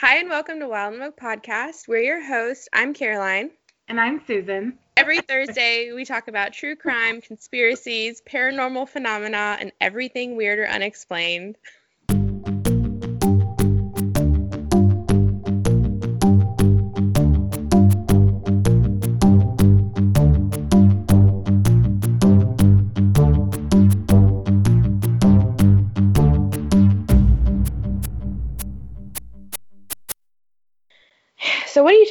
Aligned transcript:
Hi, 0.00 0.18
and 0.18 0.28
welcome 0.28 0.60
to 0.60 0.68
Wild 0.68 0.92
and 0.92 1.02
Woke 1.02 1.18
Podcast. 1.18 1.88
We're 1.88 2.02
your 2.02 2.24
hosts. 2.24 2.68
I'm 2.72 2.94
Caroline. 2.94 3.50
And 3.88 4.00
I'm 4.00 4.22
Susan. 4.28 4.78
Every 4.96 5.18
Thursday, 5.18 5.90
we 5.92 6.04
talk 6.04 6.28
about 6.28 6.52
true 6.52 6.76
crime, 6.76 7.20
conspiracies, 7.20 8.22
paranormal 8.24 8.88
phenomena, 8.88 9.56
and 9.58 9.72
everything 9.80 10.36
weird 10.36 10.60
or 10.60 10.68
unexplained. 10.68 11.58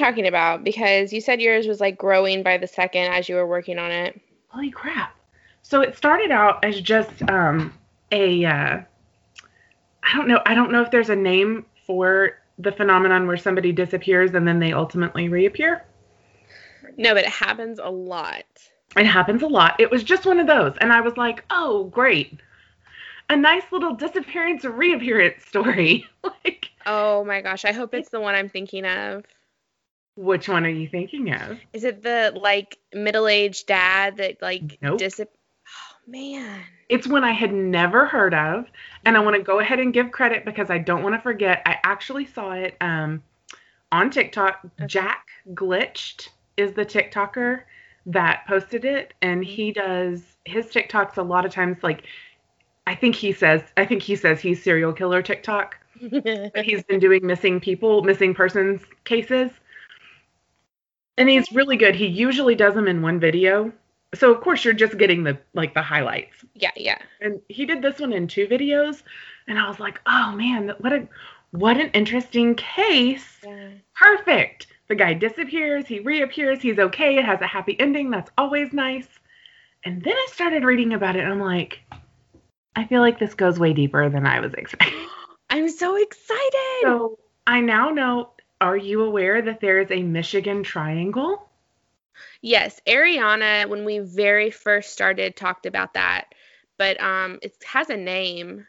Talking 0.07 0.27
about? 0.27 0.63
Because 0.63 1.11
you 1.11 1.21
said 1.21 1.41
yours 1.41 1.67
was 1.67 1.81
like 1.81 1.97
growing 1.97 2.43
by 2.43 2.57
the 2.57 2.67
second 2.67 3.03
as 3.13 3.27
you 3.27 3.35
were 3.35 3.47
working 3.47 3.77
on 3.77 3.91
it. 3.91 4.19
Holy 4.49 4.71
crap. 4.71 5.15
So 5.61 5.81
it 5.81 5.97
started 5.97 6.31
out 6.31 6.63
as 6.63 6.79
just 6.79 7.21
um 7.29 7.73
a 8.11 8.45
uh 8.45 8.81
I 10.03 10.15
don't 10.15 10.27
know 10.27 10.41
I 10.45 10.53
don't 10.53 10.71
know 10.71 10.81
if 10.81 10.91
there's 10.91 11.09
a 11.09 11.15
name 11.15 11.65
for 11.85 12.39
the 12.59 12.71
phenomenon 12.71 13.27
where 13.27 13.37
somebody 13.37 13.71
disappears 13.71 14.33
and 14.33 14.47
then 14.47 14.59
they 14.59 14.73
ultimately 14.73 15.29
reappear. 15.29 15.85
No, 16.97 17.13
but 17.13 17.25
it 17.25 17.29
happens 17.29 17.79
a 17.79 17.89
lot. 17.89 18.45
It 18.95 19.05
happens 19.05 19.43
a 19.43 19.47
lot. 19.47 19.79
It 19.79 19.91
was 19.91 20.03
just 20.03 20.25
one 20.25 20.39
of 20.39 20.47
those 20.47 20.75
and 20.79 20.93
I 20.93 21.01
was 21.01 21.17
like, 21.17 21.43
"Oh, 21.49 21.85
great. 21.85 22.39
A 23.29 23.35
nice 23.35 23.63
little 23.71 23.93
disappearance 23.93 24.63
reappearance 24.63 25.45
story." 25.45 26.05
like 26.23 26.71
Oh 26.85 27.25
my 27.25 27.41
gosh, 27.41 27.65
I 27.65 27.73
hope 27.73 27.93
it's 27.93 28.09
the 28.09 28.21
one 28.21 28.33
I'm 28.33 28.47
thinking 28.47 28.85
of. 28.85 29.25
Which 30.17 30.49
one 30.49 30.65
are 30.65 30.69
you 30.69 30.87
thinking 30.89 31.31
of? 31.31 31.59
Is 31.73 31.83
it 31.83 32.01
the 32.03 32.33
like 32.35 32.77
middle-aged 32.93 33.67
dad 33.67 34.17
that 34.17 34.41
like 34.41 34.79
Nope. 34.81 34.99
Oh 34.99 35.95
man. 36.07 36.61
It's 36.89 37.07
one 37.07 37.23
I 37.23 37.33
had 37.33 37.53
never 37.53 38.05
heard 38.05 38.33
of, 38.33 38.65
and 39.05 39.17
I 39.17 39.19
want 39.19 39.35
to 39.35 39.43
go 39.43 39.59
ahead 39.59 39.79
and 39.79 39.93
give 39.93 40.11
credit 40.11 40.45
because 40.45 40.69
I 40.69 40.77
don't 40.77 41.03
want 41.03 41.15
to 41.15 41.21
forget. 41.21 41.61
I 41.65 41.77
actually 41.83 42.25
saw 42.25 42.53
it 42.53 42.77
um, 42.81 43.21
on 43.91 44.09
TikTok. 44.09 44.65
Jack 44.85 45.27
Glitched 45.53 46.29
is 46.55 46.73
the 46.73 46.85
TikToker 46.85 47.63
that 48.05 48.45
posted 48.47 48.85
it, 48.85 49.13
and 49.21 49.43
he 49.43 49.71
does 49.73 50.23
his 50.45 50.67
TikToks 50.67 51.17
a 51.17 51.21
lot 51.21 51.45
of 51.45 51.51
times. 51.51 51.77
Like, 51.83 52.03
I 52.87 52.95
think 52.95 53.15
he 53.15 53.33
says, 53.33 53.61
I 53.75 53.85
think 53.85 54.01
he 54.01 54.15
says 54.15 54.39
he's 54.39 54.63
serial 54.63 54.93
killer 54.93 55.21
TikTok, 55.21 55.75
but 56.01 56.55
he's 56.63 56.83
been 56.83 56.99
doing 56.99 57.25
missing 57.27 57.59
people, 57.59 58.01
missing 58.03 58.33
persons 58.33 58.81
cases, 59.03 59.51
and 61.17 61.29
he's 61.29 61.51
really 61.51 61.77
good. 61.77 61.95
He 61.95 62.07
usually 62.07 62.55
does 62.55 62.73
them 62.75 62.87
in 62.87 63.01
one 63.01 63.19
video. 63.19 63.71
So 64.15 64.31
of 64.33 64.41
course 64.41 64.63
you're 64.63 64.73
just 64.73 64.97
getting 64.97 65.23
the 65.23 65.37
like 65.53 65.73
the 65.73 65.81
highlights 65.81 66.45
yeah, 66.55 66.71
yeah. 66.75 66.97
and 67.21 67.41
he 67.49 67.65
did 67.65 67.81
this 67.81 67.99
one 67.99 68.13
in 68.13 68.27
two 68.27 68.47
videos 68.47 69.03
and 69.47 69.59
i 69.59 69.67
was 69.67 69.79
like 69.79 69.99
oh 70.05 70.31
man 70.31 70.73
what 70.79 70.93
a 70.93 71.07
what 71.51 71.77
an 71.77 71.89
interesting 71.91 72.55
case 72.55 73.25
Yeah. 73.45 73.69
perfect 73.95 74.67
the 74.87 74.95
guy 74.95 75.13
disappears 75.13 75.85
he 75.87 75.99
reappears 75.99 76.61
he's 76.61 76.79
okay 76.79 77.17
it 77.17 77.25
has 77.25 77.41
a 77.41 77.47
happy 77.47 77.79
ending 77.79 78.09
that's 78.09 78.31
always 78.37 78.73
nice 78.73 79.07
and 79.83 80.01
then 80.03 80.13
i 80.13 80.27
started 80.31 80.63
reading 80.63 80.93
about 80.93 81.15
it 81.15 81.23
and 81.23 81.33
i'm 81.33 81.39
like 81.41 81.81
i 82.75 82.85
feel 82.85 83.01
like 83.01 83.19
this 83.19 83.33
goes 83.33 83.59
way 83.59 83.73
deeper 83.73 84.09
than 84.09 84.25
i 84.25 84.39
was 84.39 84.53
expecting 84.53 85.07
I'm 85.49 85.69
so 85.69 85.95
excited. 85.95 86.81
so 86.83 87.19
i 87.45 87.59
now 87.61 87.89
know 87.89 88.31
are 88.61 88.77
you 88.77 89.03
aware 89.03 89.41
that 89.41 89.59
there 89.61 89.79
is 89.79 89.91
a 89.91 90.01
michigan 90.03 90.63
triangle 90.63 91.49
Yes, 92.41 92.79
Ariana, 92.87 93.69
when 93.69 93.85
we 93.85 93.99
very 93.99 94.49
first 94.49 94.91
started, 94.91 95.35
talked 95.35 95.65
about 95.67 95.93
that, 95.93 96.25
but 96.77 96.99
um, 97.01 97.39
it 97.41 97.55
has 97.65 97.89
a 97.89 97.97
name. 97.97 98.65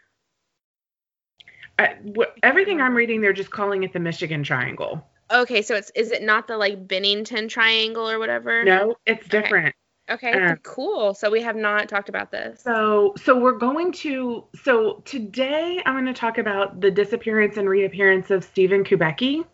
I, 1.79 1.97
wh- 2.17 2.39
everything 2.43 2.81
i'm 2.81 2.95
reading 2.95 3.21
they're 3.21 3.33
just 3.33 3.51
calling 3.51 3.85
it 3.85 3.93
the 3.93 4.01
michigan 4.01 4.43
triangle 4.43 5.07
Okay, 5.31 5.61
so 5.63 5.75
it's 5.77 5.91
is 5.95 6.11
it 6.11 6.23
not 6.23 6.49
the 6.49 6.57
like 6.57 6.89
Bennington 6.89 7.49
Triangle 7.49 8.09
or 8.09 8.19
whatever? 8.19 8.65
no 8.65 8.97
it's 9.07 9.27
Okay. 9.27 9.41
different 9.43 9.75
Okay, 10.11 10.33
Um, 10.33 10.59
cool. 10.63 11.13
So 11.13 11.31
we 11.31 11.43
have 11.43 11.55
not 11.55 11.89
talked 11.91 12.09
about 12.09 12.31
this. 12.31 12.63
So, 12.63 13.13
so 13.23 13.39
we're 13.39 13.59
going 13.59 13.93
to. 13.93 14.45
So 14.65 15.03
today, 15.05 15.83
I'm 15.85 15.95
going 15.95 16.07
to 16.07 16.19
talk 16.19 16.39
about 16.39 16.81
the 16.81 16.91
disappearance 16.91 17.59
and 17.59 17.69
reappearance 17.69 18.31
of 18.31 18.43
Stephen 18.43 18.85
Kubacki, 18.85 19.45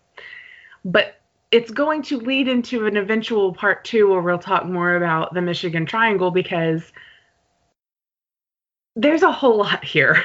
but 0.84 1.20
it's 1.50 1.70
going 1.70 2.02
to 2.02 2.18
lead 2.18 2.48
into 2.48 2.86
an 2.86 2.96
eventual 2.96 3.54
part 3.54 3.84
two 3.84 4.10
where 4.10 4.20
we'll 4.20 4.38
talk 4.38 4.66
more 4.66 4.96
about 4.96 5.32
the 5.34 5.40
Michigan 5.40 5.86
Triangle 5.86 6.30
because 6.30 6.92
there's 8.96 9.22
a 9.22 9.32
whole 9.32 9.58
lot 9.58 9.84
here. 9.84 10.24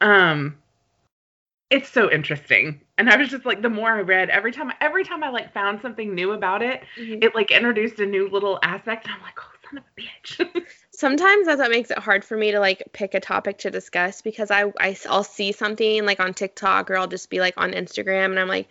Um, 0.00 0.56
it's 1.70 1.88
so 1.88 2.10
interesting, 2.10 2.80
and 2.98 3.08
I 3.08 3.16
was 3.16 3.30
just 3.30 3.46
like, 3.46 3.62
the 3.62 3.70
more 3.70 3.90
I 3.90 4.00
read, 4.00 4.28
every 4.30 4.52
time, 4.52 4.70
every 4.80 5.02
time 5.04 5.22
I 5.24 5.30
like 5.30 5.52
found 5.54 5.80
something 5.80 6.14
new 6.14 6.32
about 6.32 6.62
it, 6.62 6.82
Mhm. 6.96 7.24
it 7.24 7.34
like 7.34 7.50
introduced 7.50 7.98
a 8.00 8.06
new 8.06 8.28
little 8.28 8.58
aspect, 8.62 9.06
and 9.06 9.14
I'm 9.14 9.22
like, 9.22 9.38
oh, 9.38 9.50
son 9.70 9.78
of 9.78 9.84
a 9.84 10.00
bitch. 10.00 10.66
Sometimes 10.96 11.46
that's 11.46 11.60
what 11.60 11.70
makes 11.70 11.90
it 11.90 11.98
hard 11.98 12.24
for 12.24 12.36
me 12.36 12.52
to 12.52 12.60
like 12.60 12.84
pick 12.92 13.14
a 13.14 13.20
topic 13.20 13.58
to 13.58 13.70
discuss 13.70 14.22
because 14.22 14.50
I, 14.50 14.72
I 14.78 14.96
will 15.06 15.24
see 15.24 15.52
something 15.52 16.06
like 16.06 16.20
on 16.20 16.34
TikTok 16.34 16.90
or 16.90 16.96
I'll 16.96 17.08
just 17.08 17.30
be 17.30 17.40
like 17.40 17.54
on 17.56 17.72
Instagram 17.72 18.26
and 18.26 18.38
I'm 18.38 18.48
like, 18.48 18.68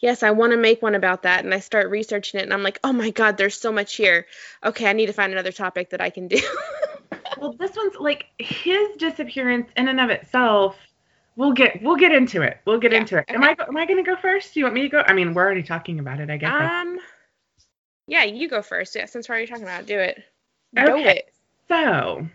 yes, 0.00 0.22
I 0.22 0.30
want 0.30 0.52
to 0.52 0.56
make 0.58 0.80
one 0.82 0.94
about 0.94 1.22
that 1.24 1.44
and 1.44 1.52
I 1.52 1.60
start 1.60 1.90
researching 1.90 2.40
it 2.40 2.44
and 2.44 2.52
I'm 2.54 2.62
like, 2.62 2.78
oh 2.82 2.92
my 2.92 3.10
god, 3.10 3.36
there's 3.36 3.60
so 3.60 3.72
much 3.72 3.94
here. 3.94 4.26
Okay, 4.64 4.88
I 4.88 4.94
need 4.94 5.06
to 5.06 5.12
find 5.12 5.32
another 5.32 5.52
topic 5.52 5.90
that 5.90 6.00
I 6.00 6.10
can 6.10 6.28
do. 6.28 6.40
well 7.36 7.52
this 7.58 7.76
one's 7.76 7.96
like 7.96 8.26
his 8.38 8.96
disappearance 8.96 9.68
in 9.76 9.88
and 9.88 10.00
of 10.00 10.10
itself 10.10 10.76
we'll 11.36 11.52
get 11.52 11.82
we'll 11.82 11.96
get 11.96 12.12
into 12.12 12.42
it 12.42 12.58
we'll 12.64 12.78
get 12.78 12.92
Yeah, 12.92 13.00
into 13.00 13.18
it 13.18 13.24
am 13.28 13.42
i 13.44 13.54
am 13.68 13.76
i 13.76 13.84
gonna 13.86 14.02
go 14.02 14.16
first 14.16 14.54
do 14.54 14.60
you 14.60 14.64
want 14.64 14.74
me 14.74 14.82
to 14.82 14.88
go 14.88 15.02
i 15.06 15.12
mean 15.12 15.34
we're 15.34 15.44
already 15.44 15.62
talking 15.62 15.98
about 15.98 16.20
it 16.20 16.30
i 16.30 16.36
guess 16.36 16.52
um, 16.52 16.98
yeah, 18.06 18.24
you 18.24 18.48
go 18.48 18.62
first. 18.62 18.94
Yeah, 18.94 19.06
since 19.06 19.28
we're 19.28 19.34
already 19.34 19.48
talking 19.48 19.64
about 19.64 19.82
it, 19.82 19.86
do 19.86 19.98
it. 19.98 20.22
Do 20.74 20.82
Okay. 20.82 21.10
it. 21.10 21.35
So 21.68 22.28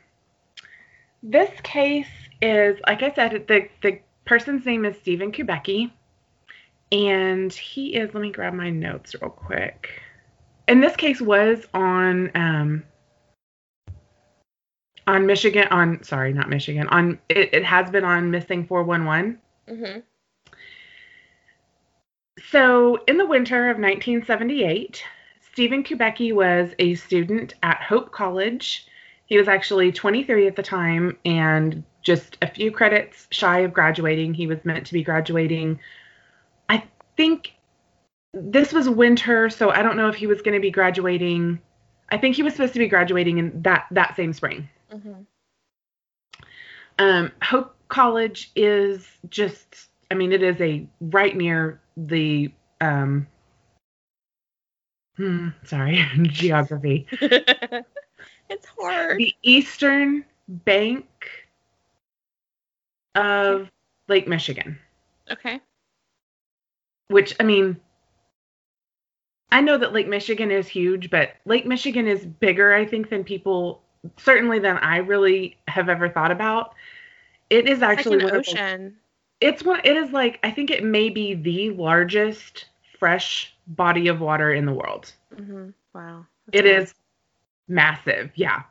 this 1.24 1.52
case 1.62 2.08
is 2.42 2.80
like 2.88 3.04
i 3.04 3.14
said 3.14 3.46
the 3.48 3.68
the 3.82 4.00
person's 4.26 4.66
name 4.66 4.86
is 4.86 4.98
stephen 4.98 5.32
kubacki 5.32 5.92
and 6.92 7.54
he 7.54 7.96
is 7.96 8.14
let 8.14 8.22
me 8.22 8.32
grab 8.32 8.54
my 8.54 8.70
notes 8.70 9.16
real 9.22 9.30
quick 9.30 10.02
and 10.68 10.82
this 10.82 10.96
case 10.96 11.22
was 11.22 11.66
on 11.74 12.32
um 12.36 12.84
on 15.08 15.26
michigan 15.26 15.68
on 15.70 16.02
sorry 16.04 16.34
not 16.34 16.50
michigan 16.50 16.88
on 16.88 17.20
it, 17.30 17.54
it 17.54 17.64
has 17.64 17.90
been 17.92 18.04
on 18.04 18.32
missing 18.32 18.66
411 18.66 19.40
hmm 19.68 20.00
So, 22.50 22.98
in 23.08 23.18
the 23.18 23.26
winter 23.26 23.70
of 23.70 23.78
1978, 23.78 25.04
Stephen 25.40 25.84
Kubacki 25.84 26.34
was 26.34 26.74
a 26.80 26.96
student 26.96 27.54
at 27.62 27.82
Hope 27.82 28.12
College. 28.12 28.88
He 29.32 29.38
was 29.38 29.48
actually 29.48 29.94
23 29.94 30.46
at 30.48 30.58
the 30.58 30.62
time 30.62 31.18
and 31.24 31.86
just 32.02 32.38
a 32.42 32.48
few 32.48 32.70
credits 32.70 33.28
shy 33.32 33.60
of 33.60 33.72
graduating. 33.72 34.34
He 34.34 34.46
was 34.46 34.58
meant 34.66 34.86
to 34.88 34.94
be 34.94 35.04
graduating, 35.04 35.80
I 36.68 36.84
think 37.16 37.54
this 38.34 38.74
was 38.74 38.90
winter, 38.90 39.50
so 39.50 39.70
I 39.70 39.84
don't 39.84 39.96
know 39.96 40.10
if 40.10 40.16
he 40.16 40.28
was 40.28 40.42
going 40.42 40.56
to 40.56 40.60
be 40.60 40.70
graduating. 40.70 41.62
I 42.10 42.18
think 42.18 42.36
he 42.36 42.44
was 42.44 42.52
supposed 42.52 42.74
to 42.74 42.80
be 42.80 42.90
graduating 42.90 43.38
in 43.38 43.62
that 43.62 43.86
that 43.92 44.18
same 44.18 44.34
spring. 44.34 44.68
hmm 44.92 45.22
Um, 47.00 47.32
Hope 47.42 47.74
College 47.88 48.52
is 48.54 49.08
just, 49.30 49.88
I 50.12 50.16
mean, 50.16 50.34
it 50.34 50.44
is 50.44 50.60
a 50.60 50.86
right 51.00 51.38
near 51.38 51.80
the, 51.96 52.52
um, 52.82 53.28
hmm, 55.16 55.48
sorry, 55.64 56.06
geography. 56.24 57.08
it's 58.52 58.68
hard. 58.80 59.18
The 59.20 59.36
eastern 59.44 60.26
bank 60.48 61.08
of 63.16 63.70
Lake 64.08 64.28
Michigan, 64.28 64.80
Okay. 65.32 65.62
which, 67.10 67.36
I 67.40 67.44
mean, 67.44 67.78
I 69.52 69.62
know 69.62 69.78
that 69.78 69.94
Lake 69.94 70.08
Michigan 70.08 70.52
is 70.52 70.68
huge, 70.68 71.10
but 71.10 71.36
Lake 71.46 71.66
Michigan 71.66 72.08
is 72.08 72.26
bigger, 72.26 72.74
I 72.74 72.86
think, 72.86 73.10
than 73.10 73.24
people, 73.24 73.82
certainly 74.18 74.60
than 74.60 74.78
I 74.78 74.98
really 74.98 75.58
have 75.68 75.90
ever 75.90 76.10
thought 76.10 76.32
about. 76.32 76.74
It 77.50 77.68
is 77.68 77.82
It's 77.82 77.96
like 77.96 78.00
actually 78.00 78.18
an 78.18 78.22
one 78.22 78.36
of 78.36 78.46
the 78.46 78.60
ocean. 78.60 78.98
it's 79.42 79.64
one 79.64 79.82
it 79.84 79.96
is 79.98 80.12
like 80.12 80.40
i 80.44 80.52
think 80.52 80.70
it 80.72 80.84
may 80.84 81.10
be 81.10 81.34
the 81.34 81.70
largest 81.72 82.66
fresh 83.00 83.56
body 83.68 84.08
of 84.08 84.20
water 84.22 84.54
in 84.54 84.66
the 84.66 84.74
world 84.74 85.14
hmm 85.36 85.70
Wow. 85.94 86.28
It 86.52 86.66
That's 86.66 86.66
is 86.66 86.94
massive 87.68 88.32
yeah 88.36 88.64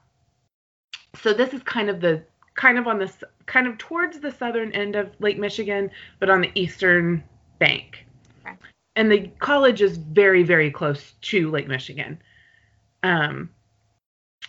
so 1.23 1.33
this 1.33 1.53
is 1.53 1.63
kind 1.63 1.89
of 1.89 2.01
the 2.01 2.23
kind 2.55 2.79
of 2.79 2.87
on 2.87 2.99
this 2.99 3.23
kind 3.47 3.67
of 3.67 3.79
towards 3.79 4.21
the 4.21 4.31
southern 4.31 4.73
end 4.73 4.97
of 4.97 5.11
lake 5.19 5.39
michigan 5.39 5.91
but 6.19 6.29
on 6.29 6.41
the 6.41 6.51
eastern 6.55 7.23
Bank. 7.61 8.07
Okay. 8.45 8.57
And 8.97 9.13
the 9.13 9.31
college 9.39 9.83
is 9.83 9.97
very, 9.99 10.43
very 10.43 10.71
close 10.73 11.13
to 11.21 11.51
Lake 11.51 11.69
Michigan. 11.69 12.19
Um, 13.05 13.51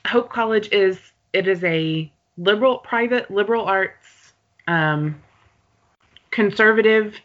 Hope 0.07 0.31
College 0.31 0.69
is 0.71 0.97
it 1.33 1.47
is 1.47 1.63
a 1.63 2.11
liberal, 2.37 2.79
private 2.79 3.29
liberal 3.29 3.65
arts, 3.65 4.33
um, 4.67 5.21
conservative. 6.31 7.15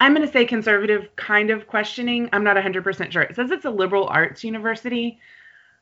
I'm 0.00 0.14
going 0.14 0.26
to 0.26 0.32
say 0.32 0.44
conservative 0.44 1.08
kind 1.16 1.50
of 1.50 1.66
questioning. 1.66 2.28
I'm 2.32 2.44
not 2.44 2.56
100% 2.56 3.12
sure. 3.12 3.22
It 3.22 3.36
says 3.36 3.50
it's 3.50 3.64
a 3.64 3.70
liberal 3.70 4.06
arts 4.08 4.44
university 4.44 5.18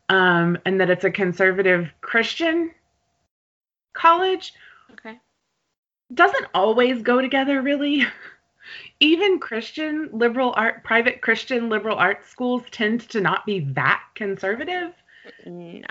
um, 0.08 0.58
and 0.64 0.80
that 0.80 0.90
it's 0.90 1.04
a 1.04 1.10
conservative 1.10 1.90
Christian 2.00 2.72
college. 3.92 4.52
Okay. 4.92 5.18
Doesn't 6.12 6.46
always 6.54 7.02
go 7.02 7.20
together, 7.20 7.60
really. 7.62 8.06
Even 9.00 9.38
Christian 9.38 10.10
liberal 10.12 10.52
art, 10.56 10.84
private 10.84 11.20
Christian 11.20 11.68
liberal 11.68 11.96
arts 11.96 12.28
schools 12.28 12.62
tend 12.70 13.08
to 13.10 13.20
not 13.20 13.46
be 13.46 13.60
that 13.60 14.02
conservative. 14.14 14.92
No. 15.46 15.82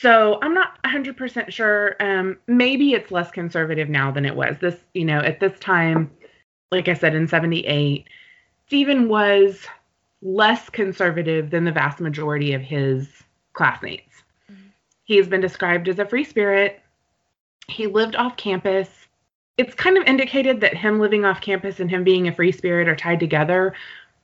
So 0.00 0.38
I'm 0.42 0.54
not 0.54 0.82
100% 0.84 1.50
sure. 1.50 1.96
Um, 2.00 2.38
maybe 2.46 2.92
it's 2.92 3.10
less 3.10 3.30
conservative 3.30 3.88
now 3.88 4.10
than 4.10 4.24
it 4.24 4.34
was. 4.34 4.56
This, 4.60 4.76
you 4.94 5.04
know, 5.04 5.18
at 5.18 5.40
this 5.40 5.58
time, 5.58 6.10
like 6.70 6.88
I 6.88 6.94
said, 6.94 7.14
in 7.14 7.26
78, 7.28 8.06
Stephen 8.66 9.08
was 9.08 9.64
less 10.26 10.68
conservative 10.68 11.50
than 11.50 11.64
the 11.64 11.72
vast 11.72 12.00
majority 12.00 12.52
of 12.52 12.60
his 12.60 13.08
classmates. 13.52 14.24
Mhm. 14.50 14.72
He 15.04 15.16
has 15.16 15.28
been 15.28 15.40
described 15.40 15.88
as 15.88 16.00
a 16.00 16.04
free 16.04 16.24
spirit. 16.24 16.80
He 17.68 17.86
lived 17.86 18.16
off 18.16 18.36
campus. 18.36 19.06
It's 19.56 19.74
kind 19.74 19.96
of 19.96 20.04
indicated 20.04 20.60
that 20.60 20.76
him 20.76 20.98
living 20.98 21.24
off 21.24 21.40
campus 21.40 21.80
and 21.80 21.88
him 21.88 22.02
being 22.02 22.26
a 22.26 22.34
free 22.34 22.52
spirit 22.52 22.88
are 22.88 22.96
tied 22.96 23.20
together. 23.20 23.72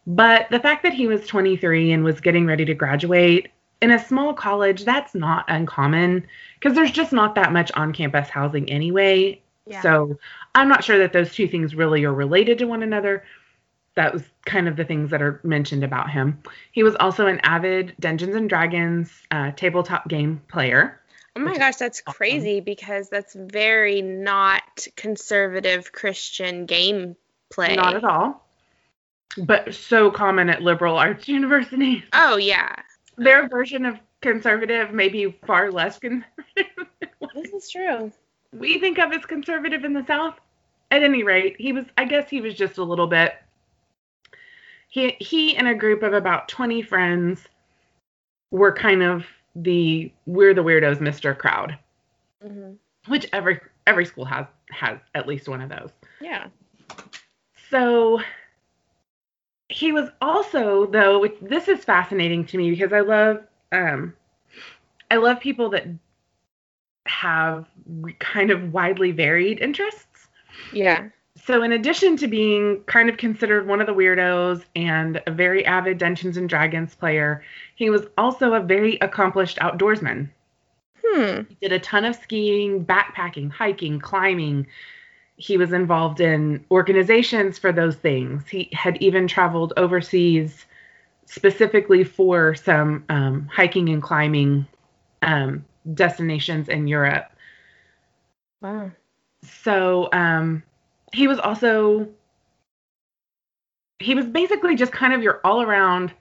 But 0.07 0.49
the 0.51 0.59
fact 0.59 0.83
that 0.83 0.93
he 0.93 1.07
was 1.07 1.27
23 1.27 1.93
and 1.93 2.03
was 2.03 2.21
getting 2.21 2.47
ready 2.47 2.65
to 2.65 2.75
graduate 2.75 3.49
in 3.81 3.93
a 3.93 4.05
small 4.05 4.35
college, 4.35 4.85
that's 4.85 5.15
not 5.15 5.45
uncommon 5.49 6.27
because 6.59 6.75
there's 6.75 6.91
just 6.91 7.13
not 7.13 7.37
that 7.37 7.53
much 7.53 7.71
on 7.73 7.93
campus 7.93 8.29
housing 8.29 8.69
anyway. 8.69 9.41
Yeah. 9.67 9.81
So 9.81 10.19
I'm 10.57 10.69
not 10.69 10.83
sure 10.83 10.99
that 10.99 11.13
those 11.13 11.33
two 11.33 11.47
things 11.47 11.77
really 11.77 12.05
are 12.05 12.13
related 12.13 12.59
to 12.59 12.67
one 12.67 12.83
another. 12.83 13.25
That 13.95 14.13
was 14.13 14.23
kind 14.47 14.69
of 14.69 14.77
the 14.77 14.85
things 14.85 15.11
that 15.11 15.21
are 15.21 15.41
mentioned 15.43 15.85
about 15.85 16.11
him. 16.11 16.43
He 16.73 16.83
was 16.83 16.97
also 16.97 17.27
an 17.27 17.41
avid 17.41 17.95
Dungeons 18.01 18.35
and 18.35 18.49
Dragons 18.49 19.11
uh, 19.31 19.53
tabletop 19.53 20.09
game 20.09 20.41
player. 20.49 21.01
Oh 21.35 21.41
my 21.41 21.57
gosh, 21.57 21.77
that's 21.77 22.03
awesome. 22.07 22.17
crazy 22.17 22.61
because 22.61 23.09
that's 23.09 23.35
very 23.35 24.03
not 24.03 24.87
conservative 24.97 25.93
Christian 25.93 26.67
game 26.67 27.17
play. 27.51 27.77
Not 27.77 27.97
at 27.97 28.05
all. 28.05 28.47
But 29.39 29.75
so 29.75 30.11
common 30.11 30.51
at 30.51 30.63
liberal 30.63 30.97
arts 30.97 31.29
universities. 31.29 32.03
Oh 32.13 32.37
yeah. 32.37 32.75
Their 33.17 33.49
version 33.49 33.87
of 33.87 33.99
conservative 34.21 34.93
may 34.93 35.09
be 35.09 35.31
far 35.47 35.71
less 35.71 35.99
conservative. 35.99 36.27
This 37.35 37.53
is 37.53 37.71
true. 37.71 38.13
we 38.53 38.79
think 38.79 38.99
of 38.99 39.13
as 39.13 39.25
conservative 39.25 39.85
in 39.85 39.95
the 39.95 40.05
South. 40.07 40.35
At 40.91 41.03
any 41.03 41.23
rate, 41.23 41.57
he 41.59 41.73
was 41.73 41.87
I 41.97 42.05
guess 42.05 42.29
he 42.29 42.43
was 42.43 42.55
just 42.55 42.77
a 42.77 42.85
little 42.85 43.07
bit 43.07 43.35
he 44.93 45.17
he 45.21 45.57
and 45.57 45.67
a 45.67 45.75
group 45.75 46.03
of 46.03 46.13
about 46.13 46.49
20 46.49 46.83
friends 46.83 47.41
were 48.51 48.73
kind 48.73 49.03
of 49.03 49.25
the 49.57 50.13
we're 50.27 50.53
the 50.53 50.63
weirdos 50.63 50.99
Mr. 50.99 51.37
crowd, 51.37 51.79
hmm 52.43 52.73
which 53.09 53.27
every 53.33 53.59
every 53.87 54.05
school 54.05 54.27
has 54.27 54.47
has 54.71 54.99
at 55.15 55.27
least 55.27 55.49
one 55.49 55.63
of 55.63 55.71
those. 55.71 55.89
Yeah. 56.21 56.49
So 57.71 58.21
he 59.71 59.93
was 59.93 60.11
also 60.21 60.85
though 60.85 61.21
which, 61.21 61.37
this 61.41 61.69
is 61.69 61.85
fascinating 61.85 62.45
to 62.47 62.59
me 62.59 62.71
because 62.71 62.93
I 62.93 63.01
love 63.01 63.45
um 63.73 64.13
I 65.11 65.17
love 65.17 65.41
people 65.41 65.71
that 65.71 65.87
have 67.07 67.67
kind 68.19 68.51
of 68.51 68.75
widely 68.75 69.11
varied 69.11 69.61
interests. 69.61 70.29
Yeah. 70.71 71.09
So 71.45 71.63
in 71.65 71.73
addition 71.73 72.17
to 72.19 72.29
being 72.29 72.85
kind 72.85 73.09
of 73.09 73.17
considered 73.17 73.67
one 73.67 73.81
of 73.81 73.89
the 73.89 73.95
weirdos 73.95 74.63
and 74.77 75.21
a 75.27 75.33
very 75.33 75.67
avid 75.67 75.99
Dungeons 75.99 76.37
and 76.37 76.49
Dragons 76.49 76.95
player, 76.95 77.43
he 77.75 77.91
was 77.91 78.07
also 78.17 78.55
a 78.55 78.61
very 78.61 78.97
accomplished 79.01 79.59
outdoorsman. 79.59 80.31
Hmm. 81.05 81.41
He 81.49 81.57
did 81.61 81.73
a 81.73 81.81
ton 81.81 82.05
of 82.05 82.15
skiing, 82.15 82.85
backpacking, 82.85 83.51
hiking, 83.51 83.99
climbing. 83.99 84.69
He 85.35 85.57
was 85.57 85.73
involved 85.73 86.21
in 86.21 86.65
organizations 86.71 87.59
for 87.59 87.73
those 87.73 87.97
things. 87.97 88.47
He 88.47 88.69
had 88.73 88.97
even 89.03 89.27
traveled 89.27 89.73
overseas 89.77 90.65
specifically 91.27 92.05
for 92.05 92.55
some 92.55 93.05
um, 93.09 93.49
hiking 93.53 93.89
and 93.89 94.01
climbing 94.01 94.65
um, 95.23 95.65
destinations 95.93 96.69
in 96.69 96.87
Europe. 96.87 97.33
Wow. 98.61 98.93
So 99.43 100.09
um, 100.13 100.63
he 101.13 101.29
was 101.29 101.39
also 101.39 102.09
he 103.99 104.15
was 104.15 104.27
basically 104.27 104.75
just 104.75 104.93
kind 104.93 105.13
of 105.13 105.23
your 105.23 105.41
all 105.45 105.63
around 105.63 106.13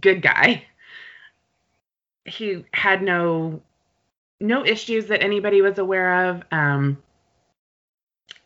good 0.00 0.22
guy. 0.22 0.64
He 2.24 2.64
had 2.72 3.02
no 3.02 3.60
no 4.40 4.64
issues 4.64 5.06
that 5.06 5.22
anybody 5.22 5.62
was 5.62 5.78
aware 5.78 6.28
of. 6.28 6.42
Um, 6.52 7.02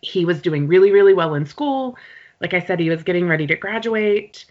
he 0.00 0.24
was 0.24 0.40
doing 0.40 0.66
really 0.66 0.90
really 0.90 1.14
well 1.14 1.34
in 1.34 1.46
school. 1.46 1.96
Like 2.40 2.54
I 2.54 2.60
said, 2.60 2.80
he 2.80 2.90
was 2.90 3.02
getting 3.02 3.28
ready 3.28 3.46
to 3.48 3.56
graduate. 3.56 4.46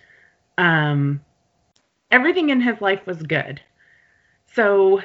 Um, 0.57 1.21
everything 2.11 2.49
in 2.49 2.59
his 2.59 2.81
life 2.81 3.05
was 3.05 3.21
good. 3.23 3.61
So 4.53 5.01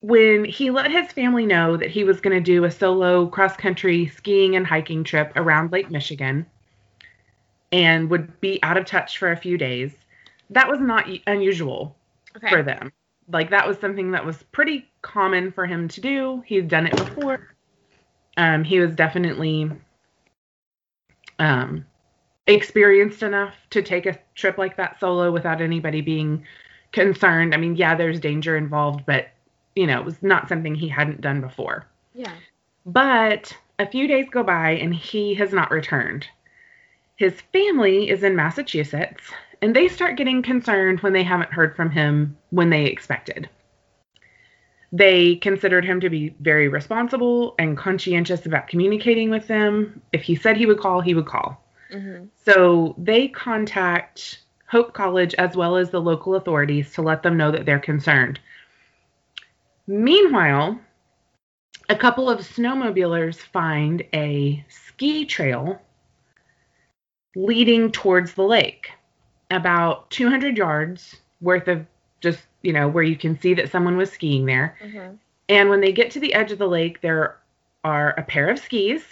when 0.00 0.44
he 0.44 0.70
let 0.70 0.90
his 0.90 1.10
family 1.12 1.46
know 1.46 1.76
that 1.76 1.90
he 1.90 2.04
was 2.04 2.20
going 2.20 2.36
to 2.36 2.40
do 2.40 2.64
a 2.64 2.70
solo 2.70 3.26
cross 3.26 3.56
country 3.56 4.06
skiing 4.06 4.56
and 4.56 4.66
hiking 4.66 5.04
trip 5.04 5.32
around 5.36 5.72
Lake 5.72 5.90
Michigan 5.90 6.46
and 7.72 8.08
would 8.10 8.40
be 8.40 8.60
out 8.62 8.76
of 8.76 8.84
touch 8.84 9.18
for 9.18 9.32
a 9.32 9.36
few 9.36 9.58
days, 9.58 9.92
that 10.50 10.68
was 10.68 10.80
not 10.80 11.08
unusual 11.26 11.96
Okay. 12.36 12.48
for 12.48 12.62
them. 12.62 12.92
Like 13.28 13.50
that 13.50 13.66
was 13.66 13.78
something 13.78 14.12
that 14.12 14.24
was 14.24 14.42
pretty 14.52 14.88
common 15.02 15.50
for 15.50 15.66
him 15.66 15.88
to 15.88 16.00
do. 16.00 16.42
He'd 16.46 16.68
done 16.68 16.86
it 16.86 16.96
before. 16.96 17.56
Um, 18.36 18.62
he 18.62 18.78
was 18.78 18.94
definitely 18.94 19.70
um, 21.38 21.84
experienced 22.46 23.22
enough 23.22 23.54
to 23.70 23.82
take 23.82 24.06
a 24.06 24.18
trip 24.34 24.58
like 24.58 24.76
that 24.76 25.00
solo 25.00 25.32
without 25.32 25.60
anybody 25.60 26.00
being 26.00 26.44
concerned. 26.92 27.54
I 27.54 27.56
mean, 27.56 27.76
yeah, 27.76 27.94
there's 27.96 28.20
danger 28.20 28.56
involved, 28.56 29.04
but 29.06 29.30
you 29.76 29.86
know, 29.86 30.00
it 30.00 30.04
was 30.04 30.22
not 30.22 30.48
something 30.48 30.74
he 30.74 30.88
hadn't 30.88 31.20
done 31.20 31.40
before. 31.40 31.86
Yeah. 32.14 32.32
But 32.84 33.56
a 33.78 33.86
few 33.86 34.08
days 34.08 34.26
go 34.30 34.42
by 34.42 34.70
and 34.72 34.94
he 34.94 35.34
has 35.34 35.52
not 35.52 35.70
returned. 35.70 36.26
His 37.16 37.40
family 37.52 38.08
is 38.08 38.22
in 38.22 38.34
Massachusetts 38.34 39.22
and 39.62 39.76
they 39.76 39.88
start 39.88 40.16
getting 40.16 40.42
concerned 40.42 41.00
when 41.00 41.12
they 41.12 41.22
haven't 41.22 41.52
heard 41.52 41.76
from 41.76 41.90
him 41.90 42.36
when 42.50 42.70
they 42.70 42.86
expected. 42.86 43.48
They 44.92 45.36
considered 45.36 45.84
him 45.84 46.00
to 46.00 46.08
be 46.08 46.34
very 46.40 46.68
responsible 46.68 47.54
and 47.58 47.76
conscientious 47.76 48.46
about 48.46 48.68
communicating 48.68 49.30
with 49.30 49.46
them. 49.46 50.00
If 50.12 50.22
he 50.22 50.36
said 50.36 50.56
he 50.56 50.66
would 50.66 50.78
call, 50.78 51.00
he 51.00 51.14
would 51.14 51.26
call. 51.26 51.62
hmm 51.90 52.24
So 52.44 52.94
they 52.96 53.28
contact 53.28 54.38
Hope 54.68 54.94
College 54.94 55.34
as 55.34 55.56
well 55.56 55.76
as 55.76 55.90
the 55.90 56.00
local 56.00 56.34
authorities 56.34 56.92
to 56.94 57.02
let 57.02 57.22
them 57.22 57.36
know 57.36 57.50
that 57.50 57.66
they're 57.66 57.78
concerned. 57.78 58.40
Meanwhile, 59.86 60.80
a 61.88 61.96
couple 61.96 62.28
of 62.28 62.40
snowmobilers 62.40 63.36
find 63.36 64.02
a 64.12 64.64
ski 64.68 65.24
trail 65.24 65.80
leading 67.36 67.92
towards 67.92 68.32
the 68.34 68.42
lake, 68.42 68.90
about 69.50 70.10
200 70.10 70.56
yards 70.56 71.16
worth 71.40 71.68
of 71.68 71.86
just, 72.20 72.40
you 72.62 72.72
know, 72.72 72.88
where 72.88 73.04
you 73.04 73.16
can 73.16 73.38
see 73.38 73.54
that 73.54 73.70
someone 73.70 73.96
was 73.96 74.10
skiing 74.10 74.46
there. 74.46 74.76
hmm 74.80 75.14
And 75.48 75.68
when 75.68 75.80
they 75.80 75.92
get 75.92 76.10
to 76.12 76.20
the 76.20 76.34
edge 76.34 76.50
of 76.50 76.58
the 76.58 76.66
lake, 76.66 77.00
there 77.00 77.38
are 77.84 78.10
a 78.18 78.22
pair 78.22 78.48
of 78.48 78.58
skis. 78.58 79.04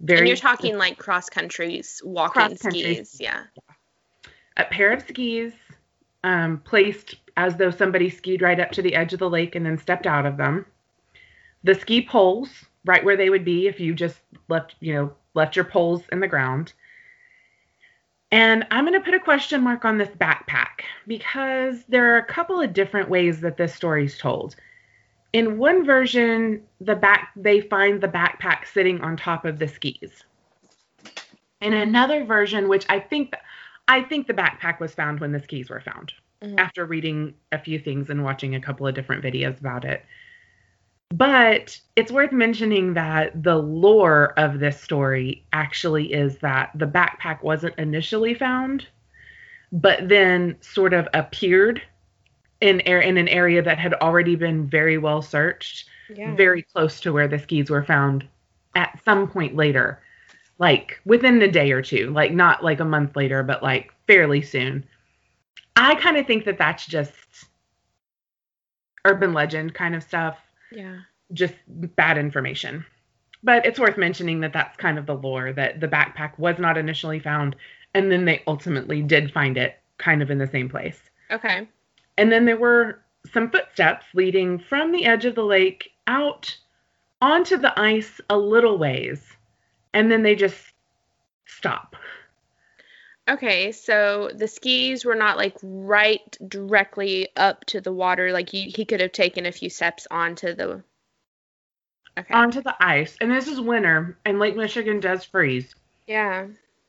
Very 0.00 0.20
And 0.20 0.28
you're 0.28 0.36
talking 0.36 0.78
like 0.78 0.98
cross 0.98 1.28
countries, 1.28 2.00
walking 2.04 2.32
Cross-country 2.32 3.04
skis. 3.04 3.20
Yeah. 3.20 3.44
a 4.56 4.64
pair 4.64 4.92
of 4.92 5.02
skis 5.02 5.52
um, 6.24 6.58
placed 6.64 7.16
as 7.36 7.56
though 7.56 7.70
somebody 7.70 8.10
skied 8.10 8.42
right 8.42 8.58
up 8.58 8.72
to 8.72 8.82
the 8.82 8.94
edge 8.94 9.12
of 9.12 9.20
the 9.20 9.30
lake 9.30 9.54
and 9.54 9.64
then 9.64 9.78
stepped 9.78 10.06
out 10.06 10.26
of 10.26 10.36
them. 10.36 10.66
The 11.62 11.74
ski 11.74 12.04
poles, 12.04 12.48
right 12.84 13.04
where 13.04 13.16
they 13.16 13.30
would 13.30 13.44
be 13.44 13.68
if 13.68 13.78
you 13.78 13.94
just 13.94 14.18
left, 14.48 14.74
you 14.80 14.94
know, 14.94 15.12
left 15.34 15.54
your 15.54 15.64
poles 15.64 16.02
in 16.10 16.20
the 16.20 16.28
ground. 16.28 16.72
And 18.32 18.66
I'm 18.70 18.84
going 18.84 18.98
to 18.98 19.04
put 19.04 19.14
a 19.14 19.20
question 19.20 19.62
mark 19.62 19.84
on 19.84 19.98
this 19.98 20.08
backpack 20.08 20.82
because 21.06 21.84
there 21.88 22.14
are 22.14 22.18
a 22.18 22.24
couple 22.24 22.60
of 22.60 22.72
different 22.72 23.08
ways 23.08 23.40
that 23.42 23.56
this 23.56 23.74
story 23.74 24.06
is 24.06 24.18
told. 24.18 24.56
In 25.32 25.58
one 25.58 25.84
version, 25.84 26.62
the 26.80 26.96
back 26.96 27.30
they 27.36 27.60
find 27.60 28.00
the 28.00 28.08
backpack 28.08 28.66
sitting 28.72 29.00
on 29.02 29.16
top 29.16 29.44
of 29.44 29.58
the 29.58 29.68
skis. 29.68 30.24
In 31.60 31.74
another 31.74 32.24
version, 32.24 32.68
which 32.68 32.86
I 32.88 32.98
think 32.98 33.34
I 33.88 34.02
think 34.02 34.26
the 34.26 34.34
backpack 34.34 34.80
was 34.80 34.94
found 34.94 35.20
when 35.20 35.32
the 35.32 35.40
skis 35.40 35.68
were 35.70 35.80
found. 35.80 36.12
Mhm. 36.42 36.58
After 36.58 36.84
reading 36.84 37.34
a 37.52 37.58
few 37.58 37.78
things 37.78 38.10
and 38.10 38.24
watching 38.24 38.54
a 38.54 38.60
couple 38.60 38.86
of 38.86 38.94
different 38.94 39.22
videos 39.22 39.60
about 39.60 39.84
it. 39.84 40.04
But 41.10 41.78
it's 41.96 42.10
worth 42.10 42.32
mentioning 42.32 42.94
that 42.94 43.42
the 43.42 43.56
lore 43.56 44.32
of 44.38 44.58
this 44.58 44.80
story 44.80 45.44
actually 45.52 46.12
is 46.12 46.38
that 46.38 46.70
the 46.74 46.86
backpack 46.86 47.42
wasn't 47.42 47.78
initially 47.78 48.34
found, 48.34 48.86
but 49.70 50.08
then 50.08 50.56
sort 50.60 50.92
of 50.92 51.08
appeared 51.14 51.82
in 52.60 52.80
air 52.82 53.00
in 53.00 53.16
an 53.18 53.28
area 53.28 53.62
that 53.62 53.78
had 53.78 53.94
already 53.94 54.34
been 54.36 54.66
very 54.66 54.98
well 54.98 55.22
searched, 55.22 55.88
Yeah. 56.08 56.34
very 56.34 56.62
close 56.62 57.00
to 57.00 57.12
where 57.12 57.28
the 57.28 57.38
skis 57.38 57.70
were 57.70 57.84
found 57.84 58.26
at 58.74 58.98
some 59.04 59.28
point 59.28 59.54
later, 59.54 60.00
like 60.58 61.00
within 61.04 61.40
a 61.42 61.50
day 61.50 61.72
or 61.72 61.82
two, 61.82 62.10
like 62.10 62.32
not 62.32 62.62
like 62.62 62.80
a 62.80 62.84
month 62.84 63.16
later, 63.16 63.42
but 63.42 63.62
like 63.62 63.92
fairly 64.06 64.42
soon. 64.42 64.84
I 65.76 65.94
kind 65.96 66.16
of 66.16 66.26
think 66.26 66.44
that 66.44 66.58
that's 66.58 66.86
just 66.86 67.12
urban 69.04 69.32
legend 69.32 69.74
kind 69.74 69.94
of 69.94 70.02
stuff 70.02 70.38
yeah. 70.72 70.98
just 71.32 71.54
bad 71.66 72.18
information. 72.18 72.84
But 73.42 73.66
it's 73.66 73.78
worth 73.78 73.98
mentioning 73.98 74.40
that 74.40 74.52
that's 74.52 74.76
kind 74.76 74.98
of 74.98 75.06
the 75.06 75.14
lore 75.14 75.52
that 75.52 75.80
the 75.80 75.88
backpack 75.88 76.38
was 76.38 76.58
not 76.58 76.78
initially 76.78 77.18
found, 77.18 77.56
and 77.92 78.10
then 78.10 78.24
they 78.24 78.42
ultimately 78.46 79.02
did 79.02 79.32
find 79.32 79.58
it 79.58 79.78
kind 79.98 80.22
of 80.22 80.30
in 80.30 80.38
the 80.38 80.46
same 80.46 80.68
place. 80.68 80.98
Okay. 81.30 81.68
And 82.16 82.32
then 82.32 82.46
there 82.46 82.56
were 82.56 83.00
some 83.32 83.50
footsteps 83.50 84.06
leading 84.14 84.58
from 84.58 84.92
the 84.92 85.04
edge 85.04 85.24
of 85.24 85.34
the 85.34 85.44
lake 85.44 85.90
out 86.06 86.56
onto 87.20 87.56
the 87.56 87.78
ice 87.78 88.20
a 88.30 88.36
little 88.36 88.78
ways, 88.78 89.33
and 89.94 90.10
then 90.10 90.22
they 90.22 90.34
just 90.34 90.56
stop. 91.46 91.96
Okay, 93.26 93.72
so 93.72 94.30
the 94.34 94.46
skis 94.46 95.04
were 95.06 95.14
not 95.14 95.38
like 95.38 95.56
right 95.62 96.36
directly 96.46 97.28
up 97.36 97.64
to 97.66 97.80
the 97.80 97.92
water. 97.92 98.32
Like 98.32 98.50
he, 98.50 98.64
he 98.64 98.84
could 98.84 99.00
have 99.00 99.12
taken 99.12 99.46
a 99.46 99.52
few 99.52 99.70
steps 99.70 100.06
onto 100.10 100.54
the. 100.54 100.82
Okay. 102.18 102.34
Onto 102.34 102.60
the 102.62 102.76
ice, 102.80 103.16
and 103.20 103.30
this 103.30 103.48
is 103.48 103.60
winter, 103.60 104.16
and 104.24 104.38
Lake 104.38 104.54
Michigan 104.56 105.00
does 105.00 105.24
freeze. 105.24 105.74
yeah. 106.06 106.46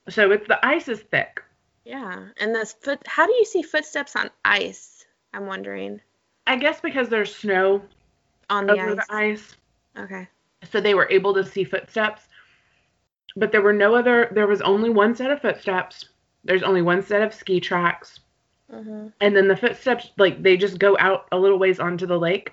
So 0.07 0.29
it's 0.29 0.47
the 0.47 0.63
ice 0.63 0.87
is 0.87 0.99
thick. 0.99 1.41
Yeah. 1.83 2.27
And 2.39 2.53
this 2.53 2.73
foot. 2.73 2.99
How 3.07 3.25
do 3.25 3.33
you 3.33 3.45
see 3.45 3.63
footsteps 3.63 4.15
on 4.15 4.29
ice? 4.43 5.03
I'm 5.33 5.47
wondering. 5.47 5.99
I 6.45 6.57
guess 6.57 6.79
because 6.79 7.09
there's 7.09 7.35
snow 7.35 7.81
On 8.51 8.67
the 8.67 8.73
over 8.73 8.91
ice. 8.91 8.95
the 8.95 9.15
ice. 9.15 9.55
Okay. 9.97 10.27
so 10.71 10.79
they 10.79 10.93
were 10.93 11.07
able 11.09 11.33
to 11.33 11.43
see 11.43 11.63
footsteps 11.63 12.21
but 13.35 13.51
there 13.51 13.61
were 13.61 13.73
no 13.73 13.95
other 13.95 14.29
there 14.31 14.47
was 14.47 14.61
only 14.61 14.89
one 14.89 15.15
set 15.15 15.31
of 15.31 15.41
footsteps 15.41 16.05
there's 16.43 16.63
only 16.63 16.81
one 16.81 17.01
set 17.01 17.21
of 17.21 17.33
ski 17.33 17.59
tracks 17.59 18.19
hmm 18.69 19.07
and 19.21 19.35
then 19.35 19.47
the 19.47 19.55
footsteps 19.55 20.09
like 20.17 20.41
they 20.41 20.57
just 20.57 20.79
go 20.79 20.97
out 20.99 21.27
a 21.31 21.37
little 21.37 21.59
ways 21.59 21.79
onto 21.79 22.05
the 22.05 22.17
lake 22.17 22.51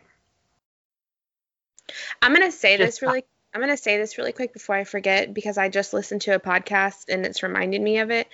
I'm 2.20 2.32
gonna 2.32 2.52
say 2.52 2.76
Just 2.76 3.00
this 3.00 3.02
really. 3.02 3.24
I'm 3.54 3.60
gonna 3.60 3.76
say 3.76 3.98
this 3.98 4.16
really 4.16 4.32
quick 4.32 4.52
before 4.52 4.76
I 4.76 4.84
forget 4.84 5.34
because 5.34 5.58
I 5.58 5.68
just 5.68 5.92
listened 5.92 6.22
to 6.22 6.34
a 6.34 6.40
podcast 6.40 7.04
and 7.08 7.26
it's 7.26 7.42
reminded 7.42 7.82
me 7.82 7.98
of 7.98 8.10
it. 8.10 8.28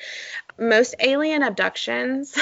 Most 0.58 0.94
alien 1.00 1.42
abductions 1.42 2.38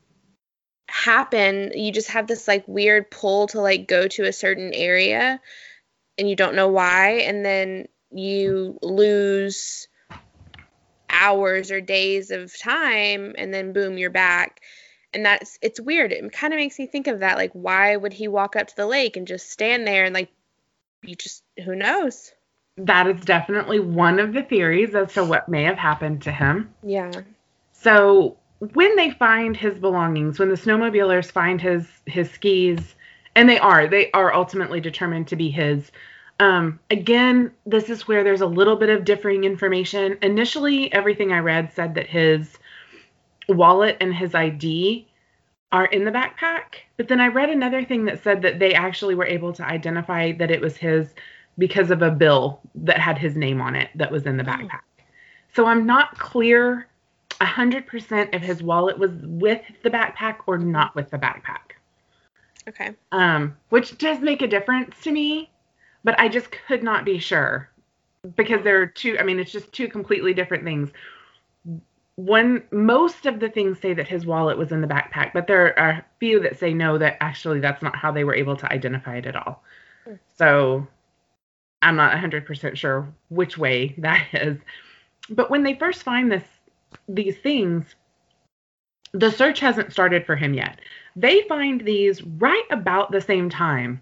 happen. 0.88 1.72
You 1.74 1.92
just 1.92 2.10
have 2.10 2.26
this 2.26 2.48
like 2.48 2.66
weird 2.66 3.10
pull 3.10 3.46
to 3.48 3.60
like 3.60 3.86
go 3.86 4.08
to 4.08 4.24
a 4.24 4.32
certain 4.32 4.72
area, 4.74 5.40
and 6.18 6.28
you 6.28 6.34
don't 6.34 6.56
know 6.56 6.68
why, 6.68 7.20
and 7.20 7.44
then 7.44 7.86
you 8.18 8.78
lose 8.82 9.88
hours 11.10 11.70
or 11.70 11.80
days 11.80 12.30
of 12.30 12.56
time, 12.58 13.34
and 13.38 13.52
then 13.52 13.72
boom, 13.72 13.98
you're 13.98 14.10
back. 14.10 14.60
And 15.12 15.24
that's 15.24 15.58
it's 15.62 15.80
weird. 15.80 16.12
It 16.12 16.32
kind 16.32 16.52
of 16.52 16.58
makes 16.58 16.78
me 16.78 16.86
think 16.86 17.06
of 17.06 17.20
that. 17.20 17.36
Like, 17.36 17.52
why 17.52 17.96
would 17.96 18.12
he 18.12 18.28
walk 18.28 18.56
up 18.56 18.68
to 18.68 18.76
the 18.76 18.86
lake 18.86 19.16
and 19.16 19.26
just 19.26 19.50
stand 19.50 19.86
there 19.86 20.04
and 20.04 20.14
like 20.14 20.30
you 21.02 21.14
just 21.14 21.42
who 21.64 21.74
knows? 21.74 22.32
that 22.78 23.06
is 23.06 23.20
definitely 23.22 23.80
one 23.80 24.18
of 24.18 24.32
the 24.34 24.42
theories 24.42 24.94
as 24.94 25.14
to 25.14 25.24
what 25.24 25.48
may 25.48 25.62
have 25.62 25.78
happened 25.78 26.20
to 26.22 26.30
him 26.30 26.72
Yeah. 26.82 27.22
so 27.72 28.36
when 28.58 28.96
they 28.96 29.10
find 29.10 29.56
his 29.56 29.78
belongings 29.78 30.38
when 30.38 30.50
the 30.50 30.56
snowmobilers 30.56 31.30
find 31.30 31.60
his 31.60 31.86
his 32.04 32.30
skis 32.30 32.94
and 33.34 33.48
they 33.48 33.58
are 33.58 33.86
they 33.86 34.10
are 34.12 34.34
ultimately 34.34 34.80
determined 34.80 35.28
to 35.28 35.36
be 35.36 35.50
his 35.50 35.90
um, 36.40 36.78
again 36.90 37.50
this 37.64 37.88
is 37.88 38.06
where 38.08 38.22
there's 38.24 38.40
a 38.42 38.46
little 38.46 38.76
bit 38.76 38.88
of 38.90 39.04
differing 39.04 39.44
information 39.44 40.18
initially 40.22 40.92
everything 40.92 41.32
i 41.32 41.38
read 41.38 41.72
said 41.72 41.94
that 41.94 42.06
his 42.06 42.58
wallet 43.48 43.96
and 44.00 44.14
his 44.14 44.34
id 44.34 45.06
are 45.72 45.86
in 45.86 46.04
the 46.04 46.10
backpack 46.10 46.76
but 46.96 47.08
then 47.08 47.20
i 47.20 47.26
read 47.28 47.50
another 47.50 47.84
thing 47.84 48.04
that 48.04 48.22
said 48.22 48.42
that 48.42 48.58
they 48.58 48.74
actually 48.74 49.14
were 49.14 49.26
able 49.26 49.52
to 49.52 49.64
identify 49.64 50.32
that 50.32 50.50
it 50.50 50.60
was 50.60 50.76
his 50.76 51.14
because 51.58 51.90
of 51.90 52.02
a 52.02 52.10
bill 52.10 52.60
that 52.74 52.98
had 52.98 53.16
his 53.18 53.36
name 53.36 53.60
on 53.60 53.74
it 53.74 53.90
that 53.94 54.10
was 54.12 54.26
in 54.26 54.36
the 54.36 54.44
Oh. 54.44 54.46
backpack 54.46 54.80
so 55.54 55.66
i'm 55.66 55.86
not 55.86 56.18
clear 56.18 56.86
100% 57.40 58.34
if 58.34 58.42
his 58.42 58.62
wallet 58.62 58.98
was 58.98 59.10
with 59.22 59.60
the 59.82 59.90
backpack 59.90 60.36
or 60.46 60.56
not 60.58 60.94
with 60.94 61.10
the 61.10 61.18
backpack 61.18 61.72
Okay. 62.68 62.94
um, 63.12 63.56
which 63.68 63.96
does 63.98 64.20
make 64.20 64.42
a 64.42 64.46
difference 64.48 64.96
to 65.02 65.12
me, 65.12 65.50
but 66.06 66.18
I 66.20 66.28
just 66.28 66.52
could 66.68 66.84
not 66.84 67.04
be 67.04 67.18
sure 67.18 67.68
because 68.36 68.62
there 68.62 68.80
are 68.80 68.86
two. 68.86 69.18
I 69.18 69.24
mean, 69.24 69.40
it's 69.40 69.50
just 69.50 69.72
two 69.72 69.88
completely 69.88 70.32
different 70.32 70.62
things. 70.62 70.90
One, 72.14 72.62
most 72.70 73.26
of 73.26 73.40
the 73.40 73.50
things 73.50 73.80
say 73.80 73.92
that 73.92 74.06
his 74.06 74.24
wallet 74.24 74.56
was 74.56 74.70
in 74.70 74.80
the 74.80 74.86
backpack, 74.86 75.32
but 75.34 75.48
there 75.48 75.76
are 75.78 75.90
a 75.90 76.04
few 76.20 76.40
that 76.40 76.58
say 76.58 76.72
no, 76.72 76.96
that 76.96 77.16
actually 77.20 77.58
that's 77.58 77.82
not 77.82 77.96
how 77.96 78.12
they 78.12 78.22
were 78.22 78.36
able 78.36 78.56
to 78.56 78.72
identify 78.72 79.16
it 79.16 79.26
at 79.26 79.34
all. 79.34 79.64
Hmm. 80.04 80.14
So 80.32 80.86
I'm 81.82 81.96
not 81.96 82.16
100% 82.16 82.76
sure 82.76 83.12
which 83.28 83.58
way 83.58 83.94
that 83.98 84.28
is. 84.32 84.58
But 85.28 85.50
when 85.50 85.64
they 85.64 85.74
first 85.74 86.04
find 86.04 86.30
this, 86.30 86.44
these 87.08 87.36
things, 87.38 87.84
the 89.12 89.30
search 89.30 89.58
hasn't 89.58 89.92
started 89.92 90.24
for 90.24 90.36
him 90.36 90.54
yet 90.54 90.78
they 91.16 91.42
find 91.48 91.80
these 91.80 92.22
right 92.22 92.66
about 92.70 93.10
the 93.10 93.20
same 93.20 93.48
time, 93.48 94.00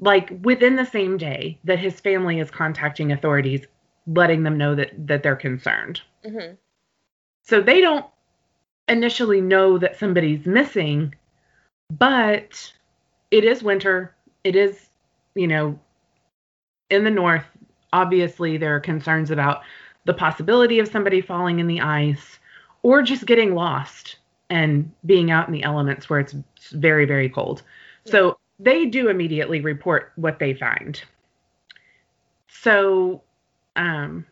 like 0.00 0.32
within 0.42 0.76
the 0.76 0.86
same 0.86 1.16
day 1.16 1.58
that 1.64 1.78
his 1.78 2.00
family 2.00 2.40
is 2.40 2.50
contacting 2.50 3.12
authorities, 3.12 3.66
letting 4.06 4.42
them 4.42 4.56
know 4.56 4.74
that 4.74 4.90
that 5.06 5.22
they're 5.22 5.36
concerned. 5.36 6.00
hmm 6.24 6.54
So 7.42 7.60
they 7.60 7.80
don't 7.80 8.06
initially 8.88 9.40
know 9.40 9.78
that 9.78 9.98
somebody's 9.98 10.46
missing, 10.46 11.14
but 11.90 12.72
it 13.30 13.44
is 13.44 13.62
winter. 13.62 14.14
It 14.42 14.56
is, 14.56 14.88
you 15.34 15.46
know, 15.46 15.78
in 16.88 17.04
the 17.04 17.10
north. 17.10 17.44
Obviously, 17.92 18.56
there 18.56 18.74
are 18.74 18.80
concerns 18.80 19.30
about 19.30 19.62
the 20.06 20.14
possibility 20.14 20.78
of 20.78 20.88
somebody 20.88 21.20
falling 21.20 21.58
in 21.58 21.66
the 21.66 21.80
ice 21.80 22.38
or 22.82 23.02
just 23.02 23.26
getting 23.26 23.54
lost 23.54 24.16
and 24.48 24.90
being 25.04 25.30
out 25.30 25.46
in 25.46 25.52
the 25.52 25.62
elements 25.62 26.08
where 26.08 26.20
it's 26.20 26.34
very, 26.72 27.04
very 27.04 27.28
cold. 27.28 27.62
So 28.06 28.38
they 28.60 28.86
do 28.86 29.08
immediately 29.08 29.60
report 29.60 30.12
what 30.16 30.38
they 30.38 30.52
find. 30.54 31.02
So, 32.48 33.22
um, 33.74 34.26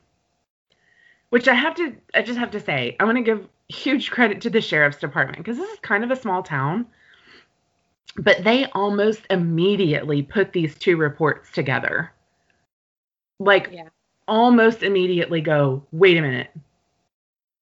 which 1.30 1.48
I 1.48 1.54
have 1.54 1.74
to, 1.76 1.94
I 2.14 2.22
just 2.22 2.38
have 2.38 2.50
to 2.52 2.60
say, 2.60 2.96
I 3.00 3.04
want 3.04 3.16
to 3.16 3.22
give 3.22 3.48
huge 3.68 4.10
credit 4.10 4.40
to 4.42 4.50
the 4.50 4.60
sheriff's 4.60 4.98
department 4.98 5.38
because 5.38 5.56
this 5.56 5.70
is 5.70 5.78
kind 5.80 6.04
of 6.04 6.10
a 6.10 6.16
small 6.16 6.42
town, 6.42 6.86
but 8.16 8.44
they 8.44 8.66
almost 8.72 9.22
immediately 9.30 10.22
put 10.22 10.52
these 10.52 10.74
two 10.74 10.96
reports 10.96 11.50
together. 11.52 12.12
Like, 13.38 13.70
Yeah. 13.72 13.88
almost 14.26 14.82
immediately 14.82 15.40
go, 15.40 15.86
wait 15.92 16.16
a 16.18 16.22
minute. 16.22 16.50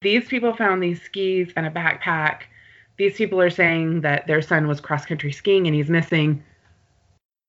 These 0.00 0.26
people 0.26 0.52
found 0.54 0.82
these 0.82 1.00
skis 1.02 1.52
and 1.56 1.66
a 1.66 1.70
backpack. 1.70 2.42
These 2.96 3.16
people 3.16 3.40
are 3.40 3.50
saying 3.50 4.00
that 4.00 4.26
their 4.26 4.42
son 4.42 4.66
was 4.66 4.80
cross 4.80 5.04
country 5.06 5.32
skiing 5.32 5.66
and 5.66 5.76
he's 5.76 5.90
missing. 5.90 6.42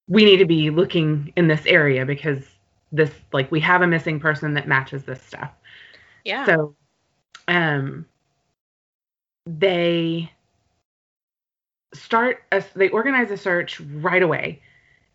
We 0.07 0.25
need 0.25 0.37
to 0.37 0.45
be 0.45 0.69
looking 0.69 1.33
in 1.35 1.47
this 1.47 1.65
area 1.65 2.05
because 2.05 2.43
this, 2.91 3.11
like, 3.33 3.51
we 3.51 3.59
have 3.59 3.81
a 3.81 3.87
missing 3.87 4.19
person 4.19 4.53
that 4.53 4.67
matches 4.67 5.03
this 5.03 5.21
stuff. 5.21 5.51
Yeah. 6.23 6.45
So, 6.45 6.75
um, 7.47 8.05
they 9.45 10.31
start 11.93 12.43
a, 12.51 12.63
they 12.75 12.89
organize 12.89 13.31
a 13.31 13.37
search 13.37 13.79
right 13.79 14.21
away, 14.21 14.61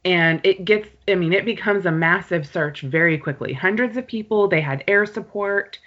and 0.04 0.40
it 0.44 0.64
gets. 0.64 0.88
I 1.08 1.14
mean, 1.14 1.32
it 1.32 1.44
becomes 1.44 1.86
a 1.86 1.92
massive 1.92 2.46
search 2.46 2.80
very 2.80 3.18
quickly. 3.18 3.52
Hundreds 3.52 3.96
of 3.96 4.06
people. 4.06 4.48
They 4.48 4.60
had 4.60 4.84
air 4.88 5.06
support. 5.06 5.78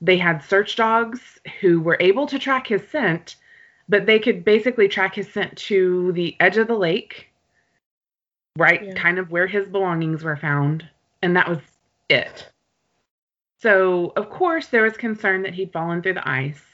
They 0.00 0.16
had 0.16 0.44
search 0.44 0.76
dogs 0.76 1.20
who 1.60 1.80
were 1.80 1.96
able 1.98 2.26
to 2.28 2.38
track 2.38 2.68
his 2.68 2.86
scent, 2.88 3.36
but 3.88 4.06
they 4.06 4.18
could 4.20 4.44
basically 4.44 4.86
track 4.86 5.14
his 5.16 5.28
scent 5.32 5.56
to 5.58 6.12
the 6.12 6.36
edge 6.38 6.56
of 6.56 6.68
the 6.68 6.76
lake, 6.76 7.27
right, 8.58 8.84
Yeah. 8.84 8.94
kind 8.94 9.18
of 9.18 9.30
where 9.30 9.46
his 9.46 9.68
belongings 9.68 10.22
were 10.22 10.36
found, 10.36 10.86
and 11.22 11.36
that 11.36 11.48
was 11.48 11.60
it. 12.08 12.48
So, 13.60 14.12
of 14.16 14.30
course, 14.30 14.68
there 14.68 14.82
was 14.82 14.96
concern 14.96 15.42
that 15.42 15.54
he'd 15.54 15.72
fallen 15.72 16.02
through 16.02 16.14
the 16.14 16.28
ice, 16.28 16.64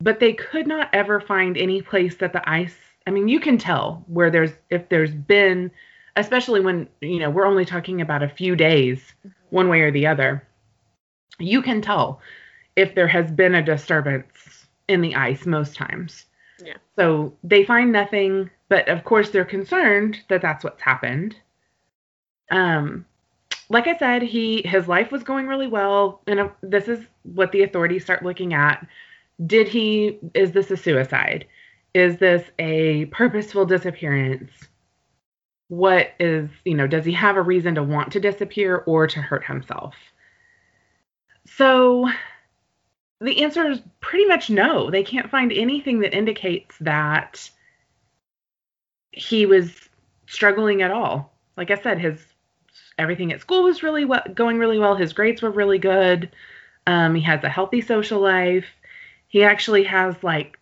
but 0.00 0.18
they 0.18 0.32
could 0.32 0.66
not 0.66 0.88
ever 0.92 1.20
find 1.20 1.56
any 1.56 1.82
place 1.82 2.16
that 2.16 2.32
the 2.32 2.48
ice, 2.48 2.76
I 3.06 3.10
mean, 3.10 3.28
you 3.28 3.40
can 3.40 3.58
tell 3.58 4.04
where 4.06 4.30
there's, 4.30 4.52
if 4.70 4.88
there's 4.88 5.14
been, 5.14 5.70
especially 6.16 6.60
when, 6.60 6.88
you 7.00 7.20
know, 7.20 7.30
we're 7.30 7.46
only 7.46 7.64
talking 7.64 8.00
about 8.00 8.22
a 8.22 8.28
few 8.28 8.56
days, 8.56 8.98
mm-hmm. 9.20 9.28
one 9.50 9.68
way 9.68 9.82
or 9.82 9.92
the 9.92 10.06
other, 10.06 10.46
you 11.38 11.62
can 11.62 11.80
tell 11.80 12.20
if 12.74 12.94
there 12.94 13.08
has 13.08 13.30
been 13.30 13.54
a 13.54 13.62
disturbance 13.62 14.66
in 14.88 15.00
the 15.00 15.14
ice 15.14 15.46
most 15.46 15.76
times. 15.76 16.26
Yeah. 16.64 16.78
So 16.96 17.34
they 17.44 17.64
find 17.64 17.92
nothing, 17.92 18.50
but 18.68 18.88
of 18.88 19.04
course 19.04 19.30
they're 19.30 19.44
concerned 19.44 20.20
that 20.28 20.42
that's 20.42 20.64
what's 20.64 20.82
happened. 20.82 21.36
Um, 22.50 23.04
like 23.68 23.86
I 23.86 23.96
said, 23.98 24.22
he 24.22 24.62
his 24.64 24.88
life 24.88 25.12
was 25.12 25.22
going 25.22 25.46
really 25.46 25.66
well, 25.66 26.22
and 26.26 26.40
uh, 26.40 26.48
this 26.62 26.88
is 26.88 27.04
what 27.22 27.52
the 27.52 27.62
authorities 27.62 28.04
start 28.04 28.24
looking 28.24 28.54
at. 28.54 28.86
Did 29.46 29.68
he? 29.68 30.18
Is 30.34 30.52
this 30.52 30.70
a 30.70 30.76
suicide? 30.76 31.46
Is 31.94 32.16
this 32.18 32.44
a 32.58 33.06
purposeful 33.06 33.66
disappearance? 33.66 34.50
What 35.68 36.12
is 36.18 36.48
you 36.64 36.74
know? 36.74 36.86
Does 36.86 37.04
he 37.04 37.12
have 37.12 37.36
a 37.36 37.42
reason 37.42 37.74
to 37.74 37.82
want 37.82 38.12
to 38.12 38.20
disappear 38.20 38.78
or 38.86 39.06
to 39.06 39.20
hurt 39.20 39.44
himself? 39.44 39.94
So 41.46 42.08
the 43.20 43.42
answer 43.42 43.68
is 43.70 43.80
pretty 44.00 44.26
much 44.26 44.48
no. 44.48 44.90
They 44.90 45.02
can't 45.02 45.30
find 45.30 45.52
anything 45.52 46.00
that 46.00 46.14
indicates 46.14 46.76
that 46.80 47.50
he 49.18 49.46
was 49.46 49.88
struggling 50.26 50.82
at 50.82 50.90
all. 50.90 51.32
Like 51.56 51.70
I 51.70 51.76
said, 51.82 51.98
his 51.98 52.24
everything 52.98 53.32
at 53.32 53.40
school 53.40 53.64
was 53.64 53.82
really 53.82 54.04
well, 54.04 54.22
going 54.34 54.58
really 54.58 54.78
well. 54.78 54.94
His 54.94 55.12
grades 55.12 55.42
were 55.42 55.50
really 55.50 55.78
good. 55.78 56.30
Um, 56.86 57.14
he 57.14 57.22
has 57.22 57.42
a 57.44 57.48
healthy 57.48 57.80
social 57.80 58.20
life. 58.20 58.66
He 59.26 59.42
actually 59.42 59.84
has 59.84 60.22
like 60.22 60.58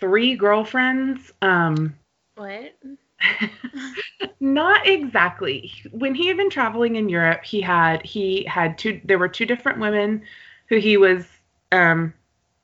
three 0.00 0.36
girlfriends. 0.36 1.32
Um, 1.42 1.94
What? 2.36 2.76
not 4.40 4.86
exactly. 4.86 5.72
When 5.90 6.14
he 6.14 6.28
had 6.28 6.36
been 6.36 6.50
traveling 6.50 6.96
in 6.96 7.08
Europe, 7.08 7.44
he 7.44 7.60
had 7.60 8.04
he 8.06 8.44
had 8.44 8.78
two. 8.78 9.00
There 9.04 9.18
were 9.18 9.28
two 9.28 9.44
different 9.44 9.80
women 9.80 10.22
who 10.68 10.76
he 10.76 10.96
was 10.96 11.26
um, 11.72 12.14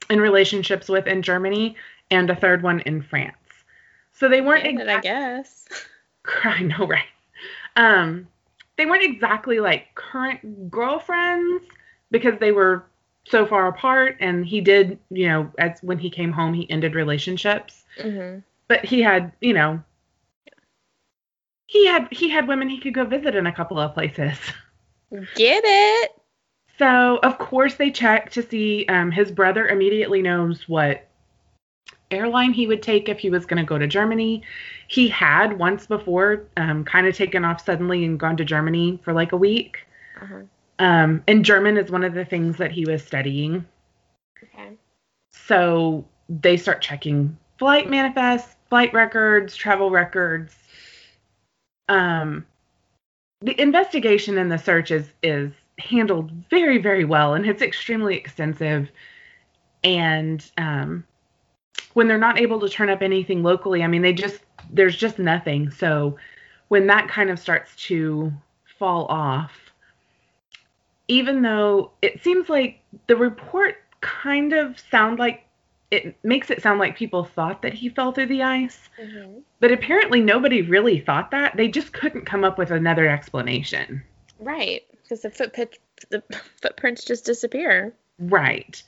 in 0.09 0.21
relationships 0.21 0.89
with 0.89 1.09
in 1.09 1.23
Germany, 1.23 1.77
and 2.13 2.31
a 2.31 2.37
third 2.37 2.63
one 2.63 2.81
in 2.81 3.03
France. 3.03 3.37
So 4.15 4.29
they 4.29 4.41
weren't 4.41 4.67
it, 4.67 4.89
I 4.89 5.01
guess. 5.01 5.67
I 6.45 6.63
know, 6.63 6.87
right? 6.87 7.05
Um, 7.77 8.29
they 8.77 8.87
weren't 8.87 9.05
exactly 9.05 9.61
like 9.61 9.95
current 9.95 10.71
girlfriends 10.71 11.65
because 12.11 12.39
they 12.39 12.53
were 12.53 12.85
so 13.27 13.47
far 13.47 13.69
apart, 13.69 14.17
and 14.21 14.47
he 14.47 14.61
did, 14.61 14.99
you 15.11 15.29
know, 15.29 15.51
as 15.59 15.79
when 15.83 15.99
he 15.99 16.11
came 16.11 16.33
home, 16.33 16.55
he 16.55 16.71
ended 16.71 16.95
relationships. 16.95 17.85
hmm 18.01 18.39
But 18.69 18.85
he 18.85 19.03
had, 19.03 19.33
you 19.41 19.53
know, 19.53 19.83
he 21.67 21.87
had 21.87 22.09
he 22.13 22.29
had 22.29 22.47
women 22.47 22.69
he 22.69 22.79
could 22.81 22.95
go 22.95 23.05
visit 23.05 23.35
in 23.35 23.47
a 23.47 23.53
couple 23.53 23.79
of 23.79 23.95
places. 23.95 24.39
Get 25.35 25.63
it? 25.65 26.11
So 26.79 27.19
of 27.23 27.39
course 27.39 27.75
they 27.77 27.91
check 27.91 28.31
to 28.33 28.43
see. 28.43 28.85
Um, 28.87 29.11
his 29.11 29.31
brother 29.31 29.69
immediately 29.69 30.23
knows 30.23 30.69
what 30.69 31.09
airline 32.15 32.53
he 32.53 32.67
would 32.67 32.83
take 32.83 33.09
if 33.09 33.19
he 33.19 33.31
was 33.31 33.47
going 33.47 33.59
to 33.59 33.67
go 33.67 33.79
to 33.79 33.87
Germany. 33.87 34.43
He 34.89 35.09
had 35.09 35.59
once 35.59 35.87
before 35.87 36.45
um, 36.57 36.85
kind 36.85 37.07
of 37.07 37.17
taken 37.17 37.45
off 37.45 37.65
suddenly 37.65 38.05
and 38.05 38.19
gone 38.19 38.37
to 38.37 38.45
Germany 38.45 38.99
for 39.03 39.13
like 39.13 39.33
a 39.33 39.37
week. 39.37 39.87
Uh-huh. 40.21 40.43
Um, 40.79 41.23
and 41.29 41.45
German 41.45 41.77
is 41.77 41.91
one 41.91 42.05
of 42.05 42.15
the 42.15 42.25
things 42.25 42.57
that 42.57 42.73
he 42.73 42.85
was 42.85 43.05
studying. 43.05 43.65
Okay. 44.43 44.77
So 45.31 46.05
they 46.29 46.57
start 46.57 46.81
checking 46.81 47.37
flight 47.59 47.89
manifests, 47.89 48.57
flight 48.69 48.93
records, 48.93 49.57
travel 49.57 49.91
records. 49.91 50.55
Um, 51.89 52.47
the 53.41 53.61
investigation 53.61 54.39
and 54.39 54.51
the 54.51 54.59
search 54.59 54.91
is 54.91 55.13
is 55.23 55.53
handled 55.79 56.31
very 56.51 56.79
very 56.79 57.05
well, 57.05 57.35
and 57.35 57.47
it's 57.47 57.63
extremely 57.63 58.17
extensive. 58.17 58.91
And 59.83 60.45
um, 60.57 61.05
when 61.95 62.09
they're 62.09 62.19
not 62.19 62.41
able 62.41 62.61
to 62.61 62.69
turn 62.69 62.91
up 62.91 63.03
anything 63.03 63.43
locally, 63.43 63.83
I 63.83 63.87
mean, 63.87 64.03
they 64.03 64.13
just 64.13 64.41
there's 64.71 64.97
just 64.97 65.19
nothing. 65.19 65.71
So 65.71 66.17
when 66.69 66.87
that 66.89 67.09
kind 67.09 67.31
of 67.31 67.39
starts 67.39 67.75
to 67.87 68.33
fall 68.79 69.07
off, 69.07 69.53
even 71.09 71.43
though 71.43 71.93
it 72.03 72.23
seems 72.23 72.49
like 72.49 72.81
the 73.07 73.17
report 73.17 73.77
kind 74.01 74.53
of 74.53 74.79
sound 74.91 75.19
like 75.19 75.45
it 75.91 76.17
makes 76.25 76.51
it 76.51 76.63
sound 76.63 76.81
like 76.81 76.97
people 76.97 77.25
thought 77.25 77.63
that 77.63 77.75
he 77.75 77.89
fell 77.89 78.13
through 78.13 78.27
the 78.27 78.43
ice, 78.43 78.89
hmm 79.01 79.39
but 79.61 79.73
apparently 79.73 80.21
nobody 80.21 80.61
really 80.61 81.01
thought 81.01 81.31
that. 81.31 81.57
They 81.57 81.69
just 81.69 81.95
couldn't 81.95 82.27
come 82.27 82.45
up 82.45 82.59
with 82.59 82.71
another 82.71 83.09
explanation. 83.09 84.03
Right. 84.39 84.83
Because 85.03 85.23
the 85.23 85.31
footprint, 85.31 85.79
the 86.11 86.23
footprints 86.61 87.03
just 87.03 87.25
disappear. 87.25 87.95
Right. 88.19 88.83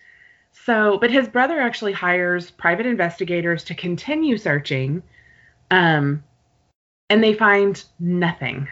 So, 0.65 0.99
but 0.99 1.11
his 1.11 1.29
brother 1.29 1.61
actually 1.61 1.93
hires 1.93 2.51
private 2.51 2.87
investigators 2.87 3.63
to 3.65 3.75
continue 3.75 4.37
searching, 4.37 5.03
um, 5.71 6.25
and 7.09 7.23
they 7.23 7.35
find 7.35 7.83
nothing. 8.01 8.67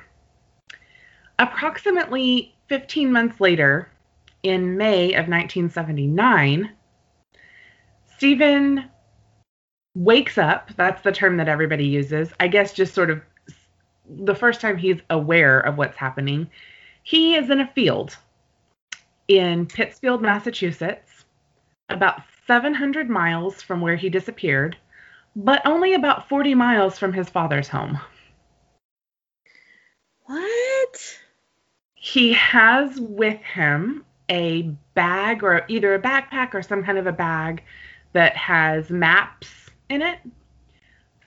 Approximately 1.39 2.55
15 2.69 3.13
months 3.13 3.41
later, 3.41 3.89
in 4.43 4.77
May 4.77 5.13
of 5.13 5.29
1979, 5.29 6.71
Stephen 8.17 8.85
wakes 9.95 10.39
up. 10.39 10.71
That's 10.77 11.03
the 11.03 11.13
term 11.13 11.37
that 11.37 11.49
everybody 11.49 11.87
uses. 11.87 12.31
I 12.41 12.49
guess 12.49 12.73
just 12.73 12.95
sort 12.95 13.11
of 13.11 13.23
the 14.09 14.35
first 14.35 14.61
time 14.61 14.77
he's 14.77 15.01
aware 15.11 15.61
of 15.61 15.79
what's 15.79 15.97
happening. 15.97 16.51
He 17.05 17.37
is 17.37 17.51
in 17.51 17.61
a 17.61 17.69
field 17.69 18.17
in 19.29 19.67
Pittsfield, 19.67 20.23
Massachusetts, 20.23 21.14
about 21.89 22.23
700 22.47 23.09
miles 23.09 23.63
from 23.63 23.81
where 23.81 23.97
he 23.97 24.09
disappeared, 24.09 24.77
but 25.37 25.63
only 25.67 25.95
about 25.95 26.29
40 26.29 26.55
miles 26.55 26.99
from 26.99 27.13
his 27.13 27.29
father's 27.29 27.69
home. 27.69 27.99
What? 30.25 31.19
He 31.95 32.33
has 32.35 32.99
with 33.01 33.41
him 33.41 34.05
a 34.29 34.63
bag 34.95 35.43
or 35.43 35.65
either 35.69 35.95
a 35.95 36.01
backpack 36.01 36.55
or 36.55 36.63
some 36.63 36.83
kind 36.83 36.99
of 36.99 37.07
a 37.07 37.13
bag 37.13 37.63
that 38.13 38.37
has 38.37 38.91
maps 38.91 39.49
in 39.89 40.03
it. 40.03 40.19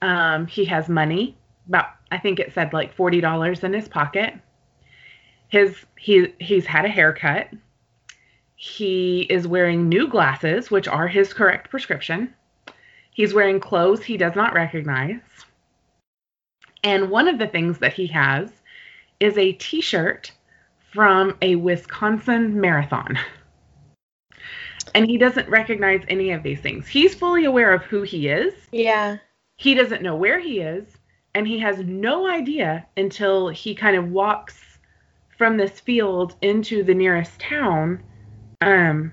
Um, 0.02 0.46
he 0.46 0.64
has 0.66 0.88
money, 0.88 1.36
about 1.68 1.90
I 2.10 2.18
think 2.18 2.38
it 2.38 2.52
said 2.54 2.72
like 2.72 2.94
forty 2.94 3.20
dollars 3.20 3.64
in 3.64 3.72
his 3.72 3.88
pocket. 3.88 4.34
His 5.48 5.76
he 5.96 6.34
he's 6.40 6.66
had 6.66 6.84
a 6.84 6.88
haircut. 6.88 7.48
He 8.60 9.20
is 9.30 9.46
wearing 9.46 9.88
new 9.88 10.08
glasses, 10.08 10.68
which 10.68 10.88
are 10.88 11.06
his 11.06 11.32
correct 11.32 11.70
prescription. 11.70 12.34
He's 13.12 13.32
wearing 13.32 13.60
clothes 13.60 14.02
he 14.02 14.16
does 14.16 14.34
not 14.34 14.52
recognize. 14.52 15.20
And 16.82 17.08
one 17.08 17.28
of 17.28 17.38
the 17.38 17.46
things 17.46 17.78
that 17.78 17.92
he 17.92 18.08
has 18.08 18.50
is 19.20 19.38
a 19.38 19.52
t-shirt 19.52 20.32
from 20.92 21.38
a 21.40 21.54
Wisconsin 21.54 22.60
marathon. 22.60 23.16
And 24.92 25.06
he 25.06 25.18
doesn't 25.18 25.48
recognize 25.48 26.02
any 26.08 26.32
of 26.32 26.42
these 26.42 26.60
things. 26.60 26.88
He's 26.88 27.14
fully 27.14 27.44
aware 27.44 27.72
of 27.72 27.84
who 27.84 28.02
he 28.02 28.26
is. 28.26 28.54
Yeah. 28.72 29.18
He 29.56 29.74
doesn't 29.74 30.02
know 30.02 30.16
where 30.16 30.40
he 30.40 30.58
is, 30.58 30.84
and 31.32 31.46
he 31.46 31.60
has 31.60 31.78
no 31.78 32.28
idea 32.28 32.84
until 32.96 33.50
he 33.50 33.76
kind 33.76 33.96
of 33.96 34.10
walks 34.10 34.60
from 35.36 35.56
this 35.56 35.78
field 35.78 36.34
into 36.42 36.82
the 36.82 36.94
nearest 36.94 37.38
town 37.38 38.02
um, 38.60 39.12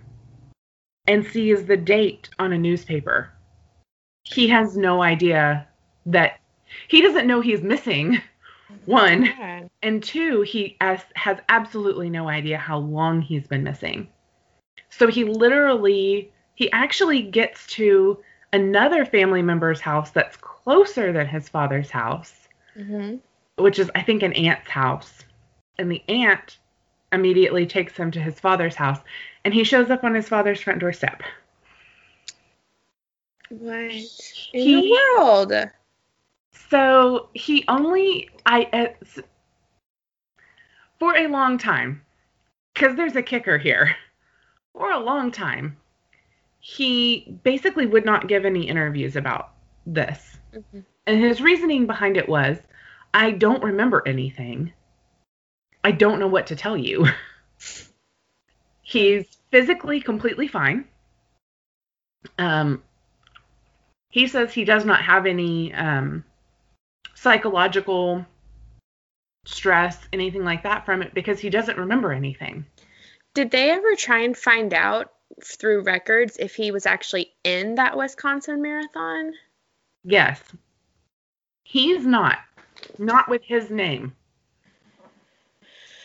and 1.07 1.25
sees 1.25 1.65
the 1.65 1.77
date 1.77 2.29
on 2.39 2.53
a 2.53 2.57
newspaper. 2.57 3.31
He 4.23 4.47
has 4.49 4.75
no 4.75 5.01
idea 5.01 5.67
that 6.07 6.39
he 6.87 7.01
doesn't 7.01 7.27
know 7.27 7.41
he's 7.41 7.61
missing. 7.61 8.21
One, 8.85 9.31
God. 9.37 9.69
and 9.83 10.03
two, 10.03 10.41
he 10.41 10.75
as, 10.81 11.01
has 11.15 11.37
absolutely 11.49 12.09
no 12.09 12.27
idea 12.27 12.57
how 12.57 12.77
long 12.79 13.21
he's 13.21 13.47
been 13.47 13.63
missing. 13.63 14.07
So 14.89 15.07
he 15.07 15.23
literally, 15.23 16.31
he 16.55 16.71
actually 16.71 17.21
gets 17.21 17.67
to 17.67 18.19
another 18.53 19.05
family 19.05 19.41
member's 19.41 19.81
house 19.81 20.11
that's 20.11 20.37
closer 20.37 21.11
than 21.11 21.27
his 21.27 21.49
father's 21.49 21.89
house, 21.89 22.33
hmm 22.75 23.15
which 23.57 23.79
is, 23.79 23.89
I 23.95 24.01
think, 24.01 24.21
an 24.21 24.33
aunt's 24.33 24.69
house. 24.69 25.23
And 25.77 25.89
the 25.89 26.03
aunt 26.09 26.57
immediately 27.13 27.65
takes 27.65 27.95
him 27.95 28.11
to 28.11 28.19
his 28.19 28.39
father's 28.39 28.75
house, 28.75 28.99
and 29.45 29.53
he 29.53 29.63
shows 29.63 29.89
up 29.89 30.03
on 30.03 30.13
his 30.13 30.27
father's 30.27 30.59
front 30.59 30.79
doorstep. 30.79 31.21
What 33.49 33.79
in 33.79 34.01
He- 34.51 34.75
the 34.81 34.91
world? 35.17 35.53
So 36.69 37.29
he 37.33 37.63
only 37.67 38.29
I 38.45 38.63
uh, 38.73 39.21
for 40.99 41.15
a 41.15 41.27
long 41.27 41.57
time 41.57 42.01
because 42.73 42.95
there's 42.97 43.15
a 43.15 43.21
kicker 43.23 43.57
here. 43.57 43.95
for 44.73 44.91
a 44.91 44.99
long 44.99 45.31
time, 45.31 45.77
he 46.59 47.37
basically 47.43 47.85
would 47.85 48.03
not 48.03 48.27
give 48.27 48.43
any 48.43 48.67
interviews 48.67 49.15
about 49.15 49.53
this. 49.85 50.37
Mhm. 50.53 50.83
And 51.07 51.19
his 51.21 51.39
reasoning 51.39 51.85
behind 51.85 52.17
it 52.17 52.27
was 52.27 52.57
I 53.13 53.31
don't 53.31 53.63
remember 53.63 54.03
anything. 54.05 54.73
I 55.85 55.91
don't 55.91 56.19
know 56.19 56.27
what 56.27 56.47
to 56.47 56.55
tell 56.57 56.75
you. 56.75 57.05
He's 58.81 59.34
physically 59.51 60.01
completely 60.01 60.47
fine. 60.47 60.85
Um, 62.37 62.83
he 64.09 64.27
says 64.27 64.53
he 64.53 64.65
does 64.65 64.85
not 64.85 65.01
have 65.03 65.25
any 65.25 65.73
um, 65.73 66.23
psychological 67.13 68.25
stress, 69.45 69.99
anything 70.11 70.43
like 70.43 70.63
that 70.63 70.85
from 70.85 71.01
it 71.01 71.13
because 71.13 71.39
he 71.39 71.49
doesn't 71.49 71.77
remember 71.77 72.11
anything. 72.11 72.65
Did 73.33 73.51
they 73.51 73.71
ever 73.71 73.95
try 73.95 74.19
and 74.19 74.35
find 74.35 74.73
out 74.73 75.11
through 75.43 75.83
records 75.83 76.37
if 76.37 76.55
he 76.55 76.71
was 76.71 76.85
actually 76.85 77.33
in 77.43 77.75
that 77.75 77.97
Wisconsin 77.97 78.61
marathon? 78.61 79.33
Yes. 80.03 80.41
He's 81.63 82.05
not. 82.05 82.37
Not 82.97 83.27
with 83.27 83.43
his 83.43 83.69
name. 83.69 84.15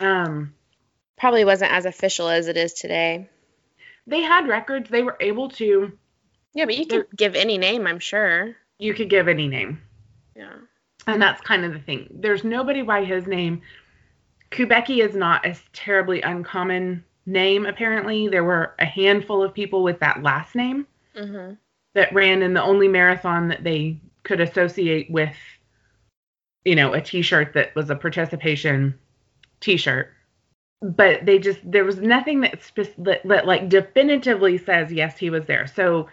Um, 0.00 0.54
Probably 1.20 1.44
wasn't 1.44 1.72
as 1.72 1.84
official 1.84 2.28
as 2.28 2.48
it 2.48 2.56
is 2.56 2.72
today. 2.72 3.28
they 4.06 4.22
had 4.22 4.48
records. 4.48 4.90
They 4.90 5.02
were 5.02 5.16
able 5.20 5.50
to. 5.50 5.92
Yeah, 6.54 6.64
but 6.64 6.76
you 6.76 6.86
could 6.86 7.06
give 7.14 7.36
any 7.36 7.58
name, 7.58 7.86
I'm 7.86 8.00
sure. 8.00 8.56
You 8.78 8.94
could 8.94 9.08
give 9.10 9.28
any 9.28 9.46
name. 9.46 9.80
Yeah. 10.34 10.54
And 11.06 11.20
that's 11.22 11.40
kind 11.42 11.64
of 11.64 11.72
the 11.72 11.78
thing. 11.78 12.08
There's 12.10 12.42
nobody 12.42 12.82
by 12.82 13.04
his 13.04 13.26
name. 13.26 13.62
Kubacki 14.50 15.06
is 15.06 15.14
not 15.14 15.46
a 15.46 15.54
terribly 15.72 16.22
uncommon 16.22 17.04
name, 17.26 17.66
apparently. 17.66 18.26
There 18.28 18.42
were 18.42 18.74
a 18.80 18.84
handful 18.86 19.42
of 19.44 19.54
people 19.54 19.82
with 19.84 20.00
that 20.00 20.22
last 20.22 20.54
name 20.56 20.86
Mhm. 21.14 21.56
that 21.94 22.12
ran 22.12 22.42
in 22.42 22.54
the 22.54 22.62
only 22.62 22.88
marathon 22.88 23.48
that 23.48 23.62
they 23.62 23.98
could 24.24 24.40
associate 24.40 25.10
with, 25.10 25.36
you 26.64 26.74
know, 26.74 26.92
a 26.94 27.00
t 27.00 27.22
shirt 27.22 27.52
that 27.52 27.74
was 27.76 27.90
a 27.90 27.94
participation 27.96 28.98
t 29.60 29.76
shirt. 29.76 30.12
But 30.82 31.26
they 31.26 31.38
just, 31.38 31.58
there 31.70 31.84
was 31.84 31.98
nothing 31.98 32.40
that, 32.40 32.62
spec- 32.62 32.96
that, 32.98 33.22
that 33.24 33.46
like 33.46 33.68
definitively 33.68 34.58
says, 34.58 34.92
yes, 34.92 35.18
he 35.18 35.30
was 35.30 35.44
there. 35.46 35.66
So 35.66 36.08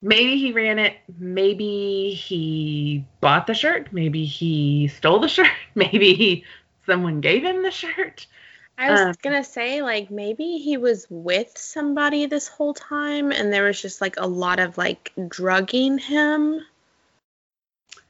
maybe 0.00 0.36
he 0.38 0.52
ran 0.52 0.78
it. 0.78 0.96
Maybe 1.18 2.10
he 2.14 3.04
bought 3.20 3.46
the 3.46 3.54
shirt. 3.54 3.92
Maybe 3.92 4.24
he 4.24 4.88
stole 4.88 5.20
the 5.20 5.28
shirt. 5.36 5.48
Maybe 5.74 6.14
he, 6.14 6.44
someone 6.86 7.20
gave 7.20 7.44
him 7.44 7.62
the 7.62 7.70
shirt. 7.70 8.26
I 8.78 8.90
was 8.90 9.00
Um, 9.00 9.14
gonna 9.22 9.44
say 9.44 9.82
like 9.82 10.10
maybe 10.10 10.58
he 10.58 10.76
was 10.76 11.06
with 11.10 11.56
somebody 11.56 12.26
this 12.26 12.48
whole 12.48 12.74
time 12.74 13.30
and 13.30 13.52
there 13.52 13.64
was 13.64 13.80
just 13.80 14.00
like 14.00 14.16
a 14.16 14.26
lot 14.26 14.58
of 14.60 14.78
like 14.78 15.12
drugging 15.28 15.98
him. 15.98 16.60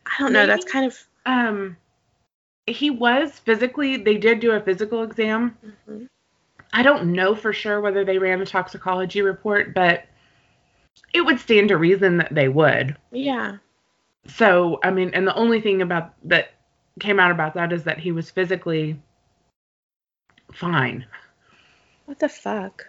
I 0.07 0.15
don't 0.19 0.33
know. 0.33 0.47
That's 0.47 0.65
kind 0.65 0.87
of 0.87 1.07
Um, 1.27 1.77
he 2.67 2.91
was 2.91 3.39
physically, 3.39 3.97
they 3.97 4.17
did 4.17 4.41
do 4.41 4.53
a 4.53 4.61
physical 4.61 5.03
exam. 5.03 5.57
Mhm. 5.89 6.09
I 6.73 6.83
don't 6.83 7.13
know 7.13 7.35
for 7.35 7.53
sure 7.53 7.81
whether 7.81 8.05
they 8.05 8.19
ran 8.19 8.41
a 8.41 8.47
toxicology 8.47 9.21
report, 9.23 9.75
but 9.75 10.05
it 11.13 11.23
would 11.23 11.39
stand 11.39 11.69
to 11.69 11.77
reason 11.77 12.17
that 12.19 12.35
they 12.35 12.49
would. 12.49 12.97
yeah. 13.11 13.59
So, 14.27 14.79
I 14.85 14.93
mean, 14.93 15.11
and 15.15 15.27
the 15.27 15.35
only 15.35 15.61
thing 15.61 15.83
about 15.83 16.15
that 16.29 16.53
came 17.01 17.19
out 17.19 17.33
about 17.33 17.55
that 17.55 17.73
is 17.73 17.83
that 17.85 17.99
he 17.99 18.13
was 18.13 18.31
physically 18.31 19.01
fine. 20.53 21.05
What 22.05 22.21
the 22.21 22.29
fuck? 22.29 22.87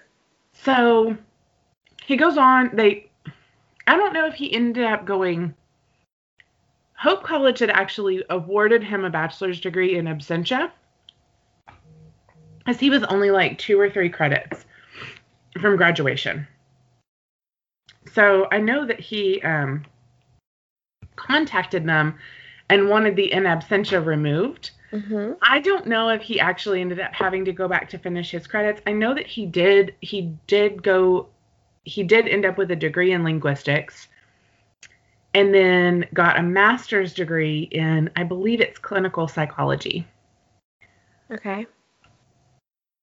So, 0.52 1.18
he 2.04 2.18
goes 2.18 2.38
on, 2.38 2.70
they 2.76 3.10
I 3.88 3.98
don't 3.98 4.14
know 4.14 4.28
if 4.28 4.36
he 4.36 4.54
ended 4.54 4.86
up 4.86 5.06
going 5.06 5.56
Hope 7.04 7.22
College 7.22 7.60
had 7.60 7.70
actually 7.70 8.24
awarded 8.30 8.82
him 8.82 9.04
a 9.04 9.10
bachelor's 9.10 9.60
degree 9.60 9.98
in 9.98 10.06
absentia. 10.06 10.72
As 12.66 12.80
he 12.80 12.90
was 12.90 13.04
only 13.04 13.30
like 13.30 13.58
two 13.58 13.78
or 13.78 13.90
three 13.90 14.08
credits 14.08 14.64
from 15.60 15.76
graduation. 15.76 16.48
So 18.14 18.48
I 18.54 18.60
know 18.60 18.86
that 18.86 19.02
he 19.02 19.42
um, 19.42 19.84
contacted 21.18 21.86
them 21.86 22.16
and 22.70 22.88
wanted 22.88 23.18
the 23.18 23.34
in 23.34 23.44
absentia 23.44 24.04
removed. 24.04 24.72
Mhm. 24.94 25.36
I 25.42 25.60
don't 25.60 25.88
know 25.88 26.08
if 26.08 26.22
he 26.22 26.40
actually 26.40 26.80
ended 26.80 27.02
up 27.02 27.14
having 27.14 27.44
to 27.44 27.52
go 27.52 27.68
back 27.68 27.90
to 27.90 27.98
finish 27.98 28.32
his 28.32 28.48
credits. 28.48 28.82
I 28.88 28.94
know 28.94 29.14
that 29.14 29.28
he 29.28 29.46
did. 29.46 29.94
He 30.00 30.34
did 30.48 30.82
go. 30.82 31.28
He 31.84 32.04
did 32.04 32.30
end 32.30 32.46
up 32.46 32.58
with 32.58 32.72
a 32.72 32.78
degree 32.78 33.12
in 33.12 33.26
linguistics, 33.26 34.08
and 35.34 35.54
then 35.54 36.06
got 36.14 36.38
a 36.38 36.44
master's 36.44 37.14
degree 37.14 37.64
in, 37.72 38.10
I 38.16 38.24
believe 38.24 38.62
it's 38.62 38.78
clinical 38.78 39.28
psychology. 39.28 40.08
Okay. 41.32 41.66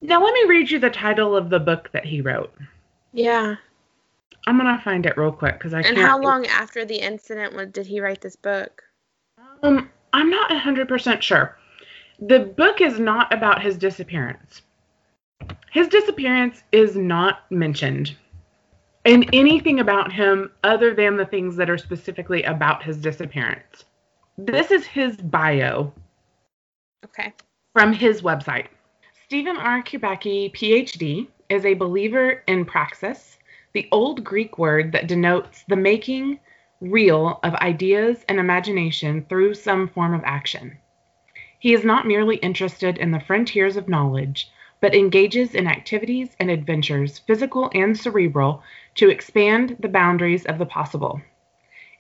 Now 0.02 0.22
let 0.24 0.32
me 0.32 0.44
read 0.48 0.70
you 0.70 0.78
the 0.78 0.90
title 0.90 1.36
of 1.36 1.50
the 1.50 1.58
book 1.58 1.90
that 1.92 2.04
he 2.04 2.20
wrote. 2.20 2.54
Yeah. 3.12 3.56
I'm 4.46 4.56
gonna 4.56 4.80
find 4.82 5.04
it 5.04 5.16
real 5.16 5.32
quick 5.32 5.58
because 5.58 5.74
I 5.74 5.78
And 5.78 5.96
can't. 5.96 5.98
how 5.98 6.20
long 6.20 6.46
after 6.46 6.84
the 6.84 6.96
incident 6.96 7.72
did 7.72 7.86
he 7.86 8.00
write 8.00 8.20
this 8.20 8.36
book? 8.36 8.82
Um, 9.62 9.90
I'm 10.12 10.30
not 10.30 10.50
100% 10.50 11.20
sure. 11.20 11.58
The 12.20 12.40
book 12.40 12.80
is 12.80 12.98
not 12.98 13.32
about 13.32 13.62
his 13.62 13.76
disappearance. 13.76 14.62
His 15.70 15.88
disappearance 15.88 16.62
is 16.72 16.96
not 16.96 17.50
mentioned 17.50 18.16
in 19.04 19.24
anything 19.32 19.80
about 19.80 20.12
him 20.12 20.50
other 20.62 20.94
than 20.94 21.16
the 21.16 21.26
things 21.26 21.56
that 21.56 21.70
are 21.70 21.78
specifically 21.78 22.42
about 22.42 22.82
his 22.82 22.98
disappearance. 22.98 23.84
This 24.36 24.70
is 24.70 24.86
his 24.86 25.16
bio 25.16 25.92
Okay. 27.04 27.32
from 27.72 27.92
his 27.92 28.22
website. 28.22 28.66
Stephen 29.24 29.56
R. 29.56 29.82
Kubacki, 29.82 30.52
PhD, 30.52 31.28
is 31.48 31.64
a 31.64 31.74
believer 31.74 32.42
in 32.46 32.64
praxis, 32.64 33.38
the 33.72 33.88
old 33.92 34.22
Greek 34.24 34.58
word 34.58 34.92
that 34.92 35.06
denotes 35.06 35.64
the 35.68 35.76
making 35.76 36.38
real 36.80 37.40
of 37.42 37.54
ideas 37.56 38.24
and 38.28 38.38
imagination 38.38 39.24
through 39.28 39.54
some 39.54 39.88
form 39.88 40.14
of 40.14 40.22
action. 40.24 40.76
He 41.58 41.74
is 41.74 41.84
not 41.84 42.06
merely 42.06 42.36
interested 42.36 42.98
in 42.98 43.10
the 43.10 43.20
frontiers 43.20 43.76
of 43.76 43.88
knowledge, 43.88 44.50
but 44.80 44.94
engages 44.94 45.54
in 45.54 45.66
activities 45.66 46.34
and 46.40 46.50
adventures, 46.50 47.18
physical 47.18 47.70
and 47.74 47.96
cerebral, 47.98 48.62
to 48.96 49.11
expand 49.11 49.76
the 49.81 49.88
boundaries 49.88 50.46
of 50.46 50.59
the 50.59 50.66
possible. 50.66 51.20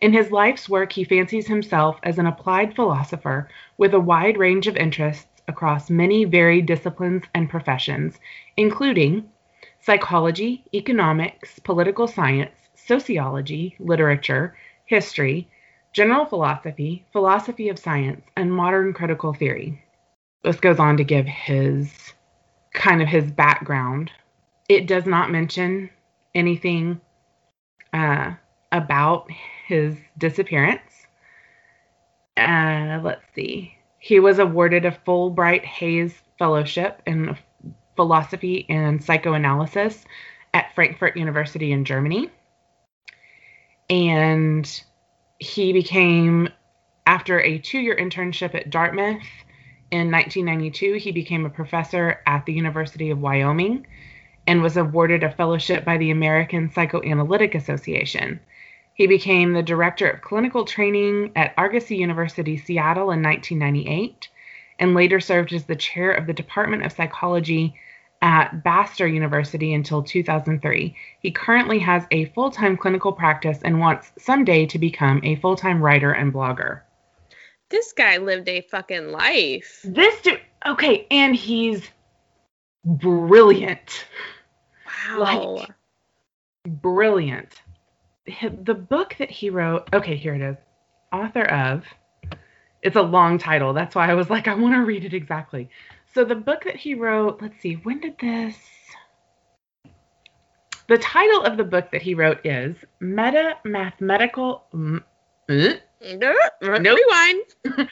In 0.00 0.12
his 0.12 0.30
life's 0.30 0.68
work, 0.68 0.92
he 0.92 1.04
fancies 1.04 1.46
himself 1.46 1.98
as 2.02 2.18
an 2.18 2.26
applied 2.26 2.74
philosopher 2.74 3.48
with 3.76 3.92
a 3.92 4.00
wide 4.00 4.38
range 4.38 4.66
of 4.66 4.76
interests 4.76 5.42
across 5.46 5.90
many 5.90 6.24
varied 6.24 6.66
disciplines 6.66 7.24
and 7.34 7.50
professions, 7.50 8.18
including 8.56 9.28
psychology, 9.80 10.64
economics, 10.72 11.58
political 11.58 12.06
science, 12.06 12.54
sociology, 12.74 13.76
literature, 13.78 14.56
history, 14.86 15.48
general 15.92 16.24
philosophy, 16.24 17.04
philosophy 17.12 17.68
of 17.68 17.78
science, 17.78 18.24
and 18.36 18.52
modern 18.52 18.92
critical 18.92 19.34
theory. 19.34 19.82
This 20.42 20.60
goes 20.60 20.78
on 20.78 20.96
to 20.96 21.04
give 21.04 21.26
his 21.26 22.14
kind 22.72 23.02
of 23.02 23.08
his 23.08 23.30
background. 23.30 24.10
It 24.68 24.86
does 24.86 25.04
not 25.04 25.30
mention 25.30 25.90
anything 26.34 27.00
uh, 27.92 28.34
about 28.72 29.30
his 29.66 29.96
disappearance. 30.18 30.82
Uh, 32.36 33.00
let's 33.02 33.24
see. 33.34 33.74
He 33.98 34.20
was 34.20 34.38
awarded 34.38 34.84
a 34.84 34.98
Fulbright 35.06 35.64
Hays 35.64 36.14
Fellowship 36.38 37.02
in 37.06 37.36
Philosophy 37.96 38.64
and 38.68 39.02
Psychoanalysis 39.02 40.04
at 40.54 40.74
Frankfurt 40.74 41.16
University 41.16 41.72
in 41.72 41.84
Germany. 41.84 42.30
And 43.90 44.82
he 45.38 45.72
became, 45.72 46.48
after 47.06 47.40
a 47.40 47.58
two 47.58 47.78
year 47.78 47.96
internship 47.96 48.54
at 48.54 48.70
Dartmouth 48.70 49.26
in 49.90 50.10
1992, 50.10 50.94
he 50.94 51.12
became 51.12 51.44
a 51.44 51.50
professor 51.50 52.20
at 52.26 52.46
the 52.46 52.52
University 52.52 53.10
of 53.10 53.20
Wyoming 53.20 53.86
and 54.46 54.62
was 54.62 54.76
awarded 54.76 55.22
a 55.22 55.30
fellowship 55.30 55.84
by 55.84 55.96
the 55.96 56.10
American 56.10 56.70
Psychoanalytic 56.70 57.54
Association. 57.54 58.40
He 58.94 59.06
became 59.06 59.52
the 59.52 59.62
director 59.62 60.08
of 60.08 60.20
clinical 60.20 60.64
training 60.64 61.32
at 61.36 61.54
Argosy 61.56 61.96
University, 61.96 62.56
Seattle 62.58 63.10
in 63.12 63.22
1998, 63.22 64.28
and 64.78 64.94
later 64.94 65.20
served 65.20 65.52
as 65.52 65.64
the 65.64 65.76
chair 65.76 66.10
of 66.10 66.26
the 66.26 66.32
Department 66.32 66.84
of 66.84 66.92
Psychology 66.92 67.74
at 68.22 68.62
Bastyr 68.62 69.12
University 69.12 69.72
until 69.72 70.02
2003. 70.02 70.94
He 71.20 71.30
currently 71.30 71.78
has 71.78 72.04
a 72.10 72.26
full 72.26 72.50
time 72.50 72.76
clinical 72.76 73.12
practice 73.12 73.60
and 73.62 73.80
wants 73.80 74.12
someday 74.18 74.66
to 74.66 74.78
become 74.78 75.20
a 75.22 75.36
full 75.36 75.56
time 75.56 75.82
writer 75.82 76.12
and 76.12 76.32
blogger. 76.32 76.82
This 77.70 77.92
guy 77.92 78.16
lived 78.16 78.48
a 78.48 78.62
fucking 78.62 79.12
life. 79.12 79.80
This 79.84 80.20
dude, 80.22 80.40
okay, 80.66 81.06
and 81.10 81.36
he's 81.36 81.88
brilliant. 82.84 84.06
Wow. 85.08 85.18
Like, 85.18 85.70
brilliant. 86.66 87.62
The 88.26 88.74
book 88.74 89.16
that 89.18 89.30
he 89.30 89.50
wrote, 89.50 89.88
okay, 89.92 90.16
here 90.16 90.34
it 90.34 90.40
is. 90.40 90.56
Author 91.12 91.44
of, 91.44 91.84
it's 92.82 92.96
a 92.96 93.02
long 93.02 93.38
title. 93.38 93.72
That's 93.72 93.94
why 93.94 94.10
I 94.10 94.14
was 94.14 94.30
like, 94.30 94.48
I 94.48 94.54
want 94.54 94.74
to 94.74 94.80
read 94.80 95.04
it 95.04 95.14
exactly. 95.14 95.68
So 96.14 96.24
the 96.24 96.34
book 96.34 96.64
that 96.64 96.76
he 96.76 96.94
wrote, 96.94 97.40
let's 97.40 97.60
see, 97.60 97.74
when 97.74 98.00
did 98.00 98.16
this? 98.20 98.56
The 100.88 100.98
title 100.98 101.44
of 101.44 101.56
the 101.56 101.64
book 101.64 101.90
that 101.92 102.02
he 102.02 102.14
wrote 102.14 102.44
is 102.44 102.74
Meta 102.98 103.58
Mathematical. 103.64 104.64
mm, 104.74 105.02
uh, 105.48 105.74
Rewind. 106.62 107.44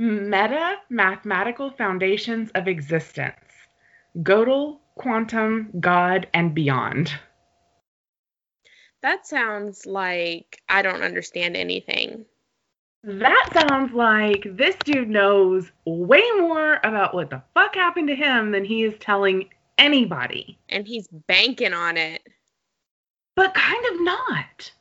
Meta 0.00 0.76
Mathematical 0.88 1.72
Foundations 1.72 2.50
of 2.54 2.66
Existence 2.66 3.36
Gödel, 4.20 4.78
Quantum, 4.94 5.68
God, 5.78 6.26
and 6.32 6.54
Beyond. 6.54 7.12
That 9.02 9.26
sounds 9.26 9.84
like 9.84 10.62
I 10.70 10.80
don't 10.80 11.02
understand 11.02 11.54
anything. 11.54 12.24
That 13.04 13.50
sounds 13.52 13.92
like 13.92 14.46
this 14.46 14.74
dude 14.84 15.10
knows 15.10 15.70
way 15.84 16.24
more 16.38 16.80
about 16.82 17.12
what 17.12 17.28
the 17.28 17.42
fuck 17.52 17.74
happened 17.74 18.08
to 18.08 18.16
him 18.16 18.52
than 18.52 18.64
he 18.64 18.84
is 18.84 18.94
telling 19.00 19.50
anybody. 19.76 20.58
And 20.70 20.88
he's 20.88 21.08
banking 21.08 21.74
on 21.74 21.98
it. 21.98 22.26
But 23.36 23.52
kind 23.52 23.84
of 23.92 24.00
not. 24.00 24.72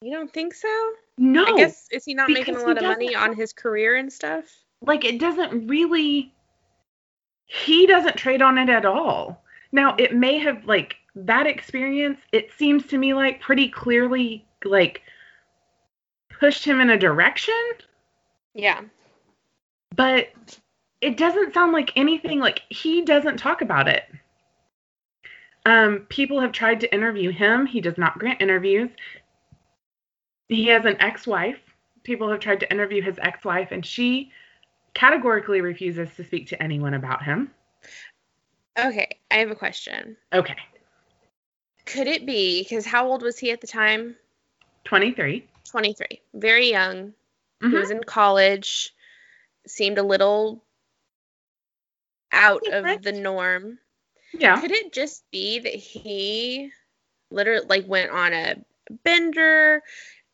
You 0.00 0.12
don't 0.12 0.32
think 0.32 0.54
so? 0.54 0.92
No. 1.18 1.44
I 1.44 1.56
guess 1.56 1.86
is 1.90 2.04
he 2.04 2.14
not 2.14 2.30
making 2.30 2.56
a 2.56 2.60
lot 2.60 2.78
of 2.78 2.84
money 2.84 3.14
on 3.14 3.34
his 3.34 3.52
career 3.52 3.96
and 3.96 4.12
stuff? 4.12 4.44
like 4.80 5.04
it 5.04 5.18
doesn't 5.18 5.66
really 5.66 6.32
he 7.46 7.86
doesn't 7.86 8.16
trade 8.16 8.42
on 8.42 8.58
it 8.58 8.68
at 8.68 8.84
all 8.84 9.42
now 9.72 9.94
it 9.98 10.14
may 10.14 10.38
have 10.38 10.64
like 10.66 10.96
that 11.14 11.46
experience 11.46 12.20
it 12.32 12.50
seems 12.56 12.86
to 12.86 12.98
me 12.98 13.14
like 13.14 13.40
pretty 13.40 13.68
clearly 13.68 14.46
like 14.64 15.02
pushed 16.28 16.64
him 16.64 16.80
in 16.80 16.90
a 16.90 16.98
direction 16.98 17.54
Yeah. 18.54 18.82
but 19.96 20.28
it 21.00 21.16
doesn't 21.16 21.54
sound 21.54 21.72
like 21.72 21.90
anything 21.96 22.38
like 22.38 22.62
he 22.68 23.02
doesn't 23.02 23.38
talk 23.38 23.62
about 23.62 23.88
it 23.88 24.04
um 25.66 26.06
people 26.08 26.40
have 26.40 26.52
tried 26.52 26.80
to 26.80 26.94
interview 26.94 27.30
him 27.30 27.66
he 27.66 27.80
does 27.80 27.98
not 27.98 28.18
grant 28.18 28.40
interviews 28.40 28.90
he 30.48 30.66
has 30.68 30.84
an 30.84 30.96
ex-wife 31.00 31.58
people 32.04 32.30
have 32.30 32.40
tried 32.40 32.60
to 32.60 32.70
interview 32.70 33.02
his 33.02 33.18
ex-wife 33.20 33.70
and 33.72 33.84
she 33.84 34.30
categorically 34.94 35.60
refuses 35.60 36.08
to 36.16 36.24
speak 36.24 36.46
to 36.48 36.62
anyone 36.62 36.94
about 36.94 37.22
him 37.22 37.50
Okay, 38.78 39.18
I 39.30 39.36
have 39.36 39.50
a 39.50 39.56
question. 39.56 40.16
okay 40.32 40.56
Could 41.86 42.06
it 42.06 42.26
be 42.26 42.62
because 42.62 42.86
how 42.86 43.08
old 43.08 43.22
was 43.22 43.38
he 43.38 43.50
at 43.50 43.60
the 43.60 43.66
time? 43.66 44.16
23 44.84 45.46
23. 45.68 46.20
Very 46.34 46.70
young. 46.70 47.12
He 47.60 47.66
Mhm. 47.66 47.80
was 47.80 47.90
in 47.90 48.02
college. 48.04 48.94
Seemed 49.66 49.98
a 49.98 50.02
little 50.02 50.64
out 52.32 52.62
of 52.68 53.02
the 53.02 53.12
norm. 53.12 53.78
yeah 54.32 54.60
Could 54.60 54.70
it 54.70 54.92
just 54.92 55.28
be 55.30 55.58
that 55.58 55.74
he 55.74 56.70
literally 57.30 57.66
like 57.66 57.86
went 57.86 58.10
on 58.10 58.32
a 58.32 58.64
bender, 59.04 59.82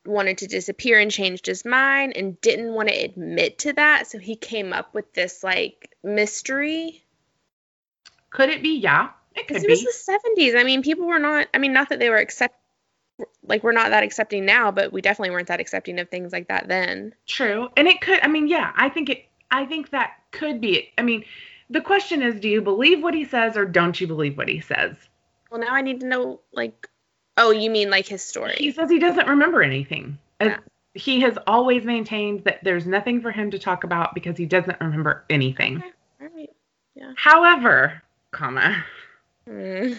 wanted 0.04 0.38
to 0.38 0.46
disappear 0.46 0.98
and 0.98 1.10
changed 1.10 1.46
his 1.46 1.64
mind 1.64 2.16
and 2.16 2.40
didn't 2.40 2.72
want 2.72 2.88
to 2.88 2.94
admit 2.94 3.58
to 3.60 3.72
that, 3.72 4.06
so 4.06 4.18
he 4.18 4.36
came 4.36 4.72
up 4.72 4.94
with 4.94 5.12
this 5.14 5.42
like 5.42 5.90
mystery? 6.02 7.00
could 8.30 8.48
it 8.48 8.62
be 8.62 8.78
yeah 8.78 9.10
it 9.34 9.48
could 9.48 9.54
be. 9.54 9.68
Because 9.68 9.82
it 9.82 9.86
was 9.86 10.06
the 10.06 10.40
70s. 10.40 10.58
I 10.58 10.64
mean, 10.64 10.82
people 10.82 11.06
were 11.06 11.18
not. 11.18 11.48
I 11.52 11.58
mean, 11.58 11.72
not 11.72 11.88
that 11.88 11.98
they 11.98 12.08
were 12.08 12.16
accept 12.16 12.56
like 13.46 13.62
we're 13.62 13.72
not 13.72 13.90
that 13.90 14.02
accepting 14.02 14.44
now, 14.44 14.70
but 14.70 14.92
we 14.92 15.00
definitely 15.00 15.30
weren't 15.30 15.48
that 15.48 15.60
accepting 15.60 16.00
of 16.00 16.08
things 16.08 16.32
like 16.32 16.48
that 16.48 16.68
then. 16.68 17.14
True. 17.26 17.68
And 17.76 17.86
it 17.86 18.00
could 18.00 18.20
I 18.20 18.28
mean, 18.28 18.48
yeah, 18.48 18.72
I 18.76 18.88
think 18.88 19.10
it 19.10 19.26
I 19.50 19.66
think 19.66 19.90
that 19.90 20.14
could 20.32 20.60
be 20.60 20.78
it. 20.78 20.84
I 20.98 21.02
mean, 21.02 21.24
the 21.70 21.80
question 21.80 22.22
is 22.22 22.40
do 22.40 22.48
you 22.48 22.60
believe 22.60 23.02
what 23.02 23.14
he 23.14 23.24
says 23.24 23.56
or 23.56 23.64
don't 23.64 24.00
you 24.00 24.06
believe 24.06 24.36
what 24.36 24.48
he 24.48 24.60
says? 24.60 24.96
Well, 25.50 25.60
now 25.60 25.72
I 25.72 25.82
need 25.82 26.00
to 26.00 26.06
know 26.06 26.40
like 26.52 26.88
oh, 27.36 27.50
you 27.50 27.70
mean 27.70 27.90
like 27.90 28.06
his 28.06 28.22
story. 28.22 28.56
He 28.58 28.72
says 28.72 28.90
he 28.90 28.98
doesn't 28.98 29.28
remember 29.28 29.62
anything. 29.62 30.18
Uh, 30.40 30.46
Yeah. 30.46 30.58
He 30.96 31.20
has 31.22 31.36
always 31.48 31.84
maintained 31.84 32.44
that 32.44 32.62
there's 32.62 32.86
nothing 32.86 33.20
for 33.20 33.32
him 33.32 33.50
to 33.50 33.58
talk 33.58 33.82
about 33.82 34.14
because 34.14 34.36
he 34.38 34.46
doesn't 34.46 34.80
remember 34.80 35.24
anything. 35.28 35.78
Okay, 35.78 35.90
all 36.20 36.28
right. 36.36 37.14
However, 37.16 38.00
comma, 38.30 38.84
Mm. 39.48 39.98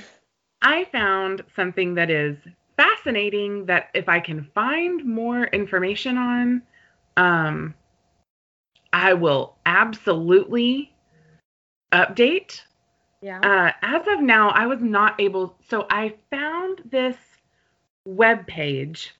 I 0.62 0.86
found 0.86 1.44
something 1.56 1.96
that 1.96 2.10
is 2.10 2.38
fascinating 2.78 3.66
that 3.66 3.90
if 3.94 4.10
I 4.10 4.20
can 4.20 4.50
find 4.56 5.06
more 5.06 5.44
information 5.46 6.18
on, 6.18 6.62
um, 7.18 7.76
I 8.92 9.14
will 9.14 9.56
absolutely 9.66 10.94
update. 11.92 12.62
Yeah. 13.26 13.40
Uh, 13.40 13.72
as 13.82 14.08
of 14.08 14.22
now, 14.22 14.50
I 14.50 14.68
was 14.68 14.82
not 14.82 15.20
able. 15.20 15.58
So 15.68 15.88
I 15.90 16.14
found 16.30 16.84
this 16.86 17.18
web 18.06 18.46
page 18.46 19.16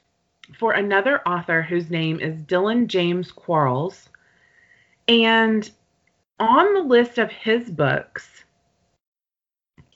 for 0.60 0.74
another 0.74 1.28
author 1.28 1.64
whose 1.64 1.90
name 1.90 2.20
is 2.20 2.40
Dylan 2.44 2.86
James 2.86 3.32
Quarles, 3.32 4.10
and 5.08 5.72
on 6.40 6.76
the 6.76 6.84
list 6.84 7.18
of 7.18 7.32
his 7.32 7.68
books 7.72 8.44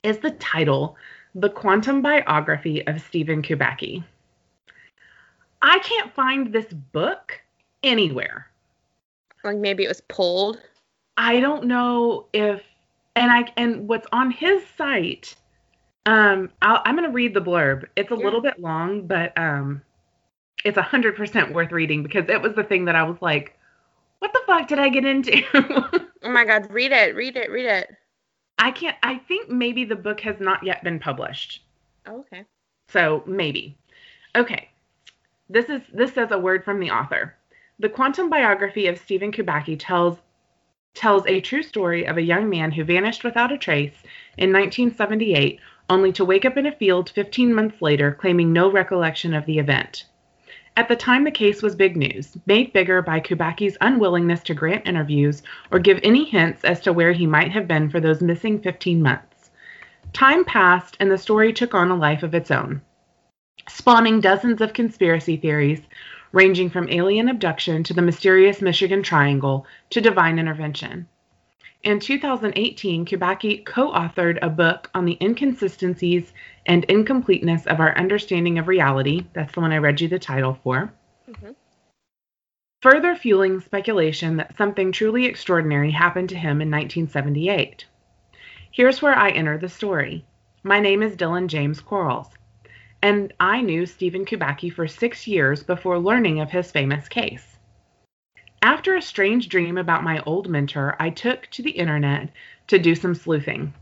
is 0.02 0.18
the 0.18 0.32
title 0.32 0.96
"The 1.36 1.50
Quantum 1.50 2.02
Biography 2.02 2.84
of 2.88 3.00
Stephen 3.00 3.42
Kubacki." 3.42 4.02
I 5.62 5.78
can't 5.78 6.12
find 6.12 6.52
this 6.52 6.72
book 6.72 7.40
anywhere. 7.84 8.50
like 9.44 9.58
maybe 9.58 9.84
it 9.84 9.88
was 9.88 10.02
pulled. 10.08 10.60
I 11.16 11.38
don't 11.38 11.66
know 11.66 12.26
if 12.32 12.60
and 13.16 13.30
I 13.30 13.44
and 13.56 13.88
what's 13.88 14.06
on 14.12 14.30
his 14.30 14.62
site. 14.76 15.34
Um, 16.06 16.50
I'll, 16.62 16.80
I'm 16.84 16.94
gonna 16.96 17.10
read 17.10 17.34
the 17.34 17.40
blurb. 17.42 17.86
It's 17.96 18.10
a 18.10 18.16
Yeah. 18.16 18.24
little 18.24 18.40
bit 18.40 18.58
long, 18.58 19.06
but 19.06 19.36
um, 19.38 19.82
it's 20.64 20.78
a 20.78 20.82
hundred 20.82 21.16
percent 21.16 21.52
worth 21.52 21.72
reading 21.72 22.02
because 22.02 22.28
it 22.28 22.40
was 22.40 22.54
the 22.54 22.64
thing 22.64 22.86
that 22.86 22.96
I 22.96 23.02
was 23.02 23.16
like, 23.20 23.56
"What 24.20 24.32
the 24.32 24.40
fuck 24.46 24.68
did 24.68 24.78
I 24.78 24.88
get 24.88 25.04
into?" 25.04 25.42
Oh 26.22 26.30
my 26.30 26.44
god, 26.44 26.70
read 26.70 26.92
it, 26.92 27.14
read 27.14 27.36
it, 27.36 27.50
read 27.50 27.66
it. 27.66 27.90
I 28.58 28.70
can't. 28.70 28.96
I 29.02 29.16
think 29.16 29.48
maybe 29.48 29.84
the 29.84 29.96
book 29.96 30.20
has 30.20 30.38
not 30.38 30.62
yet 30.62 30.84
been 30.84 30.98
published, 30.98 31.62
Oh, 32.06 32.20
okay. 32.20 32.44
so 32.88 33.22
maybe. 33.26 33.76
Okay, 34.36 34.68
this 35.48 35.68
is 35.70 35.80
this 35.92 36.12
says 36.12 36.30
a 36.30 36.38
word 36.38 36.64
from 36.64 36.78
the 36.78 36.90
author. 36.90 37.34
The 37.78 37.88
quantum 37.88 38.28
biography 38.28 38.86
of 38.86 38.98
Stephen 38.98 39.32
Kubacki 39.32 39.76
tells 39.78 40.18
tells 40.94 41.26
a 41.26 41.40
true 41.40 41.62
story 41.62 42.06
of 42.06 42.16
a 42.16 42.22
young 42.22 42.48
man 42.48 42.72
who 42.72 42.84
vanished 42.84 43.24
without 43.24 43.52
a 43.52 43.58
trace 43.58 44.02
in 44.36 44.52
1978, 44.52 45.60
only 45.88 46.12
to 46.12 46.24
wake 46.24 46.44
up 46.44 46.56
in 46.56 46.66
a 46.66 46.72
field 46.72 47.10
15 47.10 47.54
months 47.54 47.80
later 47.80 48.12
claiming 48.12 48.52
no 48.52 48.70
recollection 48.70 49.34
of 49.34 49.46
the 49.46 49.58
event. 49.58 50.04
At 50.76 50.88
the 50.88 50.96
time, 50.96 51.24
the 51.24 51.30
case 51.30 51.62
was 51.62 51.74
big 51.74 51.96
news, 51.96 52.36
made 52.46 52.72
bigger 52.72 53.02
by 53.02 53.20
Kubacki's 53.20 53.76
unwillingness 53.80 54.42
to 54.44 54.54
grant 54.54 54.86
interviews 54.86 55.42
or 55.70 55.78
give 55.78 55.98
any 56.02 56.24
hints 56.24 56.64
as 56.64 56.80
to 56.82 56.92
where 56.92 57.12
he 57.12 57.26
might 57.26 57.50
have 57.50 57.66
been 57.66 57.90
for 57.90 58.00
those 58.00 58.22
missing 58.22 58.60
15 58.60 59.02
months. 59.02 59.50
Time 60.12 60.44
passed, 60.44 60.96
and 61.00 61.10
the 61.10 61.18
story 61.18 61.52
took 61.52 61.74
on 61.74 61.90
a 61.90 61.96
life 61.96 62.22
of 62.22 62.34
its 62.34 62.50
own, 62.50 62.80
spawning 63.68 64.20
dozens 64.20 64.60
of 64.60 64.72
conspiracy 64.72 65.36
theories 65.36 65.82
ranging 66.32 66.70
from 66.70 66.88
alien 66.88 67.28
abduction 67.28 67.82
to 67.84 67.94
the 67.94 68.02
mysterious 68.02 68.60
Michigan 68.62 69.02
Triangle 69.02 69.66
to 69.90 70.00
divine 70.00 70.38
intervention. 70.38 71.08
In 71.82 71.98
2018, 71.98 73.06
Kubacki 73.06 73.64
co 73.64 73.90
authored 73.90 74.38
a 74.42 74.50
book 74.50 74.90
on 74.94 75.06
the 75.06 75.16
inconsistencies 75.20 76.32
and 76.66 76.84
incompleteness 76.84 77.66
of 77.66 77.80
our 77.80 77.96
understanding 77.96 78.58
of 78.58 78.68
reality. 78.68 79.24
That's 79.32 79.54
the 79.54 79.60
one 79.60 79.72
I 79.72 79.78
read 79.78 80.00
you 80.00 80.08
the 80.08 80.18
title 80.18 80.58
for. 80.62 80.92
Mhm. 81.28 81.54
Further 82.82 83.14
fueling 83.14 83.60
speculation 83.60 84.36
that 84.36 84.56
something 84.56 84.92
truly 84.92 85.24
extraordinary 85.24 85.90
happened 85.90 86.28
to 86.30 86.36
him 86.36 86.60
in 86.60 86.68
1978. 86.70 87.86
Here's 88.70 89.00
where 89.02 89.16
I 89.16 89.30
enter 89.30 89.56
the 89.56 89.68
story. 89.68 90.24
My 90.62 90.80
name 90.80 91.02
is 91.02 91.16
Dylan 91.16 91.46
James 91.46 91.80
Quarles, 91.80 92.28
and 93.02 93.32
I 93.40 93.60
knew 93.60 93.86
Stephen 93.86 94.24
Kubacki 94.24 94.72
for 94.72 94.86
six 94.86 95.26
years 95.26 95.62
before 95.62 95.98
learning 95.98 96.40
of 96.40 96.50
his 96.50 96.70
famous 96.70 97.08
case. 97.08 97.58
After 98.62 98.94
a 98.94 99.02
strange 99.02 99.48
dream 99.48 99.78
about 99.78 100.04
my 100.04 100.22
old 100.26 100.48
mentor, 100.48 100.96
I 101.00 101.10
took 101.10 101.46
to 101.52 101.62
the 101.62 101.70
internet 101.70 102.28
to 102.66 102.78
do 102.78 102.94
some 102.94 103.14
sleuthing. 103.14 103.72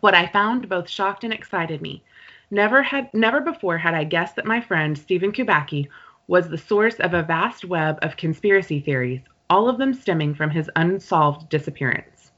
What 0.00 0.14
I 0.14 0.26
found 0.26 0.68
both 0.68 0.88
shocked 0.88 1.24
and 1.24 1.32
excited 1.32 1.82
me. 1.82 2.02
Never 2.50 2.82
had 2.82 3.12
never 3.12 3.40
before 3.40 3.78
had 3.78 3.94
I 3.94 4.04
guessed 4.04 4.36
that 4.36 4.46
my 4.46 4.60
friend 4.60 4.96
Stephen 4.96 5.32
Kubacki 5.32 5.88
was 6.26 6.48
the 6.48 6.58
source 6.58 6.96
of 6.96 7.12
a 7.14 7.22
vast 7.22 7.64
web 7.64 7.98
of 8.00 8.16
conspiracy 8.16 8.80
theories, 8.80 9.20
all 9.50 9.68
of 9.68 9.78
them 9.78 9.92
stemming 9.92 10.34
from 10.34 10.50
his 10.50 10.70
unsolved 10.76 11.48
disappearance. 11.50 12.32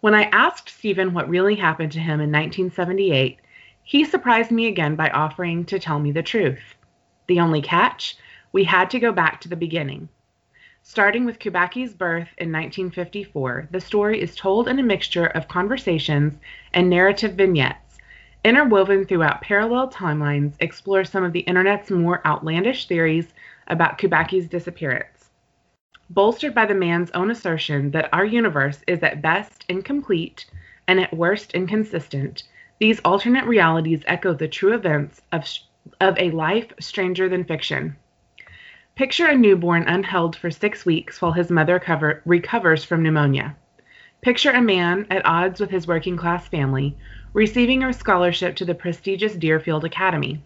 When 0.00 0.14
I 0.14 0.24
asked 0.24 0.70
Stephen 0.70 1.12
what 1.12 1.28
really 1.28 1.56
happened 1.56 1.92
to 1.92 2.00
him 2.00 2.20
in 2.20 2.32
1978, 2.32 3.38
he 3.88 4.04
surprised 4.04 4.50
me 4.50 4.66
again 4.66 4.96
by 4.96 5.08
offering 5.10 5.64
to 5.64 5.78
tell 5.78 6.00
me 6.00 6.10
the 6.10 6.20
truth. 6.20 6.74
The 7.28 7.38
only 7.38 7.62
catch? 7.62 8.16
We 8.50 8.64
had 8.64 8.90
to 8.90 8.98
go 8.98 9.12
back 9.12 9.40
to 9.40 9.48
the 9.48 9.54
beginning. 9.54 10.08
Starting 10.82 11.24
with 11.24 11.38
Kubacki's 11.38 11.94
birth 11.94 12.34
in 12.36 12.50
1954, 12.50 13.68
the 13.70 13.80
story 13.80 14.20
is 14.20 14.34
told 14.34 14.66
in 14.66 14.80
a 14.80 14.82
mixture 14.82 15.26
of 15.26 15.46
conversations 15.46 16.34
and 16.74 16.90
narrative 16.90 17.34
vignettes. 17.34 17.98
Interwoven 18.44 19.04
throughout 19.04 19.40
parallel 19.40 19.88
timelines, 19.88 20.54
explore 20.58 21.04
some 21.04 21.22
of 21.22 21.32
the 21.32 21.40
internet's 21.40 21.88
more 21.88 22.26
outlandish 22.26 22.88
theories 22.88 23.34
about 23.68 23.98
Kubacki's 23.98 24.48
disappearance. 24.48 25.30
Bolstered 26.10 26.56
by 26.56 26.66
the 26.66 26.74
man's 26.74 27.12
own 27.12 27.30
assertion 27.30 27.92
that 27.92 28.08
our 28.12 28.24
universe 28.24 28.82
is 28.88 29.04
at 29.04 29.22
best 29.22 29.64
incomplete 29.68 30.44
and 30.88 30.98
at 30.98 31.16
worst 31.16 31.52
inconsistent, 31.52 32.42
these 32.78 33.00
alternate 33.00 33.44
realities 33.46 34.02
echo 34.06 34.34
the 34.34 34.48
true 34.48 34.74
events 34.74 35.20
of, 35.32 35.44
of 36.00 36.18
a 36.18 36.30
life 36.30 36.72
stranger 36.80 37.28
than 37.28 37.44
fiction. 37.44 37.96
Picture 38.94 39.26
a 39.26 39.36
newborn 39.36 39.84
unheld 39.84 40.36
for 40.36 40.50
six 40.50 40.86
weeks 40.86 41.20
while 41.20 41.32
his 41.32 41.50
mother 41.50 41.78
cover, 41.78 42.22
recovers 42.24 42.84
from 42.84 43.02
pneumonia. 43.02 43.56
Picture 44.22 44.50
a 44.50 44.62
man 44.62 45.06
at 45.10 45.24
odds 45.26 45.60
with 45.60 45.70
his 45.70 45.86
working 45.86 46.16
class 46.16 46.48
family 46.48 46.96
receiving 47.32 47.82
a 47.82 47.92
scholarship 47.92 48.56
to 48.56 48.64
the 48.64 48.74
prestigious 48.74 49.34
Deerfield 49.34 49.84
Academy. 49.84 50.42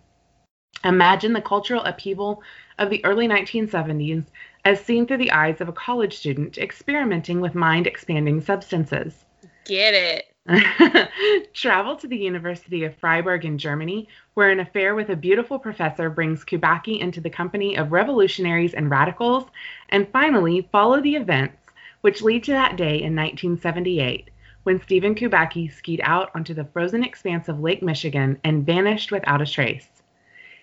Imagine 0.84 1.32
the 1.32 1.40
cultural 1.40 1.84
upheaval 1.84 2.42
of 2.78 2.90
the 2.90 3.04
early 3.04 3.28
1970s 3.28 4.24
as 4.64 4.84
seen 4.84 5.06
through 5.06 5.18
the 5.18 5.30
eyes 5.30 5.60
of 5.60 5.68
a 5.68 5.72
college 5.72 6.16
student 6.16 6.58
experimenting 6.58 7.40
with 7.40 7.54
mind 7.54 7.86
expanding 7.86 8.40
substances. 8.40 9.24
Get 9.64 9.94
it. 9.94 10.29
Travel 11.54 11.96
to 11.96 12.08
the 12.08 12.16
University 12.16 12.84
of 12.84 12.96
Freiburg 12.96 13.44
in 13.44 13.56
Germany, 13.56 14.08
where 14.34 14.50
an 14.50 14.60
affair 14.60 14.94
with 14.94 15.10
a 15.10 15.16
beautiful 15.16 15.58
professor 15.58 16.10
brings 16.10 16.44
Kubacki 16.44 16.98
into 17.00 17.20
the 17.20 17.30
company 17.30 17.76
of 17.76 17.92
revolutionaries 17.92 18.74
and 18.74 18.90
radicals, 18.90 19.44
and 19.90 20.08
finally 20.08 20.68
follow 20.72 21.00
the 21.00 21.14
events 21.14 21.56
which 22.00 22.22
lead 22.22 22.42
to 22.44 22.52
that 22.52 22.76
day 22.76 22.94
in 22.94 23.14
1978 23.14 24.30
when 24.64 24.80
Steven 24.80 25.14
Kubacki 25.14 25.72
skied 25.72 26.00
out 26.02 26.30
onto 26.34 26.52
the 26.52 26.64
frozen 26.64 27.04
expanse 27.04 27.48
of 27.48 27.60
Lake 27.60 27.82
Michigan 27.82 28.38
and 28.44 28.66
vanished 28.66 29.12
without 29.12 29.40
a 29.40 29.46
trace. 29.46 30.02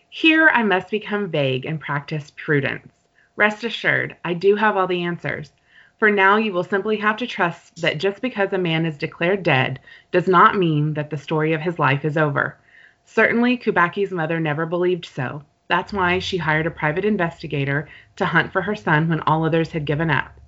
Here 0.09 0.49
I 0.49 0.63
must 0.63 0.91
become 0.91 1.29
vague 1.29 1.65
and 1.65 1.79
practice 1.79 2.31
prudence. 2.35 2.91
Rest 3.35 3.63
assured, 3.63 4.17
I 4.25 4.33
do 4.33 4.55
have 4.55 4.75
all 4.75 4.87
the 4.87 5.03
answers. 5.03 5.51
For 5.99 6.11
now, 6.11 6.37
you 6.37 6.53
will 6.53 6.63
simply 6.63 6.97
have 6.97 7.17
to 7.17 7.25
trust 7.25 7.81
that 7.81 7.97
just 7.97 8.21
because 8.21 8.53
a 8.53 8.59
man 8.59 8.85
is 8.85 8.99
declared 8.99 9.41
dead 9.41 9.79
does 10.11 10.27
not 10.27 10.55
mean 10.55 10.93
that 10.93 11.09
the 11.09 11.17
story 11.17 11.53
of 11.53 11.61
his 11.61 11.79
life 11.79 12.05
is 12.05 12.15
over. 12.15 12.55
Certainly, 13.03 13.57
Kubacki's 13.57 14.11
mother 14.11 14.39
never 14.39 14.67
believed 14.67 15.05
so. 15.05 15.41
That's 15.67 15.91
why 15.91 16.19
she 16.19 16.37
hired 16.37 16.67
a 16.67 16.71
private 16.71 17.03
investigator 17.03 17.89
to 18.17 18.25
hunt 18.25 18.53
for 18.53 18.61
her 18.61 18.75
son 18.75 19.09
when 19.09 19.21
all 19.21 19.43
others 19.43 19.71
had 19.71 19.85
given 19.85 20.11
up. 20.11 20.39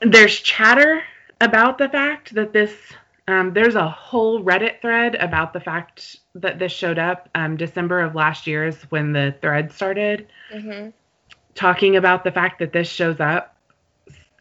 There's 0.02 0.38
chatter 0.40 1.04
about 1.40 1.78
the 1.78 1.88
fact 1.88 2.36
that 2.36 2.52
this 2.52 2.76
um, 3.28 3.54
there's 3.54 3.76
a 3.76 3.88
whole 3.88 4.44
Reddit 4.44 4.82
thread 4.82 5.16
about 5.16 5.54
the 5.54 5.62
fact 5.62 6.18
that 6.36 6.60
this 6.60 6.74
showed 6.74 7.00
up. 7.00 7.30
Um, 7.36 7.56
December 7.56 8.02
of 8.02 8.16
last 8.16 8.48
year 8.48 8.68
is 8.68 8.82
when 8.90 9.14
the 9.14 9.34
thread 9.42 9.72
started, 9.72 10.28
mm-hmm. 10.54 10.90
talking 11.56 11.96
about 11.96 12.26
the 12.26 12.32
fact 12.32 12.60
that 12.60 12.74
this 12.74 12.90
shows 12.90 13.22
up 13.22 13.53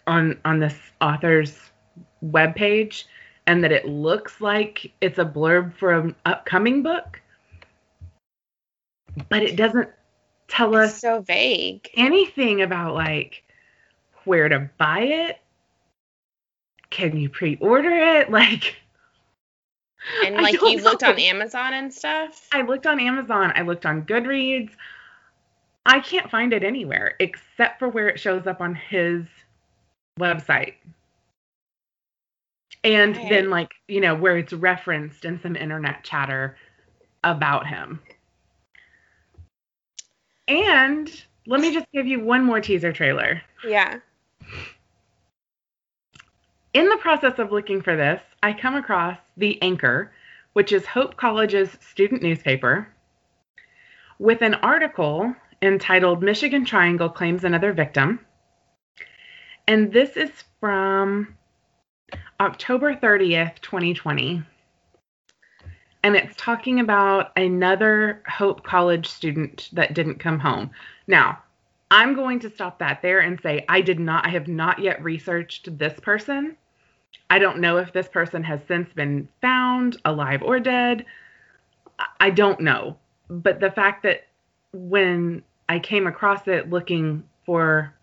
on 0.07 0.39
on 0.45 0.59
this 0.59 0.77
author's 1.01 1.59
web 2.21 2.55
page 2.55 3.07
and 3.47 3.63
that 3.65 3.73
it 3.73 3.87
looks 3.87 4.41
like 4.41 4.93
it's 5.01 5.19
a 5.19 5.25
blurb 5.25 5.75
for 5.77 5.93
an 5.93 6.15
upcoming 6.25 6.83
book, 6.83 7.21
but 9.29 9.43
it 9.43 9.57
doesn't 9.57 9.89
tell 10.49 10.77
it's 10.77 10.95
us 10.95 11.01
so 11.01 11.21
vague 11.23 11.89
anything 11.95 12.63
about 12.63 12.95
like 12.95 13.43
where 14.25 14.49
to 14.49 14.71
buy 14.79 15.01
it 15.01 15.39
can 16.93 17.17
you 17.17 17.29
pre-order 17.29 17.91
it? 17.91 18.31
Like 18.43 18.77
and 20.25 20.35
like 20.37 20.61
you 20.61 20.77
know. 20.77 20.83
looked 20.83 21.03
on 21.05 21.19
Amazon 21.19 21.75
and 21.75 21.93
stuff? 21.93 22.49
I 22.53 22.63
looked 22.63 22.87
on 22.87 23.01
Amazon, 23.01 23.53
I 23.55 23.63
looked 23.63 23.87
on 23.87 24.03
Goodreads. 24.03 24.71
I 25.87 26.01
can't 26.01 26.31
find 26.31 26.53
it 26.53 26.63
anywhere 26.63 27.15
except 27.19 27.79
for 27.79 27.89
where 27.89 28.09
it 28.09 28.21
shows 28.21 28.47
up 28.47 28.61
on 28.61 28.75
his 28.75 29.25
website. 30.19 30.75
And 32.85 33.15
then 33.15 33.51
like, 33.51 33.73
you 33.87 34.01
know, 34.01 34.15
where 34.15 34.39
it's 34.39 34.53
referenced 34.53 35.25
in 35.25 35.41
some 35.41 35.57
internet 35.57 36.03
chatter 36.03 36.57
about 37.23 37.67
him. 37.67 38.01
And 40.49 41.09
let 41.47 41.61
me 41.61 41.73
just 41.73 41.87
give 41.93 42.07
you 42.07 42.21
one 42.21 42.45
more 42.45 42.61
teaser 42.61 42.93
trailer. 42.93 43.41
Yeah. 43.67 43.99
In 46.75 46.89
the 46.89 46.97
process 46.97 47.39
of 47.39 47.53
looking 47.53 47.83
for 47.83 47.97
this, 47.97 48.21
I 48.43 48.53
come 48.53 48.75
across 48.75 49.19
The 49.37 49.61
Anchor, 49.63 50.13
which 50.55 50.73
is 50.73 50.85
Hope 50.87 51.17
College's 51.17 51.77
student 51.81 52.23
newspaper, 52.23 52.89
with 54.19 54.43
an 54.43 54.55
article 54.55 55.35
entitled 55.61 56.23
Michigan 56.23 56.65
Triangle 56.65 57.09
Claims 57.09 57.45
Another 57.45 57.73
Victim. 57.73 58.19
And 59.69 59.93
this 59.93 60.17
is 60.17 60.31
from 60.61 61.37
October 62.41 62.95
30th, 62.95 63.61
2020. 63.61 64.43
And 66.05 66.17
it's 66.17 66.35
talking 66.37 66.81
about 66.81 67.31
another 67.37 68.23
Hope 68.27 68.65
College 68.65 69.07
student 69.07 69.69
that 69.73 69.95
didn't 69.95 70.19
come 70.19 70.41
home. 70.41 70.71
Now, 71.07 71.39
I'm 71.93 72.15
going 72.15 72.41
to 72.41 72.51
stop 72.51 72.79
that 72.81 73.03
there 73.03 73.21
and 73.21 73.41
say 73.41 73.65
I 73.69 73.83
did 73.83 74.01
not, 74.01 74.27
I 74.27 74.31
have 74.31 74.49
not 74.49 74.81
yet 74.81 75.03
researched 75.03 75.79
this 75.79 75.99
person. 76.01 76.57
I 77.31 77.39
don't 77.39 77.61
know 77.61 77.77
if 77.77 77.93
this 77.93 78.09
person 78.09 78.43
has 78.43 78.61
since 78.67 78.93
been 78.93 79.29
found, 79.41 79.99
alive 80.05 80.43
or 80.43 80.59
dead. 80.59 81.05
I 82.19 82.31
don't 82.31 82.61
know. 82.61 82.97
But 83.29 83.61
the 83.61 83.71
fact 83.71 84.03
that 84.03 84.27
when 84.73 85.43
I 85.69 85.79
came 85.79 86.07
across 86.07 86.49
it 86.49 86.71
looking 86.71 87.23
for 87.47 87.95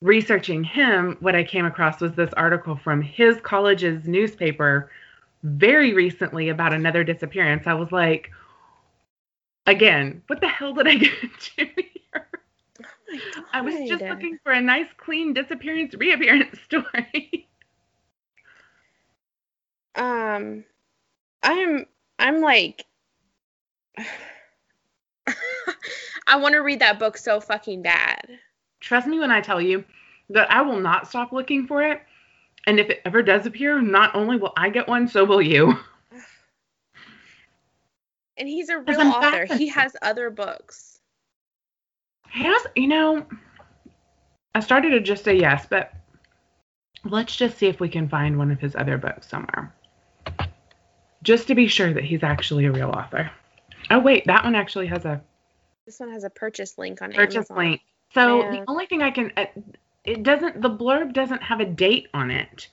researching 0.00 0.64
him, 0.64 1.16
what 1.20 1.34
I 1.34 1.44
came 1.44 1.66
across 1.66 2.00
was 2.00 2.12
this 2.12 2.32
article 2.34 2.76
from 2.76 3.02
his 3.02 3.40
college's 3.42 4.06
newspaper 4.06 4.90
very 5.42 5.92
recently 5.92 6.48
about 6.48 6.72
another 6.72 7.04
disappearance. 7.04 7.66
I 7.66 7.74
was 7.74 7.92
like, 7.92 8.30
again, 9.66 10.22
what 10.26 10.40
the 10.40 10.48
hell 10.48 10.72
did 10.74 10.88
I 10.88 10.94
get 10.96 11.12
into 11.22 11.70
here? 11.76 12.28
Oh. 13.36 13.44
I 13.52 13.60
was 13.60 13.88
just 13.88 14.02
looking 14.02 14.38
for 14.42 14.52
a 14.52 14.60
nice, 14.60 14.88
clean 14.96 15.34
disappearance 15.34 15.94
reappearance 15.94 16.58
story. 16.64 17.48
Um, 19.94 20.64
I'm 21.42 21.86
I'm 22.18 22.40
like, 22.40 22.84
I 26.26 26.36
want 26.36 26.54
to 26.54 26.58
read 26.60 26.80
that 26.80 26.98
book 26.98 27.16
so 27.16 27.40
fucking 27.40 27.82
bad. 27.82 28.38
Trust 28.84 29.06
me 29.06 29.18
when 29.18 29.30
I 29.30 29.40
tell 29.40 29.62
you 29.62 29.82
that 30.28 30.50
I 30.50 30.60
will 30.60 30.78
not 30.78 31.08
stop 31.08 31.32
looking 31.32 31.66
for 31.66 31.82
it. 31.82 32.02
And 32.66 32.78
if 32.78 32.90
it 32.90 33.00
ever 33.06 33.22
does 33.22 33.46
appear, 33.46 33.80
not 33.80 34.14
only 34.14 34.36
will 34.36 34.52
I 34.58 34.68
get 34.68 34.86
one, 34.86 35.08
so 35.08 35.24
will 35.24 35.42
you. 35.42 35.78
And 38.36 38.48
he's 38.48 38.68
a 38.68 38.80
real 38.80 39.00
author. 39.00 39.46
He 39.54 39.68
has 39.68 39.94
other 40.02 40.28
books. 40.28 40.98
He 42.32 42.42
Has 42.42 42.66
you 42.74 42.88
know, 42.88 43.24
I 44.56 44.58
started 44.58 44.90
to 44.90 44.98
just 44.98 45.22
say 45.22 45.36
yes, 45.36 45.68
but 45.70 45.92
let's 47.04 47.36
just 47.36 47.58
see 47.58 47.68
if 47.68 47.78
we 47.78 47.88
can 47.88 48.08
find 48.08 48.36
one 48.36 48.50
of 48.50 48.58
his 48.58 48.74
other 48.74 48.98
books 48.98 49.28
somewhere. 49.28 49.72
Just 51.22 51.46
to 51.46 51.54
be 51.54 51.68
sure 51.68 51.94
that 51.94 52.02
he's 52.02 52.24
actually 52.24 52.64
a 52.64 52.72
real 52.72 52.90
author. 52.90 53.30
Oh 53.92 54.00
wait, 54.00 54.26
that 54.26 54.42
one 54.42 54.56
actually 54.56 54.88
has 54.88 55.04
a 55.04 55.22
This 55.86 56.00
one 56.00 56.10
has 56.10 56.24
a 56.24 56.30
purchase 56.30 56.76
link 56.76 57.02
on 57.02 57.12
purchase 57.12 57.36
Amazon. 57.36 57.56
Purchase 57.56 57.56
link. 57.56 57.80
So 58.14 58.42
the 58.50 58.62
only 58.68 58.86
thing 58.86 59.02
I 59.02 59.10
can, 59.10 59.32
uh, 59.36 59.46
it 60.04 60.22
doesn't, 60.22 60.62
the 60.62 60.70
blurb 60.70 61.12
doesn't 61.12 61.42
have 61.42 61.60
a 61.60 61.64
date 61.64 62.08
on 62.14 62.30
it. 62.30 62.68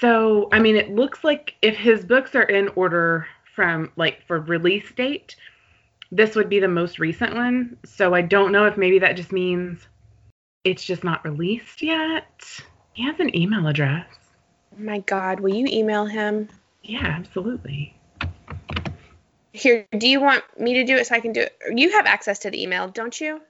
So 0.00 0.48
I 0.52 0.58
mean, 0.58 0.76
it 0.76 0.94
looks 0.94 1.22
like 1.22 1.54
if 1.62 1.76
his 1.76 2.04
books 2.04 2.34
are 2.34 2.42
in 2.42 2.68
order 2.74 3.28
from 3.54 3.92
like 3.96 4.26
for 4.26 4.40
release 4.40 4.90
date, 4.92 5.36
this 6.10 6.34
would 6.34 6.48
be 6.48 6.58
the 6.58 6.68
most 6.68 6.98
recent 6.98 7.34
one. 7.34 7.76
So 7.84 8.12
I 8.12 8.22
don't 8.22 8.50
know 8.50 8.66
if 8.66 8.76
maybe 8.76 8.98
that 8.98 9.16
just 9.16 9.30
means 9.30 9.86
it's 10.64 10.84
just 10.84 11.04
not 11.04 11.24
released 11.24 11.80
yet. 11.80 12.44
He 12.92 13.04
has 13.04 13.20
an 13.20 13.34
email 13.36 13.66
address. 13.68 14.06
Oh 14.76 14.82
my 14.82 14.98
god, 14.98 15.40
will 15.40 15.54
you 15.54 15.66
email 15.66 16.06
him? 16.06 16.48
Yeah, 16.82 17.06
absolutely. 17.06 17.96
Here, 19.52 19.86
do 19.96 20.08
you 20.08 20.20
want 20.20 20.42
me 20.58 20.74
to 20.74 20.84
do 20.84 20.96
it 20.96 21.06
so 21.06 21.14
I 21.14 21.20
can 21.20 21.32
do 21.32 21.42
it? 21.42 21.56
You 21.72 21.92
have 21.92 22.06
access 22.06 22.40
to 22.40 22.50
the 22.50 22.60
email, 22.60 22.88
don't 22.88 23.18
you? 23.20 23.40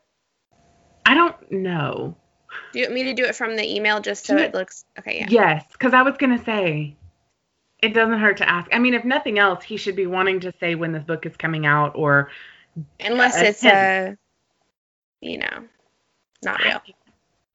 I 1.07 1.15
don't 1.15 1.53
know. 1.53 2.17
Do 2.73 2.79
you 2.79 2.85
want 2.87 2.95
me 2.95 3.05
to 3.05 3.15
do 3.15 3.25
it 3.25 3.35
from 3.35 3.57
the 3.57 3.75
email 3.75 4.01
just 4.01 4.27
so 4.27 4.37
it 4.37 4.55
looks 4.55 4.85
okay? 4.99 5.19
Yeah. 5.21 5.27
Yes, 5.29 5.65
because 5.73 5.93
I 5.93 6.03
was 6.03 6.17
gonna 6.17 6.43
say 6.45 6.97
it 7.81 7.95
doesn't 7.95 8.19
hurt 8.19 8.39
to 8.39 8.49
ask. 8.49 8.69
I 8.73 8.79
mean, 8.79 8.95
if 8.95 9.05
nothing 9.05 9.39
else, 9.39 9.65
he 9.65 9.77
should 9.77 9.97
be 9.97 10.07
wanting 10.07 10.41
to 10.41 10.53
say 10.61 10.75
when 10.75 10.93
this 10.93 11.05
book 11.05 11.27
is 11.27 11.37
coming 11.37 11.67
out 11.67 11.93
or 11.95 12.31
Unless 13.01 13.41
it's 13.41 13.65
a, 13.65 14.17
you 15.21 15.39
know, 15.39 15.65
not 16.43 16.63
real. 16.63 16.81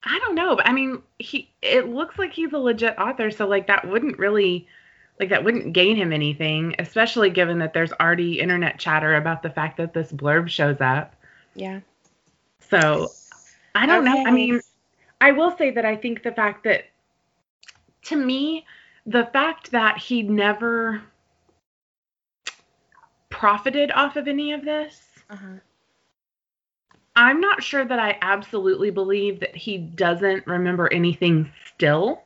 I 0.03 0.19
don't 0.19 0.35
know, 0.35 0.55
but 0.55 0.67
I 0.67 0.71
mean, 0.71 1.01
he 1.17 1.51
it 1.61 1.89
looks 1.89 2.17
like 2.17 2.31
he's 2.31 2.53
a 2.53 2.57
legit 2.57 2.97
author, 2.97 3.31
so 3.31 3.47
like 3.47 3.67
that 3.67 3.87
wouldn't 3.87 4.17
really 4.17 4.67
like 5.19 5.29
that 5.29 5.43
wouldn't 5.43 5.73
gain 5.73 5.97
him 5.97 6.13
anything, 6.13 6.75
especially 6.79 7.29
given 7.29 7.59
that 7.59 7.73
there's 7.73 7.91
already 7.91 8.39
internet 8.39 8.79
chatter 8.79 9.15
about 9.15 9.43
the 9.43 9.49
fact 9.49 9.77
that 9.77 9.93
this 9.93 10.11
blurb 10.11 10.47
shows 10.47 10.79
up. 10.79 11.15
Yeah. 11.53 11.81
So 12.69 13.09
I 13.75 13.85
don't 13.85 14.03
know. 14.03 14.23
I 14.25 14.31
mean, 14.31 14.61
I 15.21 15.31
will 15.31 15.55
say 15.57 15.71
that 15.71 15.85
I 15.85 15.95
think 15.95 16.23
the 16.23 16.31
fact 16.31 16.63
that 16.63 16.85
to 18.03 18.15
me, 18.15 18.65
the 19.05 19.25
fact 19.33 19.71
that 19.71 19.97
he 19.97 20.23
never 20.23 21.01
profited 23.29 23.91
off 23.91 24.15
of 24.15 24.27
any 24.27 24.51
of 24.53 24.63
this, 24.65 25.05
Uh-huh. 25.29 25.59
I'm 27.15 27.41
not 27.41 27.61
sure 27.61 27.85
that 27.85 27.99
I 27.99 28.17
absolutely 28.21 28.91
believe 28.91 29.41
that 29.41 29.55
he 29.55 29.77
doesn't 29.77 30.47
remember 30.47 30.91
anything 30.91 31.51
still. 31.65 32.23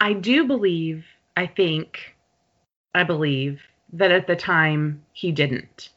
I 0.00 0.12
do 0.12 0.44
believe, 0.44 1.06
I 1.36 1.46
think, 1.46 2.16
I 2.94 3.04
believe 3.04 3.62
that 3.92 4.10
at 4.10 4.26
the 4.26 4.34
time 4.34 5.04
he 5.12 5.30
didn't. 5.30 5.90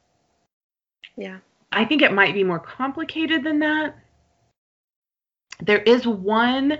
Yeah. 1.17 1.39
I 1.75 1.83
think 1.83 2.01
it 2.01 2.13
might 2.13 2.33
be 2.33 2.45
more 2.45 2.59
complicated 2.59 3.43
than 3.43 3.59
that. 3.59 3.95
There 5.61 5.81
is 5.81 6.07
one 6.07 6.79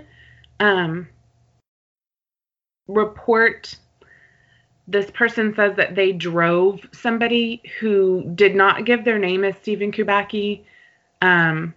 um, 0.58 1.08
report. 2.88 3.76
This 4.88 5.10
person 5.10 5.54
says 5.54 5.76
that 5.76 5.94
they 5.96 6.12
drove 6.12 6.80
somebody 6.92 7.60
who 7.78 8.32
did 8.34 8.54
not 8.54 8.86
give 8.86 9.04
their 9.04 9.18
name 9.18 9.44
as 9.44 9.54
Steven 9.56 9.92
Kubacki, 9.92 10.64
um, 11.20 11.74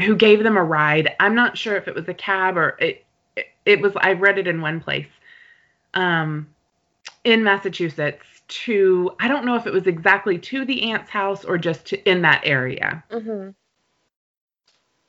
who 0.00 0.14
gave 0.14 0.44
them 0.44 0.56
a 0.56 0.62
ride. 0.62 1.16
I'm 1.18 1.34
not 1.34 1.58
sure 1.58 1.76
if 1.76 1.88
it 1.88 1.94
was 1.94 2.08
a 2.08 2.14
cab 2.14 2.56
or 2.56 2.76
it. 2.80 3.04
It, 3.36 3.46
it 3.66 3.80
was. 3.80 3.92
I 3.96 4.12
read 4.12 4.38
it 4.38 4.46
in 4.46 4.60
one 4.60 4.80
place, 4.80 5.08
um, 5.94 6.46
in 7.24 7.42
Massachusetts. 7.42 8.33
To 8.62 9.10
I 9.18 9.26
don't 9.26 9.44
know 9.44 9.56
if 9.56 9.66
it 9.66 9.72
was 9.72 9.88
exactly 9.88 10.38
to 10.38 10.64
the 10.64 10.90
aunt's 10.92 11.10
house 11.10 11.44
or 11.44 11.58
just 11.58 11.86
to, 11.86 12.08
in 12.08 12.22
that 12.22 12.42
area. 12.44 13.02
Mm-hmm. 13.10 13.50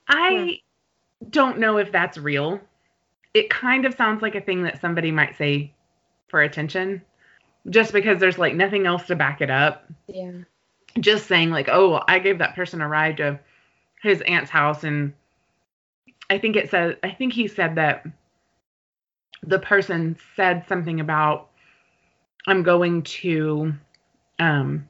I 0.07 0.61
don't 1.29 1.59
know 1.59 1.77
if 1.77 1.91
that's 1.91 2.17
real. 2.17 2.59
It 3.35 3.51
kind 3.51 3.85
of 3.85 3.93
sounds 3.93 4.23
like 4.23 4.33
a 4.33 4.41
thing 4.41 4.63
that 4.63 4.81
somebody 4.81 5.11
might 5.11 5.37
say 5.37 5.73
for 6.27 6.41
attention, 6.41 7.03
just 7.69 7.93
because 7.93 8.19
there's 8.19 8.39
like 8.39 8.55
nothing 8.55 8.87
else 8.87 9.05
to 9.07 9.15
back 9.15 9.41
it 9.41 9.51
up. 9.51 9.85
Yeah. 10.07 10.31
Just 10.99 11.27
saying, 11.27 11.51
like, 11.51 11.69
oh, 11.69 12.01
I 12.07 12.19
gave 12.19 12.39
that 12.39 12.55
person 12.55 12.81
a 12.81 12.87
ride 12.87 13.17
to 13.17 13.39
his 14.01 14.21
aunt's 14.21 14.49
house, 14.49 14.83
and 14.83 15.13
I 16.29 16.39
think 16.39 16.55
it 16.55 16.71
said, 16.71 16.97
I 17.03 17.11
think 17.11 17.33
he 17.33 17.47
said 17.47 17.75
that 17.75 18.07
the 19.43 19.59
person 19.59 20.17
said 20.35 20.65
something 20.67 20.99
about, 20.99 21.49
I'm 22.47 22.63
going 22.63 23.03
to, 23.03 23.73
um, 24.39 24.87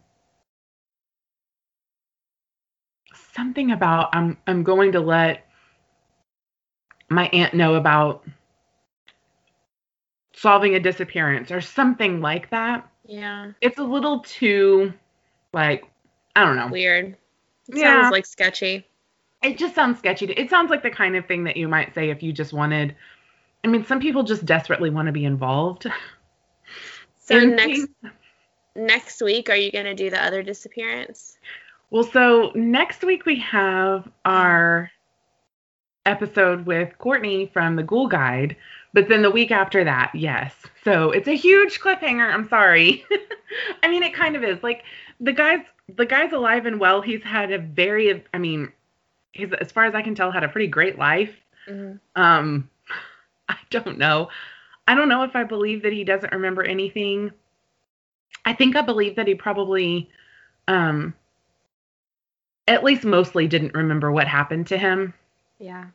something 3.35 3.71
about 3.71 4.09
I'm 4.13 4.37
I'm 4.47 4.63
going 4.63 4.93
to 4.93 4.99
let 4.99 5.45
my 7.09 7.27
aunt 7.27 7.53
know 7.53 7.75
about 7.75 8.23
solving 10.33 10.75
a 10.75 10.79
disappearance 10.79 11.51
or 11.51 11.61
something 11.61 12.21
like 12.21 12.49
that. 12.49 12.89
Yeah. 13.05 13.51
It's 13.61 13.77
a 13.77 13.83
little 13.83 14.19
too 14.21 14.93
like 15.53 15.85
I 16.35 16.43
don't 16.45 16.55
know. 16.57 16.67
Weird. 16.67 17.17
It 17.69 17.77
Yeah. 17.77 18.01
sounds 18.01 18.11
like 18.11 18.25
sketchy. 18.25 18.85
It 19.43 19.57
just 19.57 19.75
sounds 19.75 19.99
sketchy. 19.99 20.25
It 20.25 20.49
sounds 20.49 20.69
like 20.69 20.83
the 20.83 20.89
kind 20.89 21.15
of 21.15 21.25
thing 21.25 21.43
that 21.45 21.57
you 21.57 21.67
might 21.67 21.93
say 21.93 22.09
if 22.09 22.23
you 22.23 22.33
just 22.33 22.53
wanted 22.53 22.95
I 23.63 23.67
mean, 23.67 23.83
some 23.85 23.99
people 23.99 24.23
just 24.23 24.45
desperately 24.45 24.89
want 24.91 25.07
to 25.07 25.11
be 25.11 25.25
involved. 25.25 25.87
So 27.26 27.39
next 27.39 27.88
next 28.76 29.21
week, 29.21 29.49
are 29.49 29.55
you 29.55 29.71
gonna 29.71 29.95
do 29.95 30.09
the 30.09 30.23
other 30.23 30.43
disappearance? 30.43 31.38
Well, 31.89 32.03
so 32.03 32.51
next 32.55 33.03
week 33.03 33.26
we 33.26 33.39
have 33.39 34.07
our 34.26 34.91
episode 36.05 36.65
with 36.65 36.97
Courtney 36.99 37.49
from 37.51 37.76
the 37.76 37.84
Ghoul 37.84 38.07
Guide, 38.07 38.55
but 38.93 39.09
then 39.09 39.23
the 39.23 39.32
week 39.32 39.51
after 39.51 39.84
that, 39.84 40.11
yes. 40.13 40.53
So 40.84 41.11
it's 41.11 41.28
a 41.28 41.36
huge 41.36 41.80
cliffhanger. 41.80 42.32
I'm 42.32 42.47
sorry. 42.47 43.03
I 43.84 43.88
mean, 43.88 44.03
it 44.03 44.13
kind 44.13 44.36
of 44.36 44.43
is. 44.43 44.61
Like 44.61 44.84
the 45.19 45.34
guy's 45.34 45.65
the 45.95 46.05
guy's 46.05 46.32
alive 46.32 46.65
and 46.65 46.80
well. 46.80 47.01
He's 47.01 47.23
had 47.23 47.51
a 47.51 47.59
very, 47.59 48.23
I 48.34 48.38
mean, 48.38 48.71
he's 49.32 49.51
as 49.53 49.71
far 49.71 49.86
as 49.86 49.95
I 49.95 50.01
can 50.01 50.15
tell, 50.15 50.32
had 50.32 50.43
a 50.43 50.49
pretty 50.49 50.67
great 50.67 50.97
life. 50.97 51.34
Mm-hmm. 51.67 52.21
Um, 52.21 52.69
I 53.49 53.57
don't 53.69 53.97
know. 53.97 54.30
I 54.88 54.95
don't 54.95 55.09
know 55.09 55.23
if 55.23 55.36
I 55.36 55.43
believe 55.43 55.83
that 55.83 55.93
he 55.93 56.03
doesn't 56.03 56.33
remember 56.33 56.63
anything. 56.63 57.31
I 58.45 58.53
think 58.53 58.75
I 58.75 58.81
believe 58.81 59.15
that 59.15 59.27
he 59.27 59.36
probably, 59.36 60.09
um, 60.67 61.13
at 62.67 62.83
least 62.83 63.03
mostly 63.03 63.47
didn't 63.47 63.73
remember 63.73 64.11
what 64.11 64.27
happened 64.27 64.67
to 64.67 64.77
him. 64.77 65.13
Yeah. 65.59 65.86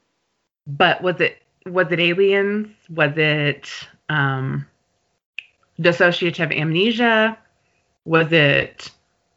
But 0.66 1.02
was 1.02 1.20
it 1.20 1.42
was 1.66 1.90
it 1.90 2.00
aliens? 2.00 2.68
Was 2.88 3.12
it 3.16 3.70
um, 4.08 4.66
dissociative 5.80 6.56
amnesia? 6.56 7.38
Was 8.04 8.32
it 8.32 8.90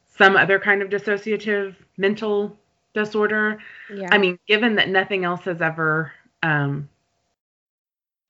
some 0.07 0.35
other 0.35 0.59
kind 0.59 0.81
of 0.81 0.89
dissociative 0.89 1.75
mental 1.97 2.57
disorder? 2.93 3.59
Yeah. 3.93 4.09
I 4.11 4.17
mean, 4.17 4.39
given 4.47 4.75
that 4.75 4.89
nothing 4.89 5.25
else 5.25 5.43
has 5.45 5.61
ever, 5.61 6.11
um, 6.43 6.89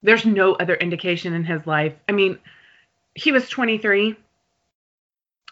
there's 0.04 0.26
no 0.26 0.54
other 0.56 0.76
indication 0.76 1.34
in 1.34 1.43
his 1.43 1.66
life. 1.66 1.93
I 2.08 2.12
mean, 2.12 2.38
he 3.16 3.32
was 3.32 3.47
23. 3.49 4.16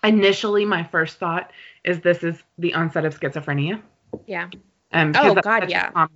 Initially, 0.03 0.65
my 0.65 0.83
first 0.83 1.17
thought 1.19 1.51
is 1.83 1.99
this 2.01 2.23
is 2.23 2.41
the 2.57 2.73
onset 2.73 3.05
of 3.05 3.17
schizophrenia. 3.19 3.81
yeah. 4.25 4.49
Um, 4.93 5.13
Oh, 5.15 5.33
God, 5.35 5.69
yeah. 5.69 5.89
common- 5.91 6.09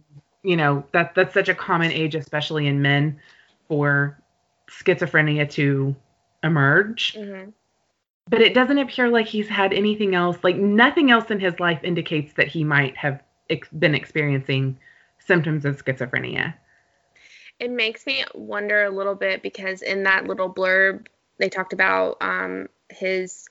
you 0.43 0.55
know 0.57 0.83
that 0.91 1.15
that's 1.15 1.33
such 1.33 1.49
a 1.49 1.55
common 1.55 1.91
age, 1.91 2.13
especially 2.13 2.67
in 2.67 2.81
men, 2.81 3.19
for 3.67 4.19
schizophrenia 4.69 5.49
to 5.51 5.95
emerge. 6.43 7.13
Mm-hmm. 7.13 7.49
but 8.27 8.41
it 8.41 8.53
doesn't 8.55 8.77
appear 8.79 9.07
like 9.09 9.27
he's 9.27 9.47
had 9.47 9.71
anything 9.71 10.13
else. 10.15 10.37
Like 10.43 10.55
nothing 10.57 11.09
else 11.11 11.29
in 11.31 11.39
his 11.39 11.59
life 11.59 11.79
indicates 11.83 12.33
that 12.33 12.47
he 12.47 12.63
might 12.63 12.97
have 12.97 13.21
ex- 13.51 13.69
been 13.69 13.93
experiencing 13.95 14.77
symptoms 15.19 15.63
of 15.65 15.83
schizophrenia. 15.83 16.53
It 17.59 17.71
makes 17.71 18.05
me 18.05 18.23
wonder 18.33 18.83
a 18.83 18.89
little 18.89 19.15
bit 19.15 19.41
because 19.41 19.81
in 19.81 20.03
that 20.03 20.25
little 20.27 20.53
blurb 20.53 21.07
they 21.37 21.49
talked 21.49 21.73
about 21.73 22.17
um, 22.21 22.67
his 22.89 23.47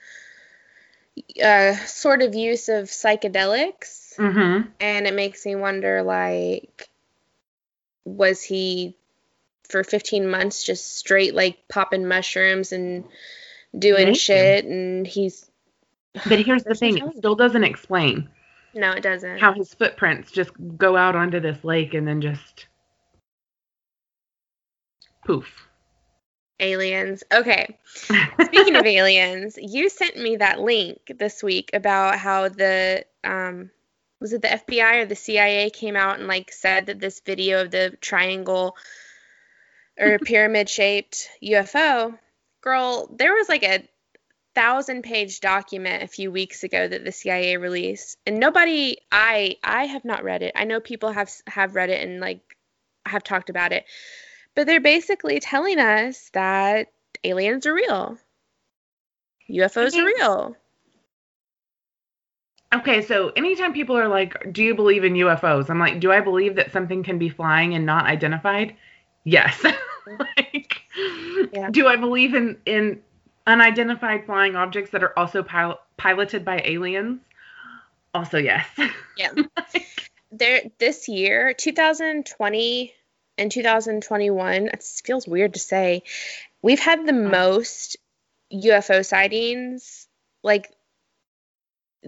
uh, 1.42 1.74
sort 1.74 2.22
of 2.22 2.34
use 2.34 2.68
of 2.68 2.84
psychedelics, 2.84 4.16
Mm-hmm. 4.16 4.68
and 4.78 5.06
it 5.08 5.14
makes 5.14 5.44
me 5.44 5.56
wonder 5.56 6.02
like, 6.02 6.88
was 8.04 8.42
he 8.42 8.96
for 9.68 9.82
15 9.82 10.28
months 10.28 10.62
just 10.62 10.96
straight 10.96 11.34
like 11.34 11.66
popping 11.68 12.06
mushrooms 12.06 12.70
and 12.72 13.04
doing 13.76 14.06
Maybe. 14.06 14.18
shit, 14.18 14.64
and 14.66 15.06
he's 15.06 15.50
But 16.26 16.40
here's 16.40 16.62
the 16.64 16.74
thing: 16.76 16.98
it 16.98 17.16
still 17.16 17.34
doesn't 17.34 17.64
explain 17.64 18.28
no, 18.76 18.90
it 18.92 19.02
doesn't. 19.02 19.38
how 19.38 19.52
his 19.52 19.72
footprints 19.74 20.30
just 20.30 20.50
go 20.76 20.96
out 20.96 21.16
onto 21.16 21.40
this 21.40 21.62
lake 21.64 21.94
and 21.94 22.06
then 22.06 22.20
just 22.20 22.66
poof. 25.24 25.68
aliens. 26.60 27.24
Okay. 27.32 27.78
Speaking 27.86 28.76
of 28.76 28.86
aliens, 28.86 29.58
you 29.60 29.88
sent 29.88 30.16
me 30.16 30.36
that 30.36 30.60
link 30.60 31.12
this 31.18 31.42
week 31.42 31.70
about 31.72 32.18
how 32.18 32.48
the 32.48 33.04
um 33.22 33.70
was 34.20 34.32
it 34.32 34.42
the 34.42 34.48
FBI 34.48 35.02
or 35.02 35.06
the 35.06 35.16
CIA 35.16 35.70
came 35.70 35.96
out 35.96 36.18
and 36.18 36.28
like 36.28 36.52
said 36.52 36.86
that 36.86 37.00
this 37.00 37.20
video 37.20 37.62
of 37.62 37.70
the 37.70 37.96
triangle 38.00 38.76
or 39.98 40.18
pyramid 40.24 40.68
shaped 40.68 41.28
UFO 41.42 42.18
girl 42.62 43.10
there 43.14 43.34
was 43.34 43.48
like 43.48 43.62
a 43.62 43.86
thousand 44.54 45.02
page 45.02 45.40
document 45.40 46.02
a 46.02 46.08
few 46.08 46.30
weeks 46.30 46.62
ago 46.62 46.86
that 46.86 47.04
the 47.04 47.12
CIA 47.12 47.56
released 47.56 48.16
and 48.24 48.38
nobody 48.38 48.96
I 49.10 49.56
I 49.62 49.86
have 49.86 50.04
not 50.04 50.24
read 50.24 50.42
it. 50.42 50.52
I 50.54 50.64
know 50.64 50.80
people 50.80 51.12
have 51.12 51.30
have 51.46 51.74
read 51.74 51.90
it 51.90 52.02
and 52.06 52.20
like 52.20 52.40
have 53.04 53.24
talked 53.24 53.50
about 53.50 53.72
it. 53.72 53.84
But 54.54 54.66
they're 54.66 54.80
basically 54.80 55.40
telling 55.40 55.78
us 55.78 56.30
that 56.32 56.88
aliens 57.24 57.66
are 57.66 57.74
real. 57.74 58.18
UFOs 59.50 59.96
are 59.96 60.04
real. 60.04 60.56
Okay, 62.74 63.02
so 63.02 63.30
anytime 63.36 63.72
people 63.72 63.96
are 63.96 64.08
like, 64.08 64.52
"Do 64.52 64.62
you 64.62 64.74
believe 64.74 65.04
in 65.04 65.14
UFOs?" 65.14 65.70
I'm 65.70 65.78
like, 65.78 66.00
"Do 66.00 66.10
I 66.10 66.20
believe 66.20 66.56
that 66.56 66.72
something 66.72 67.02
can 67.02 67.18
be 67.18 67.28
flying 67.28 67.74
and 67.74 67.86
not 67.86 68.06
identified?" 68.06 68.76
Yes. 69.24 69.62
like, 70.18 70.82
Yeah. 71.52 71.70
do 71.70 71.86
I 71.86 71.96
believe 71.96 72.34
in 72.34 72.58
in 72.66 73.02
unidentified 73.46 74.26
flying 74.26 74.56
objects 74.56 74.90
that 74.90 75.02
are 75.02 75.16
also 75.18 75.42
pil- 75.42 75.80
piloted 75.96 76.44
by 76.44 76.62
aliens? 76.64 77.20
Also, 78.12 78.38
yes. 78.38 78.66
Yeah. 79.16 79.32
There 80.32 80.62
this 80.78 81.08
year, 81.08 81.54
2020 81.54 82.92
and 83.36 83.50
2021, 83.50 84.68
it 84.68 84.84
feels 85.04 85.26
weird 85.26 85.54
to 85.54 85.60
say, 85.60 86.02
we've 86.62 86.80
had 86.80 87.06
the 87.06 87.12
most 87.12 87.96
UFO 88.52 89.04
sightings. 89.04 90.06
Like 90.42 90.70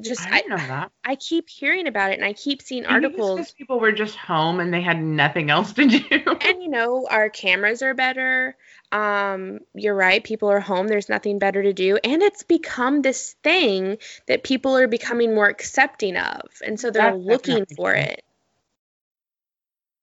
just 0.00 0.20
I 0.26 0.30
I, 0.30 0.40
didn't 0.40 0.50
know 0.50 0.66
that. 0.66 0.92
I 1.04 1.16
keep 1.16 1.48
hearing 1.48 1.86
about 1.86 2.10
it 2.10 2.18
and 2.18 2.24
I 2.24 2.32
keep 2.32 2.62
seeing 2.62 2.84
it's 3.38 3.52
people 3.52 3.80
were 3.80 3.92
just 3.92 4.16
home 4.16 4.60
and 4.60 4.72
they 4.72 4.82
had 4.82 5.02
nothing 5.02 5.50
else 5.50 5.72
to 5.74 5.86
do. 5.86 5.98
and 6.40 6.62
you 6.62 6.68
know 6.68 7.06
our 7.10 7.30
cameras 7.30 7.82
are 7.82 7.94
better 7.94 8.56
um 8.92 9.60
you're 9.74 9.94
right 9.94 10.22
people 10.22 10.50
are 10.50 10.60
home 10.60 10.86
there's 10.86 11.08
nothing 11.08 11.38
better 11.38 11.62
to 11.62 11.72
do 11.72 11.98
and 12.04 12.22
it's 12.22 12.42
become 12.42 13.02
this 13.02 13.34
thing 13.42 13.98
that 14.26 14.44
people 14.44 14.76
are 14.76 14.88
becoming 14.88 15.34
more 15.34 15.48
accepting 15.48 16.16
of 16.16 16.42
and 16.64 16.78
so 16.78 16.90
they're 16.90 17.12
That's 17.12 17.24
looking 17.24 17.66
for 17.76 17.94
it 17.94 18.22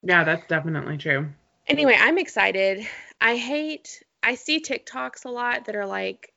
yeah, 0.04 0.24
that's 0.24 0.46
definitely 0.48 0.98
true. 0.98 1.30
anyway 1.68 1.96
i'm 2.00 2.18
excited 2.18 2.86
i 3.22 3.36
hate 3.38 4.04
i 4.22 4.36
see 4.36 4.60
tiktoks 4.62 5.26
a 5.26 5.30
lot 5.30 5.66
that 5.66 5.76
are 5.76 5.86
like 5.86 6.34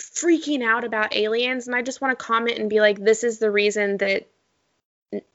freaking 0.00 0.62
out 0.62 0.84
about 0.84 1.14
aliens 1.16 1.66
and 1.66 1.74
i 1.76 1.82
just 1.82 2.00
want 2.00 2.16
to 2.16 2.24
comment 2.24 2.58
and 2.58 2.70
be 2.70 2.80
like 2.80 2.98
this 2.98 3.24
is 3.24 3.38
the 3.38 3.50
reason 3.50 3.96
that 3.98 4.28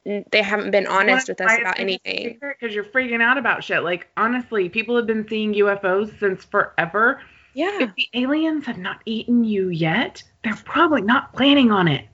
n- 0.06 0.26
they 0.32 0.41
haven't 0.41 0.72
been 0.72 0.88
honest 0.88 1.28
with 1.28 1.41
us 1.41 1.58
about 1.60 1.80
anything 1.80 2.39
Because 2.39 2.74
you're 2.74 2.84
freaking 2.86 3.22
out 3.22 3.38
about 3.38 3.64
shit. 3.64 3.84
Like, 3.84 4.08
honestly, 4.16 4.70
people 4.70 4.95
have 4.95 5.08
been 5.08 5.28
seeing 5.28 5.54
UFOs 5.56 6.18
since 6.20 6.45
forever. 6.45 7.22
yeah 7.54 7.82
If 7.82 7.95
the 7.95 8.08
aliens 8.14 8.66
have 8.68 8.78
not 8.78 9.01
eaten 9.06 9.43
you 9.43 9.70
yet, 9.70 10.24
they're 10.43 10.56
probably 10.64 11.01
not 11.01 11.34
planning 11.34 11.72
on 11.72 11.88
it. 11.88 12.06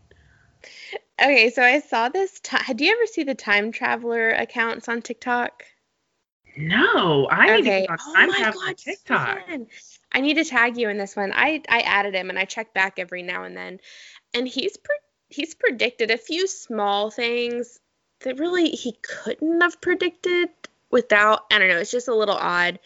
Okay, 1.22 1.50
so 1.50 1.62
I 1.62 1.80
saw 1.82 2.10
this. 2.10 2.40
Ti- 2.40 2.74
Do 2.74 2.86
you 2.86 2.94
ever 2.94 3.06
see 3.06 3.24
the 3.24 3.36
time 3.36 3.72
traveler 3.72 4.30
accounts 4.30 4.88
on 4.88 5.02
TikTok? 5.02 5.66
No, 6.56 7.28
I 7.30 7.60
need 7.60 7.66
to 7.66 7.92
on 7.92 7.98
oh 8.08 8.14
time 8.14 8.30
travel 8.32 8.62
God, 8.62 8.78
TikTok. 8.78 9.40
Susan. 9.46 9.68
I 10.12 10.22
need 10.22 10.36
to 10.36 10.46
tag 10.46 10.78
you 10.78 10.90
in 10.90 10.98
this 10.98 11.16
one. 11.16 11.32
I 11.34 11.62
I 11.70 11.82
added 11.82 12.16
him 12.16 12.30
and 12.30 12.40
I 12.40 12.46
check 12.46 12.74
back 12.74 13.00
every 13.00 13.22
now 13.22 13.44
and 13.44 13.56
then, 13.56 13.80
and 14.34 14.48
he's 14.48 14.78
pre- 14.78 14.96
he's 15.30 15.56
predicted 15.56 16.12
a 16.12 16.18
few 16.18 16.48
small 16.48 17.12
things 17.12 17.80
that 18.22 18.40
really 18.40 18.70
he 18.70 18.94
couldn't 19.02 19.62
have 19.62 19.80
predicted 19.82 20.50
without. 20.90 21.46
I 21.52 21.60
don't 21.60 21.70
know. 21.70 21.78
It's 21.78 21.92
just 21.92 22.08
a 22.08 22.16
little 22.16 22.36
odd. 22.36 22.80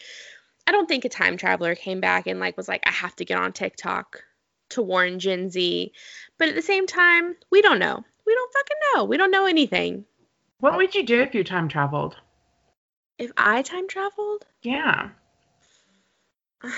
I 0.66 0.72
don't 0.72 0.86
think 0.88 1.04
a 1.04 1.08
time 1.08 1.36
traveler 1.36 1.74
came 1.74 2.00
back 2.00 2.26
and 2.26 2.40
like 2.40 2.56
was 2.56 2.68
like, 2.68 2.82
I 2.86 2.90
have 2.90 3.14
to 3.16 3.24
get 3.24 3.38
on 3.38 3.52
TikTok 3.52 4.22
to 4.70 4.82
warn 4.82 5.18
Gen 5.18 5.50
Z. 5.50 5.92
But 6.38 6.48
at 6.48 6.54
the 6.54 6.62
same 6.62 6.86
time, 6.86 7.36
we 7.50 7.60
don't 7.62 7.78
know. 7.78 8.04
We 8.26 8.34
don't 8.34 8.52
fucking 8.52 8.76
know. 8.94 9.04
We 9.04 9.16
don't 9.16 9.30
know 9.30 9.46
anything. 9.46 10.04
What 10.60 10.76
would 10.76 10.94
you 10.94 11.02
do 11.04 11.20
if 11.20 11.34
you 11.34 11.44
time 11.44 11.68
traveled? 11.68 12.16
If 13.18 13.30
I 13.36 13.62
time 13.62 13.88
traveled, 13.88 14.44
Yeah. 14.62 15.10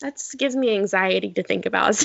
that 0.00 0.22
gives 0.36 0.54
me 0.54 0.74
anxiety 0.74 1.32
to 1.32 1.42
think 1.42 1.66
about, 1.66 2.04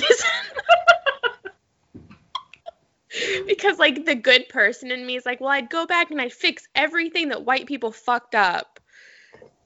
because 3.46 3.78
like 3.78 4.04
the 4.04 4.14
good 4.14 4.48
person 4.48 4.90
in 4.90 5.04
me 5.06 5.16
is 5.16 5.26
like, 5.26 5.40
well, 5.40 5.50
I'd 5.50 5.70
go 5.70 5.86
back 5.86 6.10
and 6.10 6.20
I'd 6.20 6.32
fix 6.32 6.66
everything 6.74 7.28
that 7.28 7.44
white 7.44 7.66
people 7.66 7.92
fucked 7.92 8.34
up. 8.34 8.80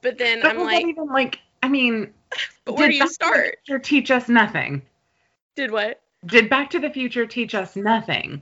But 0.01 0.17
then 0.17 0.41
But 0.41 0.57
I'm 0.57 0.63
like, 0.63 0.85
even 0.85 1.07
like, 1.07 1.39
I 1.63 1.69
mean, 1.69 2.13
but 2.65 2.75
where 2.75 2.87
do 2.87 2.93
you 2.93 2.99
Back 2.99 3.07
to 3.07 3.09
the 3.09 3.13
start? 3.13 3.57
Future 3.65 3.79
teach 3.79 4.11
us 4.11 4.29
nothing? 4.29 4.83
Did 5.55 5.71
what? 5.71 6.01
Did 6.25 6.49
Back 6.49 6.69
to 6.71 6.79
the 6.79 6.89
Future 6.89 7.25
teach 7.25 7.53
us 7.53 7.75
nothing? 7.75 8.41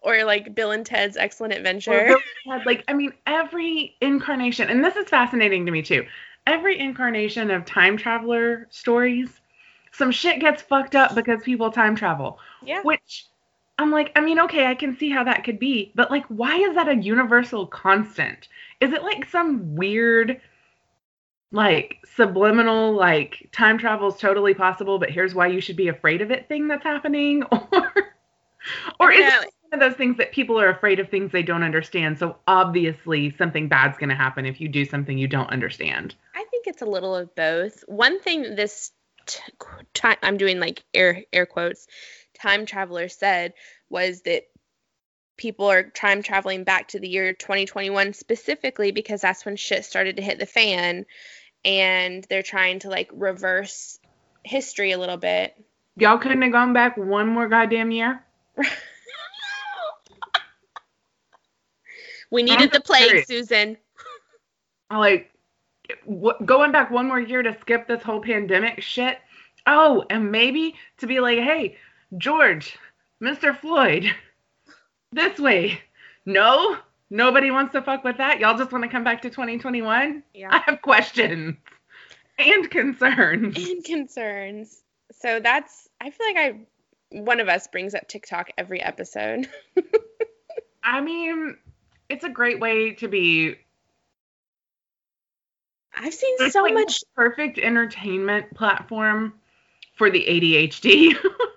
Or 0.00 0.24
like 0.24 0.54
Bill 0.54 0.72
and 0.72 0.84
Ted's 0.84 1.16
Excellent 1.16 1.54
Adventure. 1.54 2.16
Had, 2.46 2.66
like, 2.66 2.84
I 2.88 2.92
mean, 2.92 3.12
every 3.26 3.96
incarnation, 4.00 4.68
and 4.68 4.84
this 4.84 4.96
is 4.96 5.08
fascinating 5.08 5.64
to 5.66 5.72
me 5.72 5.82
too. 5.82 6.06
Every 6.46 6.78
incarnation 6.78 7.50
of 7.50 7.64
time 7.64 7.96
traveler 7.96 8.66
stories, 8.70 9.40
some 9.92 10.10
shit 10.10 10.40
gets 10.40 10.62
fucked 10.62 10.96
up 10.96 11.14
because 11.14 11.42
people 11.42 11.70
time 11.70 11.94
travel. 11.94 12.38
yeah. 12.64 12.82
Which 12.82 13.26
I'm 13.78 13.90
like, 13.90 14.12
I 14.16 14.20
mean, 14.20 14.38
okay, 14.40 14.66
I 14.66 14.74
can 14.74 14.96
see 14.96 15.10
how 15.10 15.24
that 15.24 15.44
could 15.44 15.58
be, 15.58 15.92
but 15.94 16.10
like, 16.10 16.26
why 16.26 16.56
is 16.56 16.74
that 16.74 16.88
a 16.88 16.96
universal 16.96 17.66
constant? 17.66 18.48
Is 18.80 18.92
it 18.92 19.02
like 19.02 19.24
some 19.24 19.74
weird, 19.74 20.40
like 21.52 21.98
subliminal, 22.16 22.92
like 22.94 23.48
time 23.52 23.78
travel 23.78 24.08
is 24.08 24.16
totally 24.16 24.54
possible, 24.54 24.98
but 24.98 25.10
here's 25.10 25.34
why 25.34 25.46
you 25.46 25.60
should 25.60 25.76
be 25.76 25.88
afraid 25.88 26.22
of 26.22 26.30
it 26.30 26.48
thing 26.48 26.68
that's 26.68 26.84
happening? 26.84 27.44
Or, 29.00 29.08
or 29.08 29.12
is 29.12 29.20
it 29.20 29.52
one 29.70 29.72
of 29.72 29.80
those 29.80 29.96
things 29.96 30.18
that 30.18 30.32
people 30.32 30.60
are 30.60 30.68
afraid 30.68 31.00
of 31.00 31.08
things 31.08 31.32
they 31.32 31.42
don't 31.42 31.62
understand? 31.62 32.18
So 32.18 32.36
obviously, 32.46 33.34
something 33.36 33.68
bad's 33.68 33.98
going 33.98 34.10
to 34.10 34.14
happen 34.14 34.46
if 34.46 34.60
you 34.60 34.68
do 34.68 34.84
something 34.84 35.18
you 35.18 35.26
don't 35.26 35.50
understand. 35.50 36.14
I 36.34 36.44
think 36.50 36.66
it's 36.66 36.82
a 36.82 36.86
little 36.86 37.16
of 37.16 37.34
both. 37.34 37.82
One 37.88 38.20
thing 38.20 38.54
this 38.54 38.92
t- 39.26 39.40
time 39.94 40.16
I'm 40.22 40.36
doing 40.36 40.60
like 40.60 40.84
air 40.94 41.24
air 41.32 41.46
quotes 41.46 41.86
time 42.34 42.66
traveler 42.66 43.08
said 43.08 43.54
was 43.88 44.22
that 44.22 44.44
people 45.36 45.70
are 45.70 45.82
time 45.82 46.22
traveling 46.22 46.64
back 46.64 46.88
to 46.88 47.00
the 47.00 47.08
year 47.08 47.32
2021 47.32 48.12
specifically 48.12 48.92
because 48.92 49.20
that's 49.20 49.44
when 49.44 49.56
shit 49.56 49.84
started 49.84 50.16
to 50.16 50.22
hit 50.22 50.38
the 50.38 50.46
fan 50.46 51.04
and 51.64 52.24
they're 52.28 52.42
trying 52.42 52.80
to 52.80 52.88
like 52.88 53.10
reverse 53.12 53.98
history 54.44 54.92
a 54.92 54.98
little 54.98 55.16
bit. 55.16 55.54
Y'all 55.96 56.18
couldn't 56.18 56.42
have 56.42 56.52
gone 56.52 56.72
back 56.72 56.96
one 56.96 57.28
more 57.28 57.48
goddamn 57.48 57.90
year? 57.90 58.24
we 62.30 62.42
needed 62.42 62.72
the 62.72 62.80
plague, 62.80 63.08
serious. 63.08 63.26
Susan. 63.26 63.76
like 64.90 65.30
w- 66.06 66.38
going 66.44 66.72
back 66.72 66.90
one 66.90 67.06
more 67.06 67.20
year 67.20 67.42
to 67.42 67.56
skip 67.60 67.86
this 67.86 68.02
whole 68.02 68.20
pandemic 68.20 68.82
shit. 68.82 69.18
Oh, 69.66 70.04
and 70.10 70.32
maybe 70.32 70.74
to 70.98 71.06
be 71.06 71.20
like, 71.20 71.38
hey, 71.38 71.76
George, 72.18 72.76
Mr. 73.22 73.56
Floyd, 73.56 74.12
this 75.12 75.38
way. 75.38 75.80
No, 76.26 76.78
nobody 77.12 77.50
wants 77.50 77.72
to 77.72 77.82
fuck 77.82 78.02
with 78.02 78.16
that. 78.16 78.40
Y'all 78.40 78.56
just 78.56 78.72
want 78.72 78.84
to 78.84 78.90
come 78.90 79.04
back 79.04 79.22
to 79.22 79.30
2021. 79.30 80.22
Yeah. 80.34 80.48
I 80.50 80.58
have 80.66 80.82
questions 80.82 81.56
and 82.38 82.70
concerns. 82.70 83.56
And 83.56 83.84
concerns. 83.84 84.82
So 85.12 85.38
that's 85.38 85.88
I 86.00 86.10
feel 86.10 86.26
like 86.26 86.36
I 86.36 87.20
one 87.20 87.40
of 87.40 87.48
us 87.48 87.66
brings 87.66 87.94
up 87.94 88.08
TikTok 88.08 88.48
every 88.56 88.80
episode. 88.80 89.48
I 90.82 91.00
mean, 91.00 91.56
it's 92.08 92.24
a 92.24 92.30
great 92.30 92.58
way 92.58 92.92
to 92.94 93.08
be. 93.08 93.56
I've 95.94 96.14
seen 96.14 96.34
It's 96.40 96.54
so 96.54 96.62
like 96.62 96.72
much 96.72 97.04
perfect 97.14 97.58
entertainment 97.58 98.54
platform 98.54 99.34
for 99.94 100.10
the 100.10 100.24
ADHD. 100.26 101.14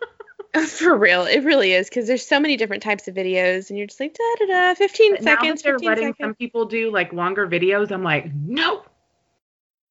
for 0.68 0.96
real. 0.96 1.24
It 1.26 1.44
really 1.44 1.74
is 1.74 1.90
because 1.90 2.08
there's 2.08 2.26
so 2.26 2.40
many 2.40 2.58
different 2.58 2.84
types 2.84 3.08
of 3.08 3.16
videos, 3.16 3.70
and 3.70 3.78
you're 3.78 3.88
just 3.88 4.00
like 4.00 4.14
da 4.14 4.46
da 4.46 4.46
da, 4.46 4.74
15 4.76 5.12
But 5.12 5.22
now 5.22 5.32
that 5.32 5.42
seconds, 5.42 5.62
they're 5.62 5.74
15 5.74 5.88
letting 5.90 6.04
seconds. 6.10 6.18
some 6.22 6.36
people 6.36 6.66
do 6.66 6.92
like 6.92 7.14
longer 7.14 7.48
videos, 7.48 7.92
I'm 7.92 8.04
like, 8.04 8.34
no, 8.34 8.84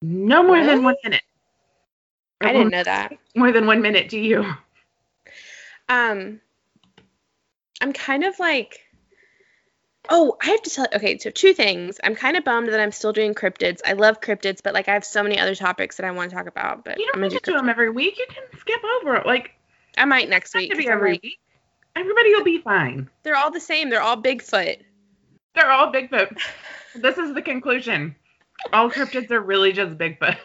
no 0.02 0.42
more 0.42 0.64
than 0.64 0.82
one 0.82 0.96
minute. 1.04 1.22
I 2.40 2.52
didn't 2.52 2.70
know 2.72 2.82
that. 2.84 3.12
More 3.36 3.52
than 3.52 3.66
one 3.66 3.80
minute 3.80 4.08
do 4.10 4.18
you. 4.18 4.44
Um, 5.88 6.40
I'm 7.80 7.92
kind 7.92 8.22
of 8.22 8.38
like, 8.38 8.80
oh, 10.10 10.36
I 10.42 10.46
have 10.50 10.62
to 10.62 10.70
tell. 10.70 10.86
Okay, 10.94 11.16
so 11.18 11.30
two 11.30 11.54
things. 11.54 11.98
I'm 12.04 12.14
kind 12.14 12.36
of 12.36 12.44
bummed 12.44 12.68
that 12.68 12.80
I'm 12.80 12.92
still 12.92 13.12
doing 13.12 13.34
cryptids. 13.34 13.80
I 13.86 13.94
love 13.94 14.20
cryptids, 14.20 14.60
but 14.62 14.74
like 14.74 14.88
I 14.88 14.92
have 14.92 15.04
so 15.04 15.22
many 15.22 15.38
other 15.38 15.54
topics 15.54 15.96
that 15.96 16.04
I 16.06 16.10
want 16.10 16.30
to 16.30 16.36
talk 16.36 16.46
about. 16.46 16.84
But 16.84 16.98
You 16.98 17.08
I'm 17.14 17.20
don't 17.20 17.30
need 17.30 17.36
do 17.36 17.38
to 17.40 17.50
do 17.52 17.56
them 17.56 17.68
every 17.68 17.90
week. 17.90 18.18
You 18.18 18.26
can 18.28 18.44
skip 18.58 18.80
over 19.00 19.16
it. 19.16 19.26
Like, 19.26 19.52
I 19.96 20.04
might 20.04 20.28
next 20.28 20.54
week. 20.54 20.76
be 20.76 20.88
every 20.88 21.20
week. 21.22 21.38
Everybody 21.96 22.34
will 22.34 22.44
be 22.44 22.58
fine. 22.58 23.08
they're 23.22 23.36
all 23.36 23.50
the 23.50 23.60
same. 23.60 23.90
They're 23.90 24.02
all 24.02 24.20
Bigfoot. 24.20 24.78
They're 25.54 25.70
all 25.70 25.92
Bigfoot. 25.92 26.36
this 26.96 27.18
is 27.18 27.34
the 27.34 27.42
conclusion. 27.42 28.16
All 28.72 28.90
cryptids 28.90 29.30
are 29.30 29.40
really 29.40 29.72
just 29.72 29.96
Bigfoot. 29.98 30.36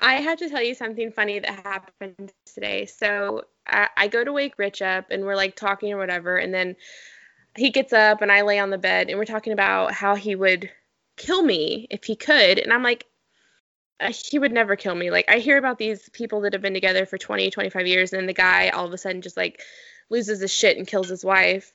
I 0.00 0.14
have 0.14 0.38
to 0.38 0.48
tell 0.48 0.62
you 0.62 0.74
something 0.74 1.12
funny 1.12 1.38
that 1.38 1.64
happened 1.64 2.32
today. 2.44 2.86
So 2.86 3.44
I, 3.66 3.88
I 3.96 4.08
go 4.08 4.24
to 4.24 4.32
wake 4.32 4.58
Rich 4.58 4.82
up 4.82 5.06
and 5.10 5.24
we're 5.24 5.36
like 5.36 5.54
talking 5.56 5.92
or 5.92 5.96
whatever, 5.96 6.36
and 6.36 6.52
then 6.52 6.76
he 7.56 7.70
gets 7.70 7.92
up 7.92 8.22
and 8.22 8.30
I 8.32 8.42
lay 8.42 8.58
on 8.58 8.70
the 8.70 8.78
bed 8.78 9.08
and 9.08 9.18
we're 9.18 9.24
talking 9.24 9.52
about 9.52 9.92
how 9.92 10.14
he 10.14 10.34
would 10.34 10.70
kill 11.16 11.42
me 11.42 11.86
if 11.90 12.04
he 12.04 12.16
could, 12.16 12.58
and 12.58 12.72
I'm 12.72 12.82
like, 12.82 13.06
Uh, 14.02 14.12
he 14.12 14.38
would 14.38 14.52
never 14.52 14.76
kill 14.76 14.94
me. 14.94 15.10
Like 15.10 15.30
I 15.30 15.38
hear 15.38 15.56
about 15.56 15.78
these 15.78 16.08
people 16.10 16.40
that 16.42 16.52
have 16.52 16.62
been 16.62 16.74
together 16.74 17.06
for 17.06 17.18
20, 17.18 17.50
25 17.50 17.86
years, 17.86 18.12
and 18.12 18.20
then 18.20 18.26
the 18.26 18.32
guy 18.32 18.70
all 18.70 18.86
of 18.86 18.92
a 18.92 18.98
sudden 18.98 19.22
just 19.22 19.36
like 19.36 19.62
loses 20.10 20.40
his 20.40 20.52
shit 20.52 20.76
and 20.76 20.86
kills 20.86 21.08
his 21.08 21.24
wife, 21.24 21.72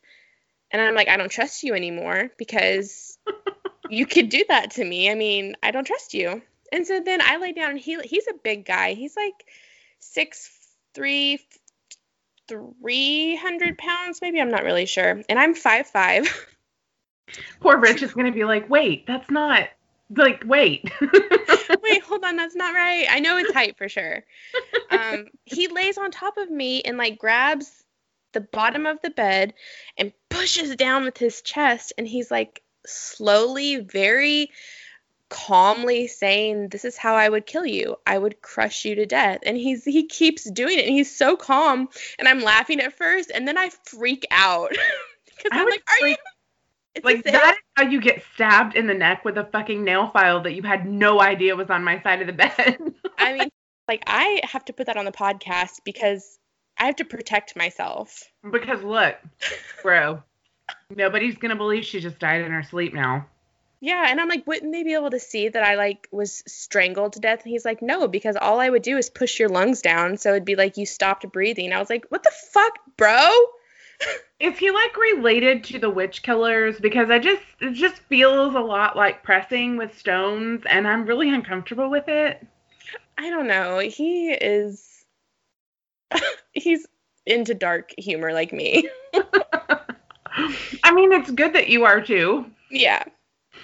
and 0.72 0.82
I'm 0.82 0.96
like, 0.96 1.08
I 1.08 1.18
don't 1.18 1.32
trust 1.32 1.64
you 1.64 1.74
anymore 1.74 2.30
because 2.38 3.18
you 3.90 4.06
could 4.06 4.30
do 4.30 4.44
that 4.50 4.72
to 4.72 4.84
me. 4.84 5.10
I 5.10 5.16
mean, 5.16 5.56
I 5.64 5.72
don't 5.72 5.88
trust 5.88 6.14
you. 6.14 6.42
And 6.72 6.86
so 6.86 7.00
then 7.00 7.22
I 7.22 7.38
lay 7.38 7.54
down 7.54 7.72
and 7.72 7.80
he 7.80 7.98
he's 8.04 8.28
a 8.28 8.34
big 8.44 8.66
guy. 8.66 8.94
He's 8.94 9.16
like 9.16 9.46
six 10.00 10.52
three 10.94 11.40
three 12.48 13.36
hundred 13.36 13.78
pounds, 13.78 14.20
maybe 14.22 14.42
I'm 14.42 14.52
not 14.52 14.64
really 14.64 14.86
sure. 14.86 15.22
And 15.30 15.40
I'm 15.40 15.54
five 15.54 15.88
five. 15.88 16.48
Poor 17.62 17.78
Rich 17.78 18.04
is 18.04 18.14
gonna 18.14 18.32
be 18.32 18.44
like, 18.44 18.70
wait, 18.70 19.08
that's 19.08 19.30
not 19.30 19.70
like 20.16 20.44
wait. 20.46 20.90
Wait, 21.84 22.02
hold 22.04 22.24
on, 22.24 22.38
that's 22.38 22.56
not 22.56 22.74
right. 22.74 23.08
I 23.10 23.20
know 23.20 23.38
it's 23.38 23.54
height 23.54 23.78
for 23.78 23.90
sure. 23.90 24.24
Um, 24.90 25.28
he 25.46 25.68
lays 25.68 25.98
on 25.98 26.12
top 26.12 26.38
of 26.38 26.50
me 26.50 26.82
and 26.82 26.98
like 26.98 27.18
grabs 27.18 27.84
the 28.34 28.42
bottom 28.42 28.86
of 28.86 29.02
the 29.02 29.10
bed 29.10 29.54
and 29.98 30.14
pushes 30.30 30.76
down 30.76 31.04
with 31.04 31.18
his 31.18 31.42
chest, 31.42 31.94
and 31.98 32.08
he's 32.08 32.32
like 32.32 32.62
slowly, 32.86 33.78
very 33.78 34.52
calmly 35.30 36.08
saying, 36.08 36.70
"This 36.70 36.86
is 36.86 36.98
how 36.98 37.16
I 37.16 37.28
would 37.28 37.46
kill 37.46 37.66
you. 37.66 37.98
I 38.06 38.18
would 38.18 38.42
crush 38.42 38.86
you 38.86 38.96
to 38.96 39.06
death." 39.06 39.40
And 39.44 39.58
he's 39.58 39.84
he 39.84 40.08
keeps 40.08 40.50
doing 40.50 40.80
it, 40.80 40.86
and 40.86 40.94
he's 40.94 41.16
so 41.16 41.36
calm, 41.36 41.90
and 42.18 42.28
I'm 42.28 42.42
laughing 42.42 42.80
at 42.80 42.98
first, 42.98 43.32
and 43.34 43.48
then 43.48 43.58
I 43.58 43.70
freak 43.86 44.26
out 44.32 44.70
because 45.26 45.52
I 45.52 45.62
I'm 45.62 45.70
like, 45.70 45.84
"Are 45.90 46.08
you?" 46.08 46.16
Like 47.04 47.24
that 47.24 47.56
is 47.56 47.62
how 47.76 47.84
you 47.84 48.02
get 48.02 48.24
stabbed 48.34 48.76
in 48.76 48.88
the 48.88 48.94
neck 48.94 49.26
with 49.26 49.38
a 49.38 49.46
fucking 49.46 49.84
nail 49.84 50.10
file 50.10 50.42
that 50.44 50.54
you 50.54 50.64
had 50.64 50.88
no 50.88 51.22
idea 51.22 51.56
was 51.56 51.70
on 51.70 51.84
my 51.84 52.02
side 52.02 52.22
of 52.22 52.28
the 52.28 52.34
bed. 52.34 52.94
I 53.18 53.34
mean, 53.38 53.50
like 53.88 54.04
I 54.08 54.42
have 54.44 54.66
to 54.66 54.74
put 54.74 54.88
that 54.88 54.98
on 54.98 55.06
the 55.06 55.12
podcast 55.12 55.82
because 55.84 56.40
I 56.78 56.86
have 56.86 56.98
to 56.98 57.06
protect 57.06 57.56
myself. 57.56 58.24
because 58.52 58.84
look, 58.84 59.16
bro, 59.84 60.22
nobody's 60.96 61.38
gonna 61.38 61.56
believe 61.56 61.86
she 61.86 62.00
just 62.00 62.20
died 62.20 62.42
in 62.42 62.52
her 62.52 62.64
sleep 62.64 62.94
now. 62.94 63.28
Yeah, 63.80 64.06
and 64.08 64.20
I'm 64.20 64.28
like, 64.28 64.48
wouldn't 64.48 64.72
they 64.72 64.84
be 64.84 64.96
able 64.96 65.12
to 65.12 65.20
see 65.20 65.50
that 65.50 65.64
I 65.64 65.76
like 65.76 66.08
was 66.12 66.44
strangled 66.48 67.14
to 67.14 67.20
death? 67.20 67.44
And 67.44 67.52
he's 67.52 67.66
like, 67.66 67.82
no, 67.82 68.08
because 68.08 68.36
all 68.36 68.60
I 68.60 68.70
would 68.70 68.82
do 68.82 68.98
is 68.98 69.12
push 69.12 69.40
your 69.40 69.50
lungs 69.50 69.82
down, 69.82 70.18
so 70.18 70.32
it'd 70.32 70.46
be 70.46 70.56
like 70.56 70.78
you 70.78 70.86
stopped 70.88 71.32
breathing. 71.32 71.72
I 71.72 71.80
was 71.80 71.90
like, 71.90 72.06
what 72.10 72.24
the 72.24 72.32
fuck, 72.52 72.74
bro? 72.98 73.30
Is 74.40 74.58
he 74.58 74.70
like 74.70 74.96
related 74.96 75.64
to 75.66 75.80
the 75.80 75.90
witch 75.90 76.22
killers? 76.22 76.80
Because 76.80 77.10
I 77.10 77.18
just 77.18 77.42
it 77.60 77.74
just 77.74 77.98
feels 78.04 78.54
a 78.54 78.60
lot 78.60 78.96
like 78.96 79.24
pressing 79.24 79.78
with 79.78 79.98
stones, 79.98 80.64
and 80.70 80.88
I'm 80.88 81.06
really 81.06 81.30
uncomfortable 81.30 81.90
with 81.90 82.08
it. 82.08 82.46
I 83.18 83.30
don't 83.30 83.48
know. 83.48 83.80
He 83.80 84.30
is. 84.32 85.06
he's 86.54 86.86
into 87.26 87.54
dark 87.54 87.92
humor 87.98 88.32
like 88.32 88.54
me. 88.54 88.88
I 90.84 90.92
mean, 90.94 91.12
it's 91.12 91.32
good 91.32 91.54
that 91.54 91.70
you 91.70 91.86
are 91.86 92.02
too. 92.02 92.46
yeah. 92.70 93.04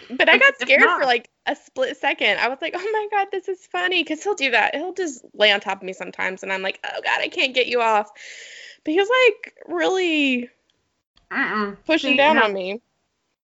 But 0.10 0.28
I 0.28 0.38
got 0.38 0.58
scared 0.60 0.82
for 0.82 1.06
like 1.06 1.30
a 1.46 1.56
split 1.56 1.98
second. 1.98 2.40
I 2.40 2.48
was 2.48 2.58
like, 2.62 2.74
oh 2.76 2.80
my 2.92 3.08
God, 3.12 3.28
this 3.32 3.48
is 3.48 3.66
funny. 3.68 4.04
Because 4.04 4.24
he'll 4.24 4.34
do 4.36 4.52
that. 4.52 4.76
He'll 4.76 4.94
just 4.94 5.24
lay 5.34 5.52
on 5.52 5.60
top 5.60 5.78
of 5.78 5.84
me 5.84 5.94
sometimes. 5.94 6.44
And 6.44 6.52
I'm 6.52 6.62
like, 6.62 6.80
oh 6.84 7.02
God, 7.04 7.22
I 7.22 7.28
can't 7.28 7.54
get 7.54 7.68
you 7.68 7.82
off. 7.82 8.10
But 8.84 8.92
he 8.92 9.00
was 9.00 9.10
like 9.10 9.56
really 9.68 10.50
Mm-mm. 11.32 11.78
pushing 11.86 12.12
See, 12.14 12.18
down 12.18 12.36
no, 12.36 12.44
on 12.44 12.54
me. 12.54 12.82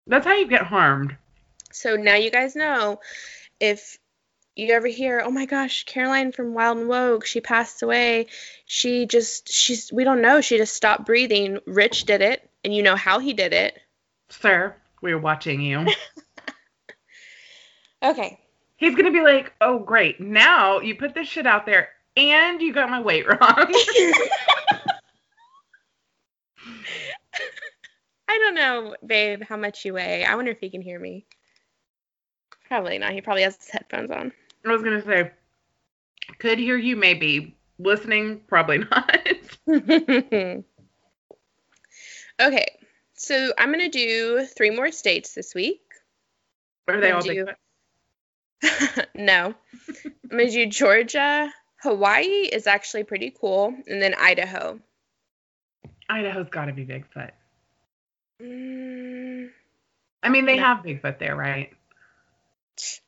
That's 0.08 0.26
how 0.26 0.34
you 0.34 0.48
get 0.48 0.64
harmed. 0.64 1.16
So 1.72 1.96
now 1.96 2.16
you 2.16 2.32
guys 2.32 2.56
know 2.56 3.00
if 3.60 3.98
you 4.56 4.74
ever 4.74 4.88
hear, 4.88 5.22
oh 5.24 5.30
my 5.30 5.46
gosh, 5.46 5.84
Caroline 5.84 6.32
from 6.32 6.54
Wild 6.54 6.80
and 6.80 6.88
Woke, 6.88 7.26
she 7.26 7.42
passed 7.42 7.84
away. 7.84 8.28
She 8.66 9.06
just, 9.06 9.52
she's, 9.52 9.92
we 9.94 10.04
don't 10.04 10.22
know. 10.22 10.42
She 10.42 10.58
just 10.58 10.74
stopped 10.74 11.06
breathing. 11.06 11.60
Rich 11.68 12.06
did 12.06 12.22
it, 12.22 12.50
and 12.64 12.74
you 12.74 12.82
know 12.82 12.96
how 12.96 13.20
he 13.20 13.34
did 13.34 13.54
it. 13.54 13.80
Sir, 14.30 14.76
we're 15.02 15.20
watching 15.20 15.62
you. 15.62 15.86
Okay. 18.04 18.40
He's 18.78 18.96
gonna 18.96 19.12
be 19.12 19.22
like, 19.22 19.54
oh 19.60 19.80
great, 19.80 20.20
now 20.20 20.80
you 20.80 20.96
put 20.96 21.14
this 21.16 21.28
shit 21.28 21.48
out 21.48 21.66
there 21.66 21.90
and 22.16 22.62
you 22.62 22.74
got 22.74 22.90
my 22.90 23.02
weight 23.02 23.28
wrong. 23.28 23.40
I 28.38 28.40
don't 28.40 28.56
know, 28.56 28.96
babe, 29.04 29.42
how 29.42 29.58
much 29.58 29.84
you 29.84 29.96
weigh. 29.96 30.24
I 30.24 30.36
wonder 30.36 30.52
if 30.52 30.60
he 30.60 30.70
can 30.70 30.82
hear 30.82 31.00
me. 31.00 31.26
Probably 32.68 33.00
not. 33.00 33.14
He 33.14 33.22
probably 33.22 33.42
has 33.42 33.56
his 33.56 33.70
headphones 33.70 34.12
on. 34.12 34.32
I 34.64 34.72
was 34.72 34.84
gonna 34.84 35.04
say, 35.04 35.32
could 36.38 36.60
hear 36.60 36.78
you 36.78 36.96
maybe. 36.96 37.56
Listening, 37.80 38.42
probably 38.48 38.78
not. 38.92 39.28
okay. 42.40 42.66
So 43.14 43.52
I'm 43.58 43.72
going 43.74 43.90
to 43.90 43.90
do 43.90 44.46
three 44.46 44.70
more 44.70 44.92
states 44.92 45.34
this 45.34 45.56
week. 45.56 45.82
Are 46.88 47.02
they 47.02 47.12
all 47.12 47.22
Do 47.22 47.48
no. 49.16 49.54
I'm 50.32 50.38
gonna 50.38 50.50
do 50.50 50.66
Georgia. 50.68 51.52
Hawaii 51.84 52.26
is 52.26 52.66
actually 52.66 53.04
pretty 53.04 53.32
cool, 53.40 53.76
and 53.88 54.02
then 54.02 54.16
Idaho. 54.16 54.80
Idaho's 56.10 56.48
gotta 56.50 56.74
be 56.74 56.86
Bigfoot. 56.86 57.32
Mm, 58.42 59.50
I 60.24 60.30
mean, 60.30 60.46
they 60.46 60.58
No. 60.58 60.64
have 60.64 60.78
Bigfoot 60.84 61.20
there, 61.20 61.36
right? 61.36 61.74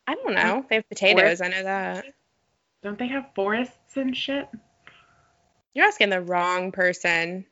I 0.07 0.15
don't 0.15 0.33
know. 0.33 0.65
They 0.69 0.75
have 0.77 0.89
potatoes. 0.89 1.41
I 1.41 1.49
know 1.49 1.63
that. 1.63 2.05
Don't 2.81 2.97
they 2.97 3.07
have 3.07 3.29
forests 3.35 3.97
and 3.97 4.15
shit? 4.17 4.47
You're 5.73 5.85
asking 5.85 6.09
the 6.09 6.21
wrong 6.21 6.71
person. 6.71 7.45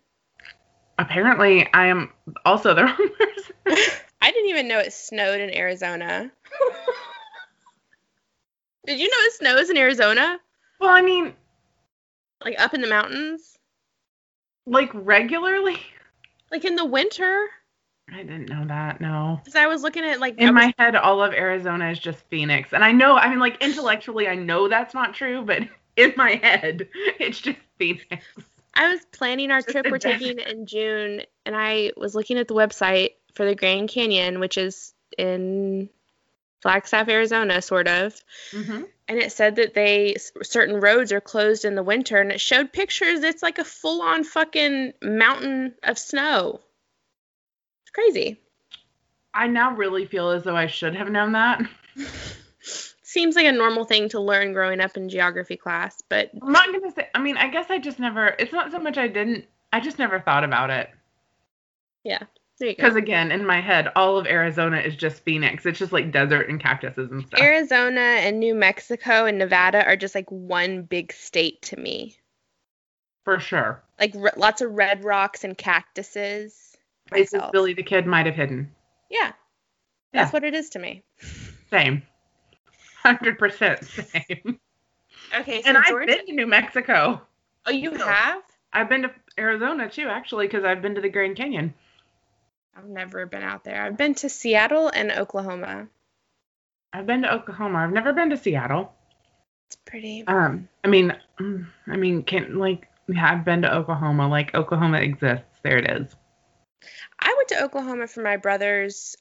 Apparently, 0.97 1.71
I 1.73 1.87
am 1.87 2.11
also 2.45 2.73
the 2.73 2.83
wrong 2.85 3.09
person. 3.19 3.55
I 4.21 4.31
didn't 4.31 4.49
even 4.49 4.67
know 4.67 4.79
it 4.79 4.93
snowed 4.93 5.39
in 5.39 5.53
Arizona. 5.55 6.31
Did 8.85 8.99
you 8.99 9.07
know 9.07 9.17
it 9.19 9.33
snows 9.33 9.69
in 9.69 9.77
Arizona? 9.77 10.39
Well, 10.79 10.89
I 10.89 11.01
mean, 11.01 11.33
Like 12.43 12.59
up 12.59 12.73
in 12.73 12.81
the 12.81 12.87
mountains? 12.87 13.57
like 14.65 14.89
regularly. 14.93 15.77
Like 16.51 16.65
in 16.65 16.75
the 16.75 16.85
winter? 16.85 17.47
I 18.11 18.17
didn't 18.17 18.49
know 18.49 18.65
that. 18.67 19.01
No. 19.01 19.39
Because 19.43 19.55
I 19.55 19.67
was 19.67 19.83
looking 19.83 20.05
at 20.05 20.19
like 20.19 20.37
In 20.37 20.53
was- 20.53 20.63
my 20.63 20.73
head, 20.79 20.95
all 20.95 21.21
of 21.21 21.33
Arizona 21.33 21.89
is 21.89 21.99
just 21.99 22.19
Phoenix, 22.29 22.73
and 22.73 22.83
I 22.83 22.91
know. 22.91 23.15
I 23.15 23.29
mean, 23.29 23.39
like 23.39 23.61
intellectually, 23.61 24.27
I 24.27 24.35
know 24.35 24.67
that's 24.67 24.93
not 24.93 25.13
true, 25.13 25.41
but 25.43 25.63
in 25.97 26.13
my 26.15 26.35
head, 26.35 26.87
it's 27.19 27.41
just 27.41 27.59
Phoenix. 27.77 28.25
I 28.73 28.91
was 28.91 29.03
planning 29.11 29.51
our 29.51 29.61
trip 29.61 29.87
we're 29.89 29.97
taking 29.97 30.39
in 30.39 30.67
June, 30.67 31.23
and 31.45 31.55
I 31.55 31.91
was 31.97 32.15
looking 32.15 32.37
at 32.37 32.47
the 32.47 32.53
website 32.53 33.11
for 33.33 33.45
the 33.45 33.55
Grand 33.55 33.89
Canyon, 33.89 34.39
which 34.39 34.57
is 34.57 34.93
in 35.17 35.89
Flagstaff, 36.61 37.09
Arizona, 37.09 37.61
sort 37.61 37.87
of. 37.87 38.13
Mm-hmm. 38.51 38.83
and 39.07 39.19
it 39.19 39.31
said 39.31 39.55
that 39.57 39.73
they 39.73 40.15
certain 40.43 40.79
roads 40.79 41.11
are 41.11 41.21
closed 41.21 41.65
in 41.65 41.75
the 41.75 41.83
winter 41.83 42.19
and 42.21 42.31
it 42.31 42.39
showed 42.39 42.71
pictures 42.73 43.23
it's 43.23 43.43
like 43.43 43.57
a 43.57 43.63
full 43.63 44.01
on 44.01 44.23
fucking 44.23 44.93
mountain 45.01 45.73
of 45.83 45.97
snow 45.97 46.59
crazy 47.97 48.39
I 49.33 49.47
now 49.47 49.75
really 49.75 50.05
feel 50.05 50.29
as 50.31 50.43
though 50.43 50.55
I 50.55 50.67
should 50.67 50.95
have 50.95 51.09
known 51.11 51.31
that. 51.33 51.61
seems 53.03 53.35
like 53.35 53.45
a 53.45 53.51
normal 53.51 53.85
thing 53.85 54.09
to 54.09 54.19
learn 54.19 54.51
growing 54.53 54.79
up 54.81 54.97
in 54.97 55.09
geography 55.09 55.57
class 55.57 56.01
but 56.09 56.29
I'm 56.41 56.51
not 56.51 56.71
gonna 56.71 56.91
say. 56.91 57.07
I 57.15 57.19
mean, 57.19 57.37
I 57.37 57.47
guess 57.49 57.67
I 57.69 57.77
just 57.79 57.99
never. 57.99 58.35
It's 58.39 58.51
not 58.51 58.71
so 58.71 58.79
much 58.79 58.97
I 58.97 59.07
didn't. 59.07 59.45
I 59.73 59.79
just 59.79 59.99
never 59.99 60.19
thought 60.19 60.43
about 60.43 60.69
it. 60.69 60.89
yeah 62.03 62.19
there 62.59 62.69
you 62.69 62.75
go 62.75 62.81
Because 62.83 62.95
again, 62.95 63.31
in 63.31 63.45
my 63.45 63.61
head, 63.61 63.91
all 63.95 64.17
of 64.17 64.25
Arizona 64.25 64.77
is 64.79 64.95
just 64.95 65.23
Phoenix. 65.23 65.65
It's 65.65 65.77
just 65.77 65.91
like 65.91 66.11
desert 66.11 66.49
and 66.49 66.59
cactuses 66.59 67.11
and 67.11 67.25
stuff. 67.27 67.39
arizona 67.39 67.99
and 68.01 68.39
new 68.39 68.55
mexico 68.55 69.25
and 69.25 69.37
nevada 69.37 69.85
are 69.85 69.95
just 69.95 70.15
like 70.15 70.29
one 70.31 70.81
big 70.83 71.13
state 71.13 71.61
to 71.63 71.77
me 71.77 72.17
For 73.23 73.39
sure. 73.39 73.83
like 73.99 74.15
r- 74.15 74.33
lots 74.37 74.61
of 74.61 74.71
red 74.71 75.03
rocks 75.03 75.43
and 75.43 75.55
cactuses 75.57 76.66
Places 77.07 77.33
myself. 77.33 77.51
Billy 77.51 77.73
the 77.73 77.83
Kid 77.83 78.05
might 78.05 78.25
have 78.25 78.35
hidden. 78.35 78.71
yeah 79.09 79.17
Yeah. 79.27 79.31
that's 80.13 80.33
what 80.33 80.43
it 80.43 80.53
is 80.53 80.69
to 80.71 80.79
me 80.79 81.03
Same. 81.69 82.03
Hundred 83.03 83.37
percent 83.39 83.83
same. 83.85 84.59
okay 85.37 85.61
so 85.61 85.69
And 85.69 85.77
I've 85.77 86.07
been 86.07 86.25
to 86.25 86.33
New 86.33 86.47
Mexico. 86.47 87.21
oh 87.65 87.71
you 87.71 87.91
have 87.93 88.41
I've 88.73 88.89
been 88.89 89.03
to 89.03 89.11
Arizona 89.39 89.89
too, 89.89 90.07
actually, 90.09 90.47
because 90.47 90.63
I've 90.65 90.81
been 90.81 90.95
to 90.95 91.01
the 91.01 91.09
Grand 91.09 91.37
Canyon. 91.37 91.73
I've 92.75 92.85
never 92.89 93.25
been 93.25 93.41
out 93.41 93.63
there. 93.63 93.81
I've 93.81 93.97
been 93.97 94.13
to 94.15 94.29
Seattle 94.29 94.89
and 94.93 95.11
Oklahoma. 95.11 95.87
I've 96.91 97.07
been 97.07 97.21
to 97.21 97.33
Oklahoma. 97.33 97.79
I've 97.79 97.91
never 97.93 98.13
been 98.13 98.29
to 98.31 98.37
Seattle. 98.37 98.93
It's 99.67 99.77
pretty. 99.85 100.23
Um, 100.27 100.67
I 100.83 100.87
mean, 100.89 101.15
mm, 101.39 101.65
I 101.87 101.95
mean, 101.97 102.23
can 102.23 102.57
like 102.59 102.87
yeah, 103.07 103.31
I've 103.31 103.45
been 103.45 103.61
to 103.63 103.73
Oklahoma. 103.73 104.27
Like 104.27 104.53
Oklahoma 104.53 104.97
exists. 104.99 105.59
There 105.63 105.77
it 105.77 105.89
is. 105.89 106.15
I 107.19 107.33
went 107.37 107.49
to 107.49 107.63
Oklahoma 107.63 108.07
for 108.07 108.21
my 108.21 108.37
brother's 108.37 109.15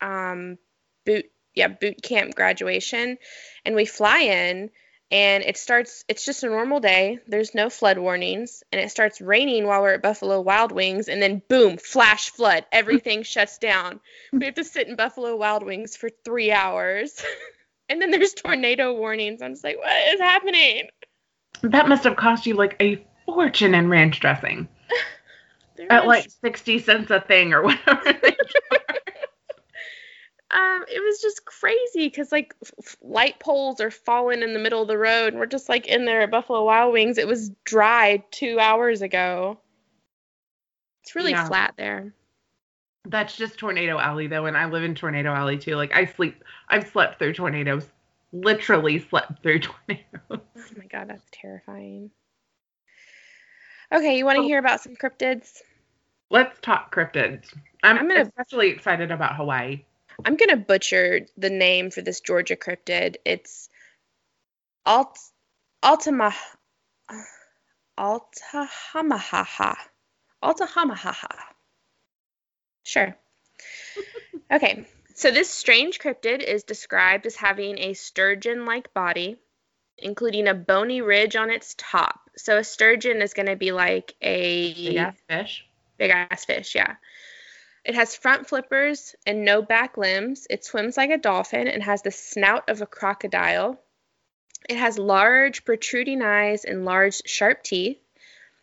um, 0.00 0.58
boot 1.04 1.26
yeah 1.54 1.68
boot 1.68 2.02
camp 2.02 2.34
graduation, 2.34 3.18
and 3.64 3.74
we 3.74 3.84
fly 3.84 4.20
in, 4.20 4.70
and 5.10 5.44
it 5.44 5.56
starts. 5.56 6.04
It's 6.08 6.24
just 6.24 6.44
a 6.44 6.48
normal 6.48 6.80
day. 6.80 7.18
There's 7.26 7.54
no 7.54 7.70
flood 7.70 7.98
warnings, 7.98 8.62
and 8.72 8.80
it 8.80 8.90
starts 8.90 9.20
raining 9.20 9.66
while 9.66 9.82
we're 9.82 9.94
at 9.94 10.02
Buffalo 10.02 10.40
Wild 10.40 10.72
Wings, 10.72 11.08
and 11.08 11.22
then 11.22 11.42
boom, 11.48 11.76
flash 11.76 12.30
flood. 12.30 12.64
Everything 12.72 13.22
shuts 13.22 13.58
down. 13.58 14.00
We 14.32 14.46
have 14.46 14.54
to 14.54 14.64
sit 14.64 14.88
in 14.88 14.96
Buffalo 14.96 15.36
Wild 15.36 15.62
Wings 15.62 15.96
for 15.96 16.08
three 16.24 16.52
hours. 16.52 17.22
And 17.88 18.00
then 18.00 18.10
there's 18.10 18.32
tornado 18.32 18.94
warnings. 18.94 19.42
I'm 19.42 19.52
just 19.52 19.64
like, 19.64 19.76
what 19.76 20.14
is 20.14 20.20
happening? 20.20 20.88
That 21.62 21.90
must 21.90 22.04
have 22.04 22.16
cost 22.16 22.46
you 22.46 22.54
like 22.54 22.74
a 22.80 23.04
fortune 23.26 23.74
in 23.74 23.90
ranch 23.90 24.18
dressing 24.18 24.66
There 25.88 25.92
at 25.98 26.06
was- 26.06 26.16
like 26.24 26.30
sixty 26.30 26.78
cents 26.78 27.10
a 27.10 27.20
thing 27.20 27.52
or 27.52 27.62
whatever. 27.62 28.00
um, 30.50 30.84
it 30.92 31.02
was 31.02 31.20
just 31.22 31.44
crazy 31.46 32.08
because 32.08 32.30
like 32.30 32.54
f- 32.62 32.72
f- 32.78 32.96
light 33.02 33.38
poles 33.40 33.80
are 33.80 33.90
falling 33.90 34.42
in 34.42 34.52
the 34.52 34.58
middle 34.58 34.82
of 34.82 34.88
the 34.88 34.98
road, 34.98 35.28
and 35.32 35.38
we're 35.38 35.46
just 35.46 35.68
like 35.68 35.86
in 35.86 36.04
there 36.04 36.20
at 36.20 36.30
Buffalo 36.30 36.64
Wild 36.64 36.92
Wings. 36.92 37.16
It 37.18 37.26
was 37.26 37.50
dry 37.64 38.22
two 38.30 38.60
hours 38.60 39.00
ago. 39.02 39.58
It's 41.02 41.14
really 41.14 41.30
Yeah. 41.32 41.46
flat 41.48 41.74
there. 41.78 42.12
That's 43.04 43.34
just 43.36 43.58
Tornado 43.58 43.98
Alley 43.98 44.26
though, 44.28 44.46
and 44.46 44.56
I 44.56 44.66
live 44.66 44.84
in 44.84 44.94
Tornado 44.94 45.32
Alley 45.32 45.58
too. 45.58 45.74
Like 45.76 45.92
I 45.94 46.04
sleep, 46.04 46.44
I've 46.68 46.86
slept 46.88 47.18
through 47.18 47.32
tornadoes. 47.32 47.88
Literally 48.32 48.98
slept 48.98 49.42
through 49.42 49.58
tornadoes. 49.88 50.06
Oh 50.30 50.38
my 50.78 50.86
god, 50.90 51.08
that's 51.08 51.26
terrifying. 51.32 52.10
Okay, 53.92 54.16
you 54.16 54.24
want 54.24 54.36
to 54.36 54.42
Oh. 54.42 54.46
hear 54.46 54.58
about 54.58 54.80
some 54.80 54.94
cryptids? 54.96 55.60
Let's 56.32 56.58
talk 56.60 56.92
cryptids. 56.94 57.44
I'm, 57.82 57.98
I'm 57.98 58.08
gonna- 58.08 58.22
especially 58.22 58.70
excited 58.70 59.10
about 59.10 59.36
Hawaii. 59.36 59.84
I'm 60.24 60.36
gonna 60.36 60.56
butcher 60.56 61.26
the 61.36 61.50
name 61.50 61.90
for 61.90 62.00
this 62.00 62.20
Georgia 62.20 62.56
cryptid. 62.56 63.16
It's 63.26 63.68
Alt 64.86 65.18
Altama 65.82 66.32
Altahamahaha. 67.98 69.76
Altahamahaha. 70.42 71.36
Sure. 72.82 73.16
Okay. 74.50 74.84
So 75.14 75.30
this 75.30 75.48
strange 75.48 75.98
cryptid 75.98 76.42
is 76.42 76.64
described 76.64 77.24
as 77.24 77.34
having 77.36 77.78
a 77.78 77.94
sturgeon-like 77.94 78.92
body, 78.92 79.38
including 79.96 80.46
a 80.46 80.52
bony 80.52 81.00
ridge 81.00 81.36
on 81.36 81.48
its 81.48 81.74
top. 81.78 82.20
So 82.36 82.58
a 82.58 82.64
sturgeon 82.64 83.22
is 83.22 83.32
going 83.32 83.46
to 83.46 83.56
be 83.56 83.72
like 83.72 84.14
a 84.20 84.74
Big 84.74 84.96
ass 84.96 85.14
fish. 85.26 85.66
Big 85.98 86.10
ass 86.10 86.44
fish, 86.44 86.74
yeah. 86.74 86.96
It 87.84 87.94
has 87.96 88.14
front 88.14 88.48
flippers 88.48 89.16
and 89.26 89.44
no 89.44 89.60
back 89.60 89.96
limbs. 89.96 90.46
It 90.48 90.64
swims 90.64 90.96
like 90.96 91.10
a 91.10 91.18
dolphin 91.18 91.66
and 91.66 91.82
has 91.82 92.02
the 92.02 92.12
snout 92.12 92.68
of 92.68 92.80
a 92.80 92.86
crocodile. 92.86 93.80
It 94.68 94.76
has 94.76 94.98
large, 94.98 95.64
protruding 95.64 96.22
eyes 96.22 96.64
and 96.64 96.84
large, 96.84 97.22
sharp 97.26 97.64
teeth. 97.64 97.98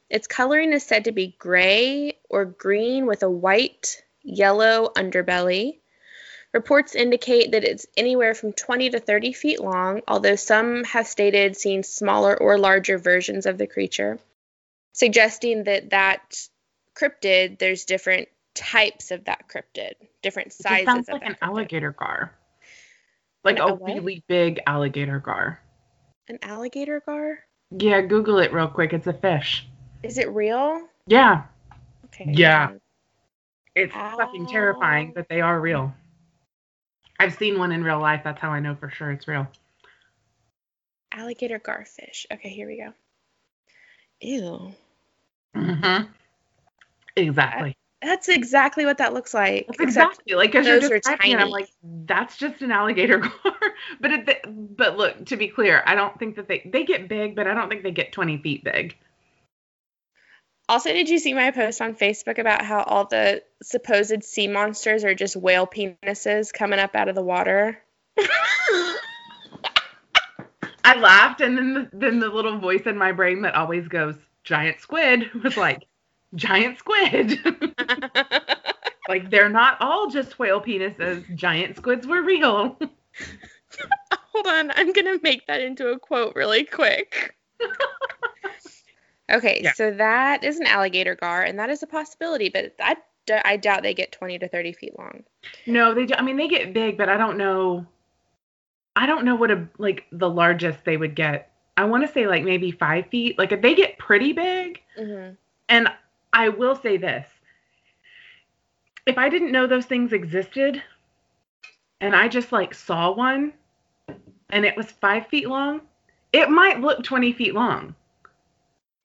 Its 0.09 0.27
coloring 0.27 0.71
is 0.71 0.83
said 0.83 1.05
to 1.05 1.11
be 1.11 1.35
gray 1.37 2.17
or 2.29 2.45
green 2.45 3.05
with 3.05 3.21
a 3.23 3.29
white, 3.29 4.01
yellow 4.23 4.91
underbelly. 4.95 5.79
Reports 6.53 6.95
indicate 6.95 7.51
that 7.51 7.63
it's 7.63 7.85
anywhere 7.95 8.33
from 8.33 8.53
20 8.53 8.91
to 8.91 8.99
30 8.99 9.33
feet 9.33 9.59
long, 9.59 10.01
although 10.07 10.35
some 10.35 10.83
have 10.85 11.05
stated 11.07 11.55
seeing 11.55 11.83
smaller 11.83 12.35
or 12.35 12.57
larger 12.57 12.97
versions 12.97 13.45
of 13.45 13.57
the 13.57 13.67
creature, 13.67 14.17
suggesting 14.93 15.65
that 15.65 15.91
that 15.91 16.47
cryptid, 16.95 17.59
there's 17.59 17.85
different 17.85 18.27
types 18.55 19.11
of 19.11 19.25
that 19.25 19.45
cryptid, 19.47 19.93
different 20.21 20.51
sizes. 20.53 20.81
It 20.81 20.85
sizes 20.85 20.85
sounds 20.85 21.09
of 21.09 21.13
like 21.13 21.21
that 21.21 21.27
an 21.29 21.35
cryptid. 21.35 21.47
alligator 21.47 21.91
gar. 21.91 22.33
Like 23.43 23.57
An- 23.57 23.61
a 23.61 23.67
a 23.67 23.73
what? 23.75 23.93
really 23.93 24.23
big 24.27 24.59
alligator 24.67 25.19
gar. 25.19 25.59
An 26.27 26.39
alligator 26.41 27.01
gar? 27.05 27.39
Yeah, 27.71 28.01
Google 28.01 28.39
it 28.39 28.51
real 28.53 28.67
quick. 28.67 28.93
It's 28.93 29.07
a 29.07 29.13
fish. 29.13 29.67
Is 30.03 30.17
it 30.17 30.29
real? 30.29 30.87
Yeah, 31.07 31.43
Okay. 32.05 32.25
Yeah. 32.33 32.71
it's 33.75 33.93
fucking 33.93 34.47
terrifying, 34.47 35.11
but 35.15 35.27
they 35.29 35.41
are 35.41 35.59
real. 35.59 35.93
I've 37.19 37.35
seen 37.35 37.59
one 37.59 37.71
in 37.71 37.83
real 37.83 37.99
life. 37.99 38.21
That's 38.23 38.39
how 38.41 38.49
I 38.49 38.59
know 38.59 38.75
for 38.75 38.89
sure 38.89 39.11
it's 39.11 39.27
real. 39.27 39.47
Alligator 41.11 41.59
garfish. 41.59 42.25
Okay, 42.31 42.49
here 42.49 42.67
we 42.67 42.77
go. 42.77 42.93
Ew. 44.21 44.73
Mm-hmm. 45.55 46.11
Exactly. 47.27 47.75
That's 48.01 48.29
exactly 48.29 48.85
what 48.85 48.99
that 48.99 49.13
looks 49.13 49.33
like. 49.33 49.67
That's 49.67 49.81
exactly 49.81 50.33
like 50.33 50.51
because 50.51 50.65
you're 50.65 50.79
describing 50.79 51.31
it, 51.31 51.39
I'm 51.39 51.49
like, 51.49 51.69
that's 51.83 52.37
just 52.37 52.61
an 52.61 52.71
alligator 52.71 53.17
gar. 53.43 53.53
but 53.99 54.11
it, 54.11 54.77
but 54.77 54.97
look, 54.97 55.25
to 55.25 55.35
be 55.35 55.49
clear, 55.49 55.83
I 55.85 55.95
don't 55.95 56.17
think 56.17 56.37
that 56.37 56.47
they 56.47 56.69
they 56.71 56.85
get 56.85 57.09
big, 57.09 57.35
but 57.35 57.45
I 57.45 57.53
don't 57.53 57.67
think 57.67 57.83
they 57.83 57.91
get 57.91 58.13
20 58.13 58.37
feet 58.41 58.63
big. 58.63 58.97
Also, 60.69 60.93
did 60.93 61.09
you 61.09 61.19
see 61.19 61.33
my 61.33 61.51
post 61.51 61.81
on 61.81 61.95
Facebook 61.95 62.37
about 62.37 62.63
how 62.63 62.83
all 62.83 63.05
the 63.05 63.41
supposed 63.63 64.23
sea 64.23 64.47
monsters 64.47 65.03
are 65.03 65.15
just 65.15 65.35
whale 65.35 65.65
penises 65.67 66.53
coming 66.53 66.79
up 66.79 66.95
out 66.95 67.09
of 67.09 67.15
the 67.15 67.23
water? 67.23 67.81
I 70.85 70.97
laughed, 70.99 71.41
and 71.41 71.57
then 71.57 71.73
the, 71.73 71.89
then 71.91 72.19
the 72.19 72.29
little 72.29 72.59
voice 72.59 72.83
in 72.85 72.97
my 72.97 73.11
brain 73.11 73.41
that 73.41 73.55
always 73.55 73.87
goes 73.87 74.15
giant 74.43 74.79
squid 74.79 75.31
was 75.43 75.57
like, 75.57 75.83
giant 76.35 76.77
squid. 76.79 77.39
like 79.07 79.29
they're 79.29 79.49
not 79.49 79.77
all 79.81 80.09
just 80.09 80.39
whale 80.39 80.61
penises. 80.61 81.23
Giant 81.35 81.75
squids 81.77 82.05
were 82.07 82.21
real. 82.21 82.77
Hold 84.33 84.47
on, 84.47 84.71
I'm 84.75 84.93
gonna 84.93 85.17
make 85.23 85.45
that 85.47 85.61
into 85.61 85.89
a 85.89 85.99
quote 85.99 86.35
really 86.35 86.63
quick. 86.63 87.35
okay, 89.31 89.61
Yeah. 89.63 89.73
so 89.73 89.91
that 89.91 90.43
is 90.43 90.59
an 90.59 90.65
alligator 90.67 91.15
gar, 91.15 91.43
and 91.43 91.57
that 91.59 91.69
is 91.69 91.83
a 91.83 91.87
possibility, 91.87 92.49
but 92.49 92.73
I, 92.79 92.95
d- 93.25 93.33
I 93.43 93.57
doubt 93.57 93.83
they 93.83 93.93
get 93.93 94.11
20 94.11 94.39
to 94.39 94.47
30 94.47 94.73
feet 94.73 94.97
long. 94.97 95.23
no, 95.65 95.93
they. 95.93 96.05
do- 96.05 96.15
I 96.17 96.21
mean, 96.21 96.37
they 96.37 96.47
get 96.47 96.73
big, 96.73 96.97
but 96.97 97.09
I 97.09 97.17
don't 97.17 97.37
know. 97.37 97.85
I 98.95 99.05
don't 99.05 99.23
know 99.25 99.35
what 99.35 99.51
a 99.51 99.67
like 99.77 100.05
the 100.11 100.29
largest 100.29 100.83
they 100.85 100.97
would 100.97 101.15
get. 101.15 101.51
I 101.77 101.85
want 101.85 102.05
to 102.05 102.11
say 102.11 102.27
like 102.27 102.43
maybe 102.43 102.71
five 102.71 103.07
feet. 103.07 103.37
Like 103.37 103.51
if 103.51 103.61
they 103.61 103.75
get 103.75 103.97
pretty 103.97 104.33
big, 104.33 104.81
hmm 104.97 105.29
and 105.69 105.87
I 106.33 106.49
will 106.49 106.75
say 106.75 106.97
this: 106.97 107.27
if 109.05 109.17
I 109.17 109.29
didn't 109.29 109.51
know 109.51 109.67
those 109.67 109.85
things 109.85 110.13
existed, 110.13 110.81
and 112.01 112.15
I 112.15 112.27
just 112.27 112.51
like 112.51 112.73
saw 112.73 113.11
one, 113.11 113.53
and 114.49 114.65
it 114.65 114.75
was 114.77 114.91
five 114.91 115.27
feet 115.27 115.47
long, 115.47 115.81
it 116.33 116.49
might 116.49 116.81
look 116.81 117.03
twenty 117.03 117.33
feet 117.33 117.53
long 117.53 117.95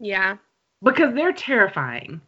Yeah, 0.00 0.36
because 0.82 1.14
they're 1.14 1.32
terrifying. 1.32 2.20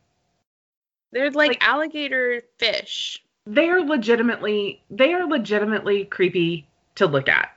they're 1.13 1.31
like, 1.31 1.49
Like- 1.51 1.65
alligator 1.67 2.43
fish. 2.59 3.23
They 3.49 3.69
are 3.69 3.81
legitimately 3.81 4.83
they 4.91 5.13
are 5.15 5.25
legitimately 5.27 6.07
creepy 6.07 6.67
to 6.97 7.07
look 7.07 7.29
at. 7.29 7.53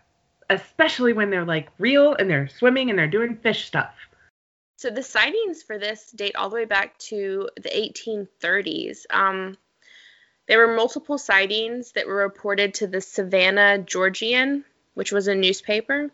especially 0.51 1.13
when 1.13 1.29
they're 1.29 1.45
like 1.45 1.69
real 1.77 2.15
and 2.15 2.27
they're 2.29 2.47
swimming 2.47 2.89
and 2.89 2.97
they're 2.97 3.07
doing 3.07 3.35
fish 3.37 3.65
stuff. 3.67 3.93
So 4.79 4.89
the 4.89 5.03
sightings 5.03 5.61
for 5.61 5.77
this 5.77 6.09
date 6.11 6.37
all 6.37 6.49
the 6.49 6.55
way 6.55 6.63
back 6.63 6.97
to 7.09 7.49
the 7.57 7.67
1830s. 7.67 8.99
Um, 9.09 9.57
there 10.47 10.57
were 10.57 10.73
multiple 10.73 11.17
sightings 11.17 11.91
that 11.91 12.07
were 12.07 12.15
reported 12.15 12.75
to 12.75 12.87
the 12.87 13.01
Savannah 13.01 13.79
Georgian, 13.79 14.63
which 14.93 15.11
was 15.11 15.27
a 15.27 15.35
newspaper. 15.35 16.11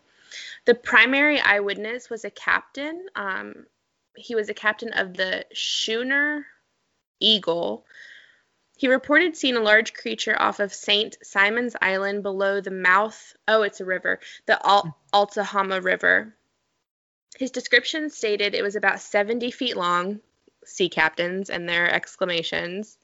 The 0.66 0.74
primary 0.74 1.40
eyewitness 1.40 2.10
was 2.10 2.26
a 2.26 2.32
captain. 2.32 3.06
Um, 3.16 3.68
he 4.16 4.34
was 4.34 4.50
a 4.50 4.56
captain 4.56 4.94
of 4.94 5.14
the 5.14 5.46
Schooner 5.54 6.48
Eagle. 7.20 7.86
He 8.78 8.88
reported 8.88 9.38
seeing 9.38 9.58
a 9.58 9.62
large 9.62 9.94
creature 9.94 10.36
off 10.42 10.60
of 10.60 10.74
St. 10.74 11.16
Simon's 11.22 11.76
Island 11.84 12.24
below 12.24 12.62
the 12.62 12.72
mouth. 12.72 13.36
Oh, 13.48 13.62
it's 13.62 13.80
a 13.80 13.86
river, 13.86 14.22
the 14.48 14.60
Al- 14.68 14.98
Altahama 15.14 15.84
River. 15.84 16.34
His 17.38 17.52
description 17.52 18.10
stated 18.10 18.54
it 18.54 18.64
was 18.64 18.76
about 18.76 19.00
70 19.00 19.52
feet 19.52 19.76
long, 19.76 20.20
sea 20.64 20.90
captains 20.90 21.50
and 21.50 21.68
their 21.68 21.92
exclamations. 21.94 22.98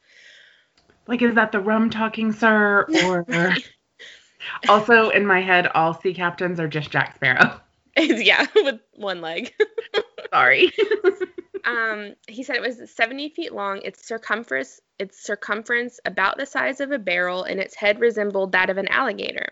Like, 1.08 1.22
is 1.22 1.36
that 1.36 1.52
the 1.52 1.60
rum 1.60 1.90
talking, 1.90 2.32
sir? 2.32 2.86
Or 3.06 3.26
also 4.70 5.10
in 5.10 5.26
my 5.26 5.42
head, 5.42 5.68
all 5.68 5.94
sea 5.94 6.14
captains 6.14 6.60
are 6.60 6.68
just 6.68 6.92
Jack 6.92 7.16
Sparrow. 7.16 7.60
yeah, 7.98 8.46
with 8.56 8.80
one 8.94 9.22
leg. 9.22 9.54
Sorry. 10.32 10.72
um, 11.66 12.14
he 12.28 12.44
said 12.44 12.56
it 12.56 12.62
was 12.62 12.90
70 12.90 13.30
feet 13.30 13.54
long. 13.54 13.82
Its 13.84 14.06
circumference, 14.06 14.80
its 14.98 15.22
circumference 15.22 16.00
about 16.06 16.38
the 16.38 16.46
size 16.46 16.80
of 16.80 16.92
a 16.92 17.00
barrel, 17.00 17.44
and 17.44 17.60
its 17.60 17.76
head 17.76 18.00
resembled 18.00 18.54
that 18.54 18.70
of 18.70 18.78
an 18.78 18.88
alligator. 18.88 19.50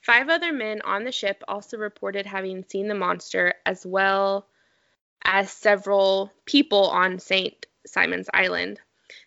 Five 0.00 0.28
other 0.28 0.52
men 0.52 0.80
on 0.82 1.04
the 1.04 1.12
ship 1.12 1.42
also 1.46 1.76
reported 1.76 2.26
having 2.26 2.64
seen 2.64 2.88
the 2.88 2.94
monster, 2.94 3.54
as 3.66 3.84
well 3.84 4.46
as 5.22 5.50
several 5.50 6.32
people 6.46 6.88
on 6.88 7.18
St. 7.18 7.66
Simon's 7.86 8.30
Island. 8.32 8.80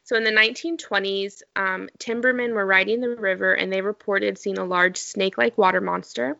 So 0.03 0.15
in 0.15 0.23
the 0.23 0.31
1920s, 0.31 1.43
um, 1.55 1.89
timbermen 1.99 2.53
were 2.53 2.65
riding 2.65 3.01
the 3.01 3.09
river 3.09 3.53
and 3.53 3.71
they 3.71 3.81
reported 3.81 4.37
seeing 4.37 4.57
a 4.57 4.65
large 4.65 4.97
snake 4.97 5.37
like 5.37 5.57
water 5.57 5.81
monster. 5.81 6.37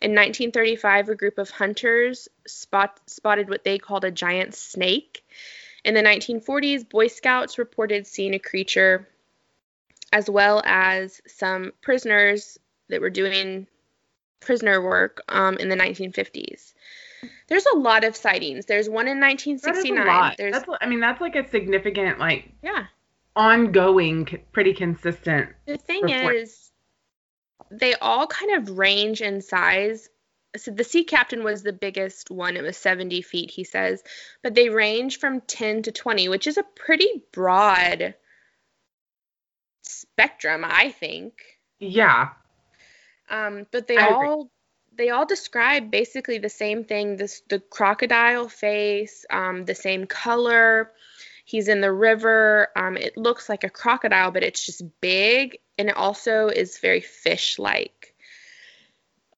In 0.00 0.12
1935, 0.12 1.10
a 1.10 1.14
group 1.14 1.38
of 1.38 1.50
hunters 1.50 2.28
spot, 2.46 2.98
spotted 3.06 3.50
what 3.50 3.64
they 3.64 3.78
called 3.78 4.04
a 4.04 4.10
giant 4.10 4.54
snake. 4.54 5.24
In 5.84 5.94
the 5.94 6.02
1940s, 6.02 6.88
Boy 6.88 7.06
Scouts 7.06 7.58
reported 7.58 8.06
seeing 8.06 8.34
a 8.34 8.38
creature, 8.38 9.06
as 10.12 10.28
well 10.28 10.62
as 10.64 11.20
some 11.26 11.72
prisoners 11.82 12.58
that 12.90 13.00
were 13.00 13.10
doing 13.10 13.66
prisoner 14.40 14.82
work 14.82 15.22
um, 15.28 15.56
in 15.58 15.68
the 15.68 15.76
1950s. 15.76 16.72
There's 17.48 17.66
a 17.66 17.76
lot 17.76 18.04
of 18.04 18.16
sightings. 18.16 18.66
There's 18.66 18.88
one 18.88 19.06
in 19.06 19.20
1969. 19.20 20.06
That 20.06 20.32
is 20.32 20.36
There's 20.36 20.52
that's, 20.52 20.78
I 20.80 20.86
mean, 20.86 21.00
that's 21.00 21.20
like 21.20 21.36
a 21.36 21.48
significant, 21.48 22.18
like, 22.18 22.50
yeah. 22.62 22.86
ongoing, 23.36 24.26
pretty 24.52 24.72
consistent. 24.72 25.50
The 25.66 25.76
thing 25.76 26.04
report. 26.04 26.36
is, 26.36 26.70
they 27.70 27.94
all 27.94 28.26
kind 28.26 28.56
of 28.56 28.78
range 28.78 29.20
in 29.20 29.42
size. 29.42 30.08
So 30.56 30.70
the 30.70 30.84
sea 30.84 31.04
captain 31.04 31.44
was 31.44 31.62
the 31.62 31.72
biggest 31.72 32.30
one. 32.30 32.56
It 32.56 32.62
was 32.62 32.76
70 32.76 33.22
feet, 33.22 33.50
he 33.50 33.64
says. 33.64 34.02
But 34.42 34.54
they 34.54 34.68
range 34.68 35.18
from 35.18 35.40
10 35.42 35.82
to 35.82 35.92
20, 35.92 36.28
which 36.28 36.46
is 36.46 36.56
a 36.56 36.64
pretty 36.74 37.22
broad 37.32 38.14
spectrum, 39.82 40.64
I 40.64 40.90
think. 40.90 41.34
Yeah. 41.78 42.30
Um, 43.30 43.66
but 43.70 43.86
they 43.86 43.96
I 43.96 44.08
agree. 44.08 44.28
all 44.28 44.50
they 44.96 45.10
all 45.10 45.24
describe 45.24 45.90
basically 45.90 46.38
the 46.38 46.48
same 46.48 46.84
thing. 46.84 47.16
This 47.16 47.42
the 47.48 47.60
crocodile 47.60 48.48
face, 48.48 49.24
um, 49.30 49.64
the 49.64 49.74
same 49.74 50.06
color. 50.06 50.90
He's 51.44 51.68
in 51.68 51.80
the 51.80 51.92
river. 51.92 52.68
Um, 52.76 52.96
it 52.96 53.16
looks 53.16 53.48
like 53.48 53.64
a 53.64 53.70
crocodile, 53.70 54.30
but 54.30 54.44
it's 54.44 54.64
just 54.64 54.82
big, 55.00 55.58
and 55.78 55.88
it 55.88 55.96
also 55.96 56.48
is 56.48 56.78
very 56.78 57.00
fish-like. 57.00 58.14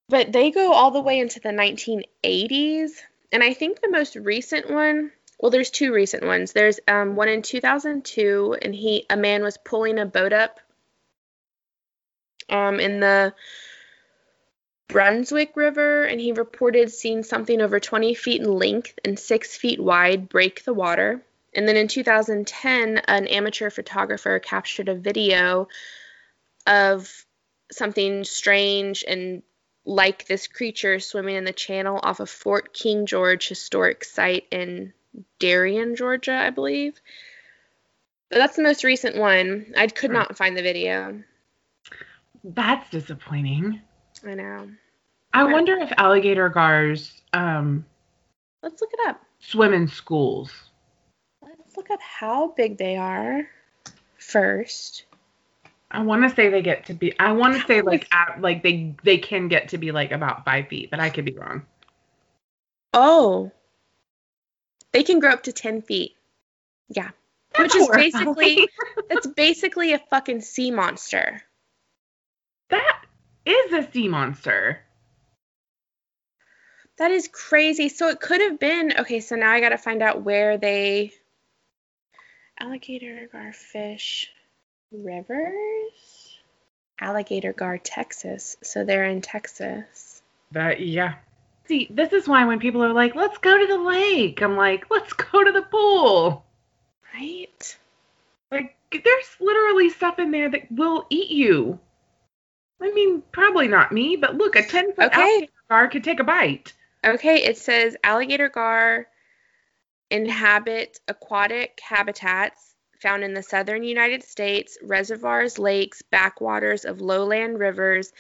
But 0.09 0.33
they 0.33 0.51
go 0.51 0.73
all 0.73 0.91
the 0.91 1.01
way 1.01 1.21
into 1.21 1.41
the 1.41 1.51
1980s, 1.51 2.91
and 3.31 3.43
I 3.43 3.55
think 3.55 3.81
the 3.81 3.91
most 3.91 4.17
recent 4.17 4.71
one. 4.71 5.13
Well, 5.39 5.51
there's 5.51 5.71
two 5.71 5.93
recent 5.93 6.25
ones. 6.25 6.53
There's 6.53 6.81
um, 6.87 7.17
one 7.17 7.29
in 7.29 7.41
2002, 7.41 8.57
and 8.61 8.75
he 8.75 9.07
a 9.09 9.17
man 9.17 9.43
was 9.43 9.57
pulling 9.57 9.99
a 9.99 10.07
boat 10.07 10.33
up 10.33 10.61
um, 12.51 12.79
in 12.79 13.01
the 13.01 13.35
Brunswick 14.93 15.57
River, 15.57 16.05
and 16.05 16.21
he 16.21 16.33
reported 16.33 16.93
seeing 16.93 17.23
something 17.23 17.61
over 17.61 17.81
20 17.81 18.15
feet 18.15 18.41
in 18.41 18.53
length 18.53 18.99
and 19.05 19.19
6 19.19 19.57
feet 19.57 19.81
wide 19.81 20.29
break 20.29 20.65
the 20.65 20.75
water. 20.75 21.23
And 21.55 21.67
then 21.67 21.77
in 21.77 21.89
2010, 21.89 22.99
an 22.99 23.27
amateur 23.27 23.71
photographer 23.71 24.39
captured 24.39 24.89
a 24.89 24.95
video 24.95 25.69
of 26.67 27.11
something 27.71 28.25
strange 28.25 29.05
and 29.07 29.43
like 29.85 30.27
this 30.27 30.47
creature 30.47 31.01
swimming 31.01 31.37
in 31.37 31.45
the 31.45 31.53
channel 31.53 31.99
off 32.03 32.21
of 32.21 32.31
Fort 32.31 32.73
King 32.73 33.07
George 33.07 33.49
historic 33.49 34.05
site 34.05 34.47
in 34.51 34.93
Darien, 35.39 35.97
Georgia, 35.97 36.35
I 36.35 36.51
believe. 36.51 37.01
But 38.31 38.39
that's 38.39 38.57
the 38.57 38.63
most 38.63 38.85
recent 38.85 39.17
one. 39.17 39.75
I 39.77 39.89
could 39.89 40.11
Hmm. 40.11 40.17
not 40.17 40.37
find 40.37 40.57
the 40.57 40.63
video. 40.63 41.23
That's 42.45 42.89
disappointing. 42.91 43.81
I 44.25 44.35
know. 44.35 44.71
I 45.35 45.45
wonder 45.45 45.77
if 45.79 45.93
alligator 45.97 46.49
gars 46.49 47.23
um, 47.33 47.85
Let's 48.63 48.81
look 48.81 48.91
it 48.93 49.09
up. 49.09 49.21
swim 49.41 49.73
in 49.73 49.89
schools. 49.89 50.53
Let's 51.43 51.77
look 51.77 51.91
up 51.91 52.01
how 52.01 52.53
big 52.57 52.79
they 52.79 52.97
are 52.97 53.49
first. 54.19 55.05
I 55.91 56.03
want 56.03 56.23
to 56.23 56.35
say 56.35 56.49
they 56.49 56.63
get 56.63 56.87
to 56.87 56.95
be. 56.95 57.19
I 57.19 57.33
want 57.33 57.55
to 57.55 57.67
say 57.67 57.83
like 57.83 58.09
at, 58.13 58.41
like 58.41 58.63
they 58.63 58.95
they 59.03 59.19
can 59.19 59.49
get 59.49 59.69
to 59.71 59.79
be 59.79 59.93
like 59.93 60.13
about 60.13 60.45
five 60.45 60.69
feet, 60.69 60.91
but 60.91 61.01
I 61.01 61.11
could 61.11 61.25
be 61.25 61.33
wrong. 61.33 61.67
Oh, 62.95 63.51
they 64.93 65.03
can 65.03 65.19
grow 65.19 65.31
up 65.31 65.43
to 65.45 65.53
10 65.53 65.83
feet. 65.83 66.15
Yeah. 66.89 67.11
Which 67.59 67.75
is 67.75 67.87
horrifying. 67.87 68.13
basically, 68.13 68.69
it's 69.11 69.27
basically 69.27 69.93
a 69.93 69.99
fucking 70.11 70.43
sea 70.43 70.71
monster. 70.71 71.43
that 72.69 73.05
is 73.45 73.73
a 73.73 73.91
sea 73.93 74.09
monster. 74.09 74.81
That 76.99 77.11
is 77.11 77.29
crazy. 77.29 77.89
So 77.89 78.09
it 78.09 78.21
could 78.21 78.41
have 78.41 78.59
been, 78.59 78.93
okay, 79.01 79.21
so 79.21 79.35
now 79.37 79.51
I 79.51 79.61
got 79.61 79.71
to 79.71 79.79
find 79.79 80.03
out 80.03 80.23
where 80.23 80.59
they, 80.59 81.13
alligator 82.61 83.29
garfish 83.33 84.27
rivers? 84.93 86.39
Alligator 87.01 87.53
gar, 87.53 87.79
Texas. 87.79 88.57
So 88.63 88.85
they're 88.85 89.07
in 89.07 89.21
Texas. 89.23 90.23
That 90.53 90.81
yeah. 90.81 91.15
See, 91.67 91.89
this 91.91 92.13
is 92.13 92.29
why 92.29 92.45
when 92.45 92.59
people 92.61 92.85
are 92.85 92.93
like, 92.93 93.15
"Let's 93.15 93.39
go 93.39 93.57
to 93.59 93.67
the 93.67 93.79
lake," 93.79 94.43
I'm 94.43 94.57
like, 94.57 94.91
"Let's 94.91 95.13
go 95.13 95.43
to 95.43 95.53
the 95.53 95.63
pool." 95.63 96.45
Right? 97.15 97.79
Like, 98.51 98.77
there's 98.93 99.37
literally 99.41 99.89
stuff 99.91 100.19
in 100.19 100.31
there 100.31 100.51
that 100.51 100.71
will 100.71 101.07
eat 101.09 101.31
you. 101.31 101.81
I 102.81 102.93
mean, 102.93 103.23
probably 103.33 103.69
not 103.69 103.93
me, 103.93 104.17
but 104.17 104.37
look, 104.37 104.57
a 104.57 104.63
ten 104.63 104.93
foot 104.93 105.07
Okay. 105.07 105.21
alligator 105.21 105.53
gar 105.71 105.89
could 105.89 106.05
take 106.05 106.21
a 106.21 106.25
bite. 106.25 106.75
Okay, 107.05 107.43
it 107.45 107.59
says 107.59 107.97
alligator 108.05 108.49
gar 108.49 109.07
inhabit 110.11 111.01
aquatic 111.09 111.81
habitats 111.83 112.75
found 113.01 113.25
in 113.25 113.35
the 113.35 113.43
southern 113.43 113.83
United 113.83 114.23
States, 114.23 114.79
reservoirs, 114.83 115.59
lakes, 115.59 116.03
backwaters 116.03 116.85
of 116.85 117.01
lowland 117.01 117.59
rivers, 117.59 118.13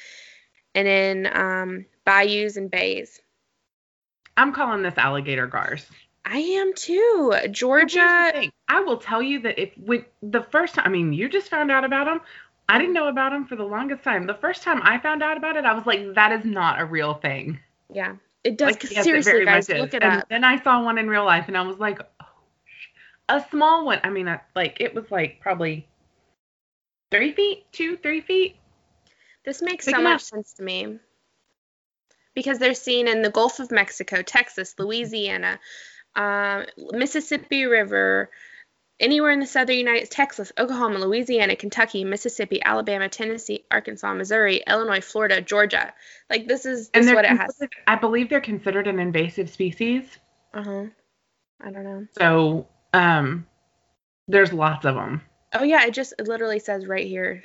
and 0.74 0.88
in 0.88 1.28
um, 1.32 1.86
bayous 2.04 2.56
and 2.56 2.70
bays. 2.70 3.20
I'm 4.36 4.52
calling 4.52 4.82
this 4.82 4.96
alligator 4.96 5.46
gars. 5.46 5.86
I 6.24 6.38
am 6.38 6.74
too. 6.74 7.34
Georgia. 7.50 8.50
I 8.68 8.80
will 8.80 8.98
tell 8.98 9.22
you 9.22 9.40
that 9.40 9.60
if 9.60 9.76
when 9.76 10.04
the 10.22 10.42
first 10.42 10.74
time, 10.74 10.86
I 10.86 10.88
mean, 10.88 11.12
you 11.12 11.28
just 11.28 11.48
found 11.48 11.70
out 11.70 11.84
about 11.84 12.06
them. 12.06 12.20
I 12.68 12.78
didn't 12.78 12.94
know 12.94 13.08
about 13.08 13.32
them 13.32 13.46
for 13.46 13.56
the 13.56 13.64
longest 13.64 14.02
time. 14.02 14.26
The 14.26 14.34
first 14.34 14.62
time 14.62 14.80
I 14.82 14.98
found 14.98 15.22
out 15.22 15.36
about 15.36 15.56
it, 15.56 15.64
I 15.64 15.74
was 15.74 15.84
like, 15.84 16.14
that 16.14 16.32
is 16.32 16.44
not 16.44 16.80
a 16.80 16.84
real 16.84 17.14
thing. 17.14 17.58
Yeah, 17.92 18.14
it 18.44 18.58
does. 18.58 18.72
Like, 18.72 18.90
yes, 18.90 19.04
seriously, 19.04 19.44
guys, 19.44 19.68
look 19.68 19.94
it 19.94 20.02
and 20.02 20.20
up. 20.20 20.28
Then 20.28 20.44
I 20.44 20.62
saw 20.62 20.82
one 20.82 20.98
in 20.98 21.08
real 21.08 21.24
life, 21.24 21.48
and 21.48 21.56
I 21.56 21.62
was 21.62 21.78
like, 21.78 22.00
oh, 22.00 22.26
a 23.28 23.44
small 23.50 23.86
one. 23.86 24.00
I 24.02 24.10
mean, 24.10 24.28
I, 24.28 24.40
like 24.54 24.78
it 24.80 24.94
was 24.94 25.10
like 25.10 25.40
probably 25.40 25.86
three 27.10 27.32
feet, 27.32 27.64
two, 27.72 27.96
three 27.96 28.20
feet. 28.20 28.56
This 29.44 29.62
makes 29.62 29.86
Pick 29.86 29.96
so 29.96 30.02
much 30.02 30.14
up. 30.14 30.20
sense 30.20 30.52
to 30.54 30.62
me. 30.62 30.98
Because 32.34 32.58
they're 32.58 32.74
seen 32.74 33.08
in 33.08 33.20
the 33.20 33.30
Gulf 33.30 33.60
of 33.60 33.70
Mexico, 33.70 34.22
Texas, 34.22 34.74
Louisiana, 34.78 35.60
um, 36.16 36.64
Mississippi 36.92 37.66
River, 37.66 38.30
anywhere 39.00 39.32
in 39.32 39.40
the 39.40 39.46
southern 39.46 39.76
United 39.76 40.06
States, 40.06 40.16
Texas, 40.16 40.52
Oklahoma, 40.58 40.98
Louisiana, 40.98 41.56
Kentucky, 41.56 42.04
Mississippi, 42.04 42.62
Alabama, 42.62 43.08
Tennessee, 43.08 43.64
Arkansas, 43.70 44.14
Missouri, 44.14 44.62
Illinois, 44.66 45.00
Florida, 45.00 45.40
Georgia. 45.40 45.92
Like 46.30 46.46
this 46.46 46.66
is 46.66 46.90
this 46.90 47.06
is 47.06 47.12
what 47.12 47.24
it 47.24 47.36
has. 47.36 47.60
I 47.86 47.96
believe 47.96 48.28
they're 48.28 48.40
considered 48.40 48.86
an 48.86 48.98
invasive 48.98 49.50
species. 49.50 50.04
Uh 50.54 50.62
huh. 50.62 50.84
I 51.60 51.70
don't 51.70 51.84
know. 51.84 52.06
So 52.18 52.66
um, 52.92 53.46
there's 54.28 54.52
lots 54.52 54.84
of 54.84 54.94
them. 54.94 55.22
Oh 55.52 55.64
yeah, 55.64 55.86
it 55.86 55.94
just 55.94 56.14
it 56.18 56.28
literally 56.28 56.58
says 56.58 56.86
right 56.86 57.06
here. 57.06 57.44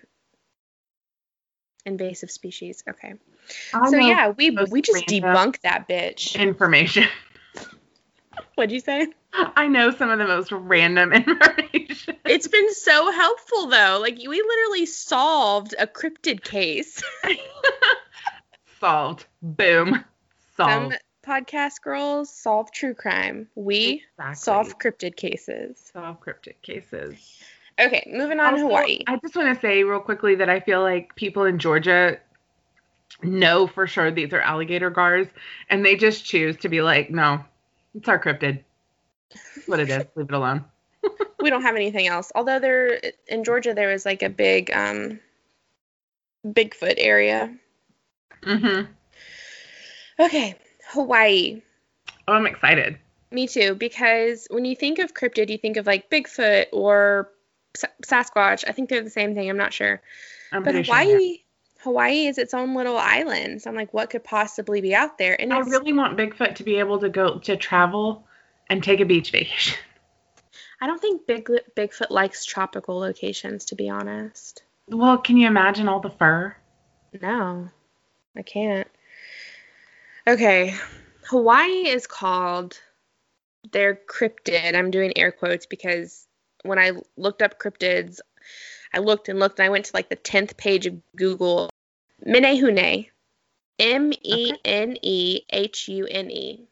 Invasive 1.85 2.31
species. 2.31 2.83
Okay. 2.89 3.13
I 3.73 3.89
so 3.89 3.97
yeah, 3.97 4.29
we 4.29 4.51
we 4.69 4.81
just 4.81 5.05
debunked 5.05 5.61
that 5.61 5.87
bitch. 5.87 6.37
information. 6.37 7.05
What'd 8.55 8.71
you 8.71 8.79
say? 8.79 9.07
I 9.33 9.67
know 9.67 9.91
some 9.91 10.09
of 10.09 10.17
the 10.19 10.25
most 10.27 10.51
random 10.51 11.13
information. 11.13 12.15
It's 12.25 12.47
been 12.47 12.73
so 12.73 13.11
helpful 13.11 13.67
though. 13.67 13.99
Like 14.01 14.17
we 14.17 14.41
literally 14.41 14.85
solved 14.85 15.75
a 15.79 15.85
cryptid 15.87 16.43
case. 16.43 17.01
Solved. 18.79 19.25
Boom. 19.41 20.03
Some 20.55 20.91
Solved. 20.91 20.97
podcast 21.25 21.81
girls 21.81 22.29
solve 22.29 22.71
true 22.71 22.93
crime. 22.93 23.47
We 23.55 24.03
Exactly. 24.17 24.35
solve 24.35 24.77
cryptid 24.79 25.15
cases. 25.15 25.91
Solve 25.93 26.19
cryptic 26.19 26.61
cases. 26.61 27.41
Okay, 27.79 28.07
moving 28.11 28.39
on 28.39 28.53
to 28.55 28.59
Hawaii. 28.61 28.99
I 29.07 29.17
just 29.17 29.35
want 29.35 29.53
to 29.53 29.59
say 29.61 29.83
real 29.83 29.99
quickly 29.99 30.35
that 30.35 30.49
I 30.49 30.59
feel 30.59 30.81
like 30.81 31.15
people 31.15 31.43
in 31.45 31.59
Georgia 31.59 32.19
know 33.23 33.67
for 33.67 33.85
sure 33.87 34.09
these 34.11 34.33
are 34.33 34.41
alligator 34.41 34.89
gars, 34.89 35.27
and 35.69 35.85
they 35.85 35.95
just 35.95 36.25
choose 36.25 36.57
to 36.57 36.69
be 36.69 36.81
like, 36.81 37.09
no, 37.11 37.43
it's 37.95 38.07
our 38.07 38.19
cryptid. 38.19 38.63
What 39.65 39.79
it 39.79 39.89
is. 39.89 40.05
Leave 40.15 40.29
it 40.29 40.33
alone. 40.33 40.65
we 41.41 41.49
don't 41.49 41.61
have 41.61 41.75
anything 41.75 42.07
else. 42.07 42.31
Although 42.35 42.59
there 42.59 42.99
in 43.27 43.43
Georgia 43.43 43.73
there 43.73 43.89
was 43.89 44.05
like 44.05 44.23
a 44.23 44.29
big 44.29 44.71
um 44.71 45.19
Bigfoot 46.45 46.95
area. 46.97 47.53
Mm-hmm. 48.43 48.91
Okay, 50.19 50.55
Hawaii. 50.89 51.61
Oh, 52.27 52.33
I'm 52.33 52.47
excited. 52.47 52.97
Me 53.31 53.47
too, 53.47 53.75
because 53.75 54.47
when 54.49 54.65
you 54.65 54.75
think 54.75 54.99
of 54.99 55.13
cryptid, 55.13 55.49
you 55.49 55.57
think 55.57 55.77
of 55.77 55.85
like 55.85 56.09
Bigfoot 56.09 56.67
or 56.71 57.29
Sa- 57.75 57.87
Sasquatch. 58.05 58.63
I 58.67 58.71
think 58.71 58.89
they're 58.89 59.03
the 59.03 59.09
same 59.09 59.35
thing. 59.35 59.49
I'm 59.49 59.57
not 59.57 59.73
sure. 59.73 60.01
I'm 60.51 60.63
But 60.63 60.71
pretty 60.71 60.83
sure. 60.83 60.95
Hawaii, 60.95 61.37
Hawaii 61.79 62.27
is 62.27 62.37
its 62.37 62.53
own 62.53 62.73
little 62.73 62.97
island. 62.97 63.61
So 63.61 63.69
I'm 63.69 63.75
like, 63.75 63.93
what 63.93 64.09
could 64.09 64.23
possibly 64.23 64.81
be 64.81 64.95
out 64.95 65.17
there? 65.17 65.39
And 65.39 65.53
I 65.53 65.59
really 65.59 65.93
want 65.93 66.17
Bigfoot 66.17 66.55
to 66.55 66.63
be 66.63 66.79
able 66.79 66.99
to 66.99 67.09
go 67.09 67.37
to 67.39 67.57
travel 67.57 68.25
and 68.69 68.83
take 68.83 68.99
a 68.99 69.05
beach 69.05 69.31
vacation. 69.31 69.77
I 70.81 70.87
don't 70.87 71.01
think 71.01 71.25
Big 71.25 71.49
Bigfoot 71.75 72.11
likes 72.11 72.45
tropical 72.45 72.99
locations, 72.99 73.65
to 73.65 73.75
be 73.75 73.89
honest. 73.89 74.61
Well, 74.87 75.17
can 75.17 75.37
you 75.37 75.47
imagine 75.47 75.87
all 75.87 75.99
the 75.99 76.11
fur? 76.11 76.55
No, 77.19 77.69
I 78.35 78.41
can't. 78.43 78.87
Okay, 80.27 80.75
Hawaii 81.25 81.87
is 81.87 82.05
called 82.05 82.79
their 83.71 83.95
cryptid. 83.95 84.75
I'm 84.75 84.91
doing 84.91 85.17
air 85.17 85.31
quotes 85.31 85.65
because 85.65 86.27
when 86.63 86.79
I 86.79 86.91
looked 87.15 87.41
up 87.41 87.59
cryptids, 87.59 88.19
I 88.93 88.99
looked 88.99 89.29
and 89.29 89.39
looked 89.39 89.59
and 89.59 89.65
I 89.65 89.69
went 89.69 89.85
to 89.85 89.91
like 89.93 90.09
the 90.09 90.15
10th 90.15 90.57
page 90.57 90.85
of 90.85 91.01
Google. 91.15 91.69
Menehune. 92.25 93.09
M 93.79 94.11
E 94.23 94.53
N 94.65 94.97
E 95.01 95.41
H 95.49 95.87
U 95.87 96.07
N 96.07 96.31
E. 96.31 96.67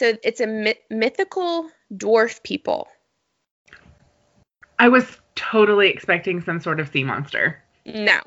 So 0.00 0.16
it's 0.24 0.40
a 0.40 0.46
myth- 0.46 0.80
mythical 0.88 1.70
dwarf 1.92 2.42
people. 2.42 2.88
I 4.78 4.88
was 4.88 5.04
totally 5.34 5.90
expecting 5.90 6.40
some 6.40 6.58
sort 6.58 6.80
of 6.80 6.88
sea 6.88 7.04
monster. 7.04 7.62
No. 7.84 8.18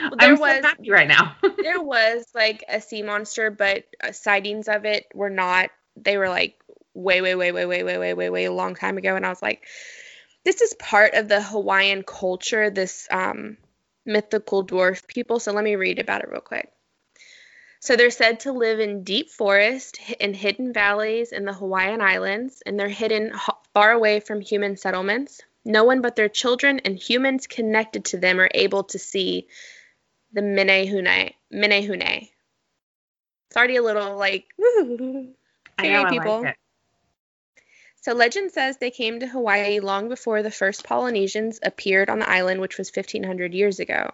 Well, 0.00 0.16
there 0.18 0.30
I'm 0.30 0.38
was 0.38 0.62
so 0.62 0.62
happy 0.62 0.90
right 0.90 1.06
now. 1.06 1.36
there 1.62 1.82
was 1.82 2.24
like 2.34 2.64
a 2.66 2.80
sea 2.80 3.02
monster, 3.02 3.50
but 3.50 3.84
uh, 4.02 4.12
sightings 4.12 4.66
of 4.66 4.86
it 4.86 5.04
were 5.12 5.28
not. 5.28 5.68
They 5.94 6.16
were 6.16 6.30
like 6.30 6.58
way, 6.94 7.20
way, 7.20 7.34
way, 7.34 7.52
way, 7.52 7.66
way, 7.66 7.82
way, 7.82 7.98
way, 7.98 8.14
way, 8.14 8.30
way 8.30 8.44
a 8.46 8.52
long 8.52 8.74
time 8.74 8.96
ago, 8.96 9.14
and 9.14 9.26
I 9.26 9.28
was 9.28 9.42
like, 9.42 9.66
this 10.42 10.62
is 10.62 10.72
part 10.72 11.12
of 11.12 11.28
the 11.28 11.42
Hawaiian 11.42 12.02
culture. 12.02 12.70
This 12.70 13.08
um, 13.10 13.58
mythical 14.06 14.66
dwarf 14.66 15.06
people. 15.06 15.38
So 15.38 15.52
let 15.52 15.64
me 15.64 15.76
read 15.76 15.98
about 15.98 16.22
it 16.22 16.30
real 16.30 16.40
quick. 16.40 16.73
So 17.84 17.96
they're 17.96 18.10
said 18.10 18.40
to 18.40 18.52
live 18.52 18.80
in 18.80 19.04
deep 19.04 19.28
forest 19.28 20.00
in 20.18 20.32
hidden 20.32 20.72
valleys 20.72 21.32
in 21.32 21.44
the 21.44 21.52
Hawaiian 21.52 22.00
Islands, 22.00 22.62
and 22.64 22.80
they're 22.80 22.88
hidden 22.88 23.34
far 23.74 23.92
away 23.92 24.20
from 24.20 24.40
human 24.40 24.78
settlements. 24.78 25.42
No 25.66 25.84
one 25.84 26.00
but 26.00 26.16
their 26.16 26.30
children 26.30 26.80
and 26.86 26.98
humans 26.98 27.46
connected 27.46 28.06
to 28.06 28.16
them 28.16 28.40
are 28.40 28.48
able 28.54 28.84
to 28.84 28.98
see 28.98 29.48
the 30.32 30.40
Menehune. 30.40 31.34
Menehune. 31.52 32.30
It's 33.48 33.56
already 33.56 33.76
a 33.76 33.82
little 33.82 34.16
like 34.16 34.46
woo. 34.56 35.34
I 35.78 35.88
know, 35.88 36.04
I 36.04 36.08
people. 36.08 36.40
like. 36.40 36.56
So 38.00 38.14
legend 38.14 38.52
says 38.52 38.78
they 38.78 38.92
came 38.92 39.20
to 39.20 39.26
Hawaii 39.26 39.80
long 39.80 40.08
before 40.08 40.42
the 40.42 40.50
first 40.50 40.84
Polynesians 40.84 41.60
appeared 41.62 42.08
on 42.08 42.20
the 42.20 42.30
island, 42.30 42.62
which 42.62 42.78
was 42.78 42.90
1500 42.90 43.52
years 43.52 43.78
ago. 43.78 44.10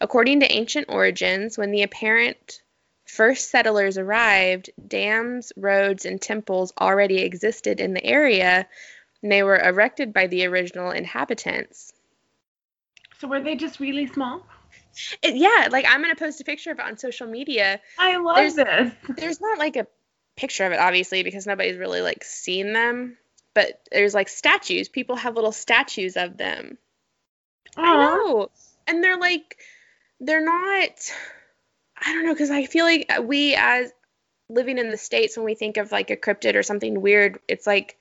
According 0.00 0.40
to 0.40 0.50
ancient 0.50 0.86
origins, 0.88 1.56
when 1.56 1.70
the 1.70 1.84
apparent 1.84 2.62
first 3.06 3.50
settlers 3.50 3.98
arrived, 3.98 4.70
dams, 4.86 5.52
roads, 5.56 6.04
and 6.04 6.20
temples 6.20 6.72
already 6.80 7.18
existed 7.18 7.80
in 7.80 7.94
the 7.94 8.04
area, 8.04 8.66
and 9.22 9.32
they 9.32 9.42
were 9.42 9.58
erected 9.58 10.12
by 10.12 10.26
the 10.26 10.44
original 10.46 10.90
inhabitants. 10.90 11.92
So 13.18 13.28
were 13.28 13.40
they 13.40 13.56
just 13.56 13.80
really 13.80 14.06
small? 14.06 14.46
It, 15.22 15.36
yeah, 15.36 15.68
like 15.70 15.84
I'm 15.88 16.00
gonna 16.02 16.16
post 16.16 16.40
a 16.40 16.44
picture 16.44 16.70
of 16.70 16.78
it 16.78 16.84
on 16.84 16.98
social 16.98 17.26
media. 17.26 17.80
I 17.98 18.16
love 18.16 18.36
There's- 18.36 18.54
this. 18.54 19.16
There's 19.16 19.40
not 19.40 19.58
like 19.58 19.76
a 19.76 19.86
picture 20.36 20.64
of 20.66 20.72
it, 20.72 20.78
obviously, 20.78 21.22
because 21.22 21.46
nobody's 21.46 21.76
really 21.78 22.00
like 22.02 22.24
seen 22.24 22.72
them. 22.72 23.16
But 23.54 23.80
there's 23.90 24.12
like 24.12 24.28
statues. 24.28 24.88
People 24.90 25.16
have 25.16 25.34
little 25.34 25.52
statues 25.52 26.16
of 26.18 26.36
them. 26.36 26.76
I 27.76 27.82
know. 27.96 28.50
And 28.86 29.02
they're 29.02 29.18
like, 29.18 29.56
they're 30.20 30.44
not, 30.44 30.90
I 32.06 32.12
don't 32.12 32.24
know, 32.24 32.32
because 32.34 32.50
I 32.50 32.66
feel 32.66 32.84
like 32.84 33.12
uh, 33.18 33.20
we, 33.20 33.56
as 33.56 33.90
living 34.48 34.78
in 34.78 34.90
the 34.90 34.96
States, 34.96 35.36
when 35.36 35.44
we 35.44 35.56
think 35.56 35.76
of 35.76 35.90
like 35.90 36.10
a 36.10 36.16
cryptid 36.16 36.54
or 36.54 36.62
something 36.62 37.00
weird, 37.00 37.40
it's 37.48 37.66
like, 37.66 37.98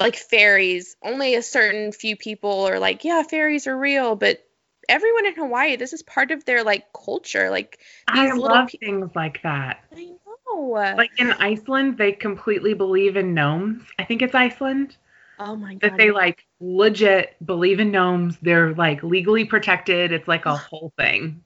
like 0.00 0.16
fairies. 0.16 0.96
Only 1.04 1.34
a 1.34 1.42
certain 1.42 1.92
few 1.92 2.16
people 2.16 2.66
are 2.68 2.78
like, 2.78 3.04
yeah, 3.04 3.22
fairies 3.22 3.66
are 3.66 3.76
real. 3.76 4.16
But 4.16 4.42
everyone 4.88 5.26
in 5.26 5.34
Hawaii, 5.34 5.76
this 5.76 5.92
is 5.92 6.02
part 6.02 6.30
of 6.30 6.46
their 6.46 6.64
like 6.64 6.92
culture. 6.92 7.50
Like, 7.50 7.78
I 8.08 8.24
these 8.24 8.32
little 8.32 8.48
love 8.48 8.68
pe- 8.68 8.78
things 8.78 9.10
like 9.14 9.42
that. 9.42 9.84
I 9.94 10.04
know. 10.04 10.72
Like 10.72 11.10
in 11.18 11.32
Iceland, 11.32 11.98
they 11.98 12.12
completely 12.12 12.72
believe 12.72 13.16
in 13.16 13.34
gnomes. 13.34 13.82
I 13.98 14.04
think 14.04 14.22
it's 14.22 14.34
Iceland. 14.34 14.96
oh 15.38 15.56
my 15.56 15.74
That 15.74 15.90
God. 15.90 15.98
they 15.98 16.10
like 16.10 16.46
legit 16.60 17.36
believe 17.44 17.80
in 17.80 17.90
gnomes. 17.90 18.38
They're 18.40 18.74
like 18.74 19.02
legally 19.02 19.44
protected. 19.44 20.12
It's 20.12 20.28
like 20.28 20.46
a 20.46 20.56
whole 20.56 20.92
thing. 20.96 21.42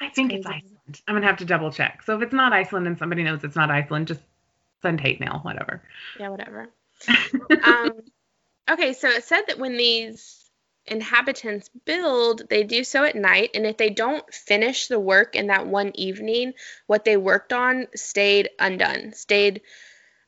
I 0.00 0.08
think 0.08 0.32
it's. 0.32 0.46
Iceland. 0.46 1.00
I'm 1.06 1.14
gonna 1.14 1.26
have 1.26 1.38
to 1.38 1.44
double 1.44 1.72
check. 1.72 2.02
So 2.02 2.16
if 2.16 2.22
it's 2.22 2.32
not 2.32 2.52
Iceland 2.52 2.86
and 2.86 2.98
somebody 2.98 3.22
knows 3.22 3.42
it's 3.44 3.56
not 3.56 3.70
Iceland, 3.70 4.08
just 4.08 4.20
send 4.82 5.00
hate 5.00 5.20
mail, 5.20 5.40
whatever. 5.42 5.82
yeah, 6.18 6.28
whatever. 6.28 6.68
um, 7.64 7.92
okay, 8.70 8.92
so 8.92 9.08
it 9.08 9.24
said 9.24 9.42
that 9.48 9.58
when 9.58 9.76
these 9.76 10.46
inhabitants 10.86 11.68
build, 11.84 12.42
they 12.48 12.62
do 12.62 12.84
so 12.84 13.04
at 13.04 13.16
night, 13.16 13.50
and 13.54 13.66
if 13.66 13.76
they 13.76 13.90
don't 13.90 14.32
finish 14.32 14.86
the 14.86 15.00
work 15.00 15.34
in 15.34 15.48
that 15.48 15.66
one 15.66 15.92
evening, 15.94 16.52
what 16.86 17.04
they 17.04 17.16
worked 17.16 17.52
on 17.52 17.86
stayed 17.94 18.50
undone, 18.58 19.12
stayed 19.12 19.62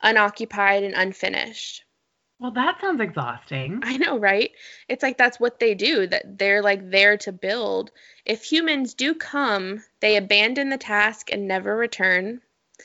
unoccupied 0.03 0.83
and 0.83 0.95
unfinished. 0.95 1.85
Well, 2.41 2.53
that 2.53 2.81
sounds 2.81 3.01
exhausting. 3.01 3.81
I 3.83 3.97
know, 3.97 4.19
right? 4.19 4.53
It's 4.89 5.03
like 5.03 5.19
that's 5.19 5.41
what 5.41 5.59
they 5.59 5.75
do, 5.75 6.07
that 6.07 6.39
they're 6.39 6.63
like 6.63 6.91
there 6.91 7.17
to 7.19 7.33
build. 7.33 7.91
If 8.25 8.45
humans 8.45 8.95
do 8.95 9.15
come, 9.15 9.83
they 10.01 10.17
abandon 10.17 10.69
the 10.69 10.79
task 10.79 11.31
and 11.33 11.49
never 11.49 11.77
return. 11.77 12.41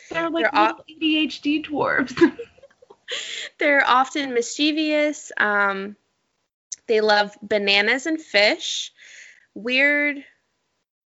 They're 0.10 0.30
like 0.30 0.45
They're 0.51 0.56
all- 0.56 0.84
ADHD 0.89 1.66
dwarves. 1.66 2.20
They're 3.60 3.88
often 3.88 4.34
mischievous. 4.34 5.32
Um, 5.38 5.95
they 6.88 7.01
love 7.01 7.38
bananas 7.41 8.06
and 8.08 8.20
fish. 8.20 8.91
Weird 9.54 10.24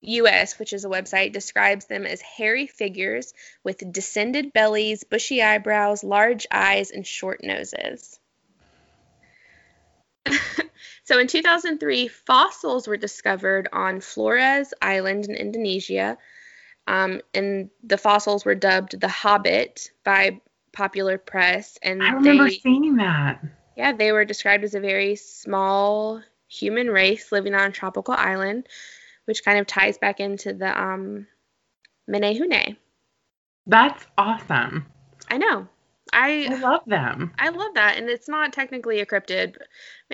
US, 0.03 0.59
which 0.59 0.72
is 0.72 0.84
a 0.84 0.88
website, 0.88 1.32
describes 1.32 1.86
them 1.86 2.07
as 2.07 2.20
hairy 2.20 2.68
figures 2.68 3.34
with 3.64 3.92
descended 3.92 4.53
bellies, 4.53 5.03
bushy 5.03 5.42
eyebrows, 5.42 6.05
large 6.05 6.47
eyes, 6.51 6.92
and 6.92 7.05
short 7.05 7.42
noses. 7.42 8.20
so 11.05 11.18
in 11.18 11.27
2003, 11.27 12.09
fossils 12.09 12.89
were 12.89 12.97
discovered 12.97 13.68
on 13.72 14.01
Flores 14.01 14.72
Island 14.81 15.27
in 15.27 15.35
Indonesia. 15.35 16.18
Um, 16.87 17.20
and 17.35 17.70
the 17.83 17.99
fossils 17.99 18.45
were 18.45 18.55
dubbed 18.55 19.01
the 19.01 19.09
Hobbit 19.09 19.91
by 20.05 20.41
popular 20.72 21.18
press. 21.18 21.79
And 21.83 22.03
I 22.03 22.12
remember 22.12 22.45
they, 22.45 22.59
seeing 22.59 22.97
that. 22.97 23.43
Yeah, 23.77 23.93
they 23.93 24.12
were 24.12 24.24
described 24.24 24.64
as 24.64 24.74
a 24.74 24.81
very 24.81 25.16
small 25.16 26.22
human 26.49 26.89
race 26.89 27.33
living 27.33 27.55
on 27.55 27.70
a 27.70 27.72
tropical 27.72 28.14
island, 28.14 28.68
which 29.24 29.45
kind 29.45 29.59
of 29.59 29.66
ties 29.66 29.99
back 29.99 30.20
into 30.20 30.53
the 30.53 30.81
um, 30.81 31.27
Menehune. 32.09 32.77
That's 33.66 34.07
awesome. 34.16 34.87
I 35.29 35.39
know. 35.39 35.68
I 36.12 36.46
I 36.50 36.54
love 36.61 36.82
them. 36.86 37.32
I 37.38 37.48
love 37.48 37.74
that, 37.74 37.96
and 37.98 38.09
it's 38.09 38.28
not 38.28 38.52
technically 38.52 39.00
a 39.00 39.07
cryptid. 39.07 39.57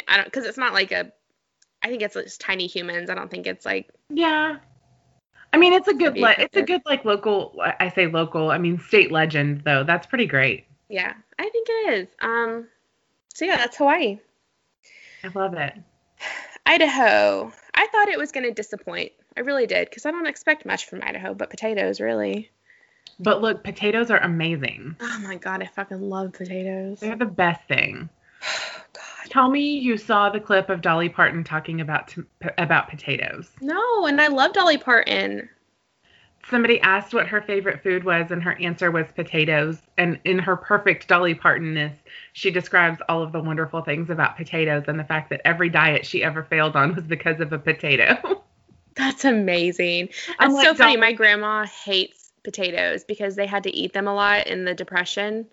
I 0.09 0.17
don't 0.17 0.25
because 0.25 0.47
it's 0.47 0.59
not 0.59 0.73
like 0.73 0.93
a. 0.93 1.13
I 1.85 1.89
think 1.89 2.03
it's 2.03 2.15
just 2.15 2.41
tiny 2.41 2.67
humans. 2.67 3.11
I 3.11 3.15
don't 3.15 3.31
think 3.31 3.47
it's 3.47 3.67
like 3.67 3.91
Yeah. 4.09 4.57
I 5.55 5.59
mean, 5.59 5.75
it's 5.75 5.89
a 5.89 5.93
good, 5.93 6.17
le- 6.17 6.35
it's 6.39 6.57
a 6.57 6.63
good 6.63 6.81
like 6.87 7.05
local. 7.05 7.61
I 7.79 7.91
say 7.91 8.07
local. 8.07 8.51
I 8.51 8.57
mean, 8.57 8.79
state 8.79 9.13
legend 9.13 9.63
though. 9.65 9.85
That's 9.85 10.07
pretty 10.07 10.27
great. 10.27 10.65
yeah. 10.89 11.13
I 11.39 11.49
think 11.51 11.67
it 11.69 11.93
is. 11.95 12.09
Um. 12.21 12.69
So 13.35 13.45
yeah, 13.45 13.57
that's 13.59 13.77
Hawaii. 13.77 14.19
I 15.25 15.29
love 15.35 15.55
it. 15.55 15.75
Idaho. 16.65 17.53
I 17.75 17.87
thought 17.89 18.09
it 18.09 18.19
was 18.19 18.33
going 18.33 18.45
to 18.45 18.53
disappoint. 18.53 19.13
I 19.37 19.41
really 19.41 19.67
did 19.67 19.89
because 19.91 20.07
I 20.07 20.11
don't 20.11 20.27
expect 20.27 20.65
much 20.65 20.87
from 20.87 21.03
Idaho, 21.03 21.35
but 21.35 21.51
potatoes 21.51 22.01
really. 22.01 22.51
But 23.21 23.41
look, 23.41 23.63
potatoes 23.63 24.11
are 24.11 24.19
amazing. 24.19 24.97
Oh 25.01 25.19
my 25.23 25.37
god, 25.37 25.63
I 25.63 25.67
fucking 25.67 26.01
love 26.09 26.33
potatoes. 26.33 27.01
They're 27.01 27.17
the 27.17 27.25
best 27.25 27.67
thing. 27.69 28.09
God. 28.93 29.31
Tell 29.31 29.49
me 29.49 29.79
you 29.79 29.97
saw 29.97 30.29
the 30.31 30.41
clip 30.41 30.69
of 30.69 30.81
Dolly 30.81 31.09
Parton 31.09 31.45
talking 31.45 31.81
about 31.81 32.09
t- 32.09 32.23
about 32.59 32.89
potatoes. 32.89 33.51
No, 33.61 34.07
and 34.07 34.21
I 34.21 34.27
love 34.29 34.53
Dolly 34.53 34.79
Parton. 34.79 35.49
Somebody 36.51 36.81
asked 36.81 37.15
what 37.15 37.29
her 37.29 37.41
favorite 37.41 37.83
food 37.85 38.03
was, 38.03 38.33
and 38.33 38.43
her 38.43 38.61
answer 38.61 38.91
was 38.91 39.07
potatoes. 39.15 39.79
And 39.97 40.19
in 40.25 40.41
her 40.41 40.57
perfect 40.57 41.07
Dolly 41.07 41.35
Partonness, 41.35 41.97
she 42.33 42.51
describes 42.51 43.01
all 43.09 43.23
of 43.23 43.31
the 43.31 43.41
wonderful 43.41 43.81
things 43.83 44.11
about 44.11 44.37
potatoes 44.37 44.85
and 44.89 44.99
the 44.99 45.05
fact 45.05 45.31
that 45.31 45.41
every 45.45 45.69
diet 45.69 46.05
she 46.05 46.25
ever 46.25 46.43
failed 46.43 46.75
on 46.75 46.97
was 46.97 47.05
because 47.05 47.39
of 47.41 47.53
a 47.53 47.59
potato. 47.59 48.43
That's 48.97 49.25
amazing. 49.25 50.09
I'm 50.41 50.53
That's 50.53 50.55
like, 50.55 50.67
so 50.67 50.75
funny. 50.75 50.97
Dolly- 50.97 51.01
My 51.01 51.13
grandma 51.13 51.65
hates 51.65 52.22
potatoes 52.43 53.05
because 53.05 53.37
they 53.37 53.47
had 53.47 53.65
to 53.65 53.75
eat 53.75 53.93
them 53.93 54.09
a 54.09 54.15
lot 54.15 54.47
in 54.47 54.65
the 54.65 54.75
depression, 54.75 55.47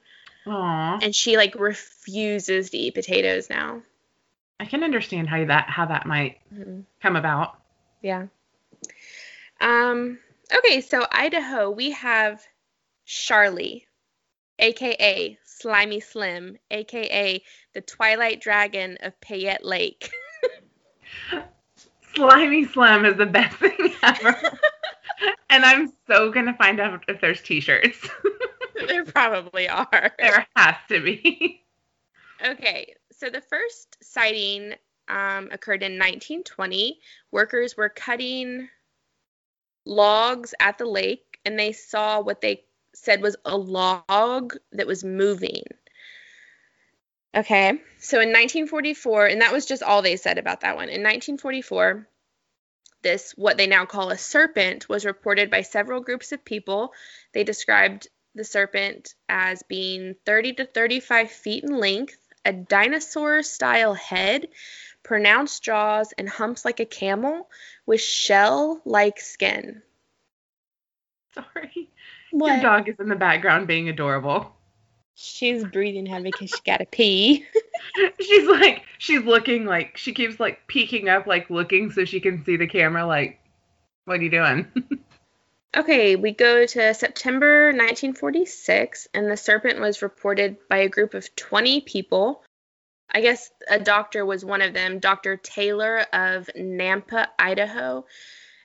Aw, 0.47 0.99
and 1.01 1.13
she 1.15 1.37
like 1.37 1.55
refuses 1.55 2.69
to 2.71 2.77
eat 2.77 2.93
potatoes 2.95 3.49
now. 3.49 3.81
I 4.59 4.65
can 4.65 4.83
understand 4.83 5.29
how 5.29 5.45
that 5.45 5.69
how 5.69 5.85
that 5.85 6.05
might 6.05 6.39
Mhm. 6.53 6.83
come 7.01 7.15
about. 7.15 7.57
Yeah. 8.01 8.27
Um. 9.61 10.19
Okay, 10.53 10.81
so 10.81 11.05
Idaho, 11.11 11.69
we 11.69 11.91
have 11.91 12.41
Charlie, 13.05 13.85
aka 14.57 15.37
Slimy 15.43 15.99
Slim, 15.99 16.57
aka 16.71 17.43
the 17.73 17.81
Twilight 17.81 18.41
Dragon 18.41 18.97
of 19.01 19.19
Payette 19.21 19.63
Lake. 19.65 20.09
Slimy 22.15 22.65
Slim 22.65 23.05
is 23.05 23.17
the 23.17 23.25
best 23.25 23.55
thing 23.57 23.93
ever. 24.03 24.35
and 25.49 25.65
I'm 25.65 25.93
so 26.07 26.32
gonna 26.32 26.55
find 26.55 26.80
out 26.80 27.03
if 27.07 27.22
there's 27.22 27.41
t-shirts. 27.41 28.07
there 28.88 29.05
probably 29.05 29.67
are. 29.67 30.11
there 30.20 30.47
has 30.55 30.76
to 30.89 31.01
be. 31.01 31.63
Okay, 32.45 32.93
so 33.11 33.30
the 33.30 33.41
first 33.41 33.97
sighting 34.01 34.74
um, 35.07 35.49
occurred 35.51 35.84
in 35.84 35.93
1920. 35.93 36.99
Workers 37.32 37.76
were 37.76 37.89
cutting 37.89 38.70
logs 39.86 40.53
at 40.59 40.78
the 40.78 40.86
lake, 40.86 41.39
and 41.45 41.59
they 41.59 41.74
saw 41.74 42.22
what 42.22 42.41
they 42.41 42.63
said 42.93 43.22
was 43.22 43.36
a 43.45 43.57
log 43.57 44.55
that 44.72 44.88
was 44.88 45.03
moving. 45.03 45.63
Okay, 47.36 47.80
so 47.99 48.17
in 48.17 48.30
1944, 48.30 49.28
and 49.28 49.41
that 49.41 49.53
was 49.53 49.65
just 49.65 49.84
all 49.84 50.01
they 50.01 50.15
said 50.15 50.38
about 50.38 50.61
that 50.61 50.76
one. 50.76 50.89
In 50.89 51.03
1944, 51.03 52.07
this, 53.02 53.34
what 53.36 53.58
they 53.58 53.68
now 53.68 53.86
call 53.86 54.10
a 54.10 54.18
serpent, 54.18 54.89
was 54.89 55.06
reported 55.06 55.50
by 55.50 55.62
several 55.62 56.02
groups 56.02 56.32
of 56.32 56.45
people. 56.45 56.93
They 57.34 57.43
described 57.43 58.08
the 58.36 58.43
serpent 58.43 59.16
as 59.28 59.64
being 59.64 60.16
30 60.26 60.54
to 60.54 60.66
35 60.66 61.32
feet 61.32 61.64
in 61.64 61.78
length, 61.78 62.18
a 62.45 62.54
dinosaur 62.54 63.43
style 63.43 63.93
head, 63.93 64.47
pronounced 65.04 65.64
jaws, 65.64 66.14
and 66.18 66.30
humps 66.30 66.66
like 66.66 66.80
a 66.80 66.86
camel 66.86 67.50
with 67.86 68.02
shell 68.02 68.82
like 68.86 69.20
skin. 69.20 69.82
Sorry. 71.34 71.89
Your 72.32 72.62
dog 72.62 72.88
is 72.88 72.95
in 73.00 73.10
the 73.10 73.16
background 73.16 73.68
being 73.68 73.89
adorable. 73.89 74.56
She's 75.22 75.65
breathing 75.65 76.05
heavy 76.05 76.32
because 76.32 76.49
she 76.49 76.61
got 76.65 76.78
to 76.78 76.86
pee. 76.86 77.45
She's 78.22 78.47
like 78.47 78.84
she's 78.99 79.24
looking 79.24 79.65
like 79.65 79.97
she 79.97 80.13
keeps 80.13 80.39
like 80.39 80.65
peeking 80.67 81.09
up 81.09 81.28
like 81.28 81.49
looking 81.49 81.91
so 81.91 82.05
she 82.05 82.22
can 82.22 82.45
see 82.45 82.55
the 82.55 82.67
camera 82.67 83.05
like 83.05 83.39
what 84.05 84.20
are 84.20 84.24
you 84.24 84.30
doing? 84.30 84.67
Okay, 85.78 86.15
we 86.15 86.32
go 86.32 86.65
to 86.65 86.93
September 86.95 87.67
1946, 87.67 89.07
and 89.13 89.30
the 89.30 89.38
serpent 89.38 89.80
was 89.80 90.01
reported 90.01 90.57
by 90.67 90.78
a 90.78 90.89
group 90.89 91.13
of 91.13 91.36
20 91.36 91.82
people. 91.82 92.43
I 93.11 93.22
guess 93.22 93.51
a 93.70 93.80
doctor 93.80 94.26
was 94.26 94.43
one 94.43 94.63
of 94.63 94.74
them, 94.74 94.97
Dr. 94.97 95.38
Taylor 95.38 95.99
of 96.11 96.49
Nampa, 96.57 97.28
Idaho. 97.38 98.05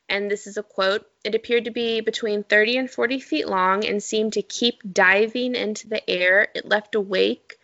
And 0.08 0.30
this 0.30 0.46
is 0.46 0.56
a 0.56 0.62
quote 0.62 1.06
It 1.24 1.34
appeared 1.34 1.64
to 1.64 1.70
be 1.70 2.00
between 2.00 2.44
30 2.44 2.76
and 2.76 2.90
40 2.90 3.20
feet 3.20 3.48
long 3.48 3.84
and 3.84 4.02
seemed 4.02 4.34
to 4.34 4.42
keep 4.42 4.80
diving 4.90 5.54
into 5.54 5.88
the 5.88 6.08
air. 6.08 6.48
It 6.54 6.66
left 6.66 6.94
a 6.94 7.00
wake 7.00 7.58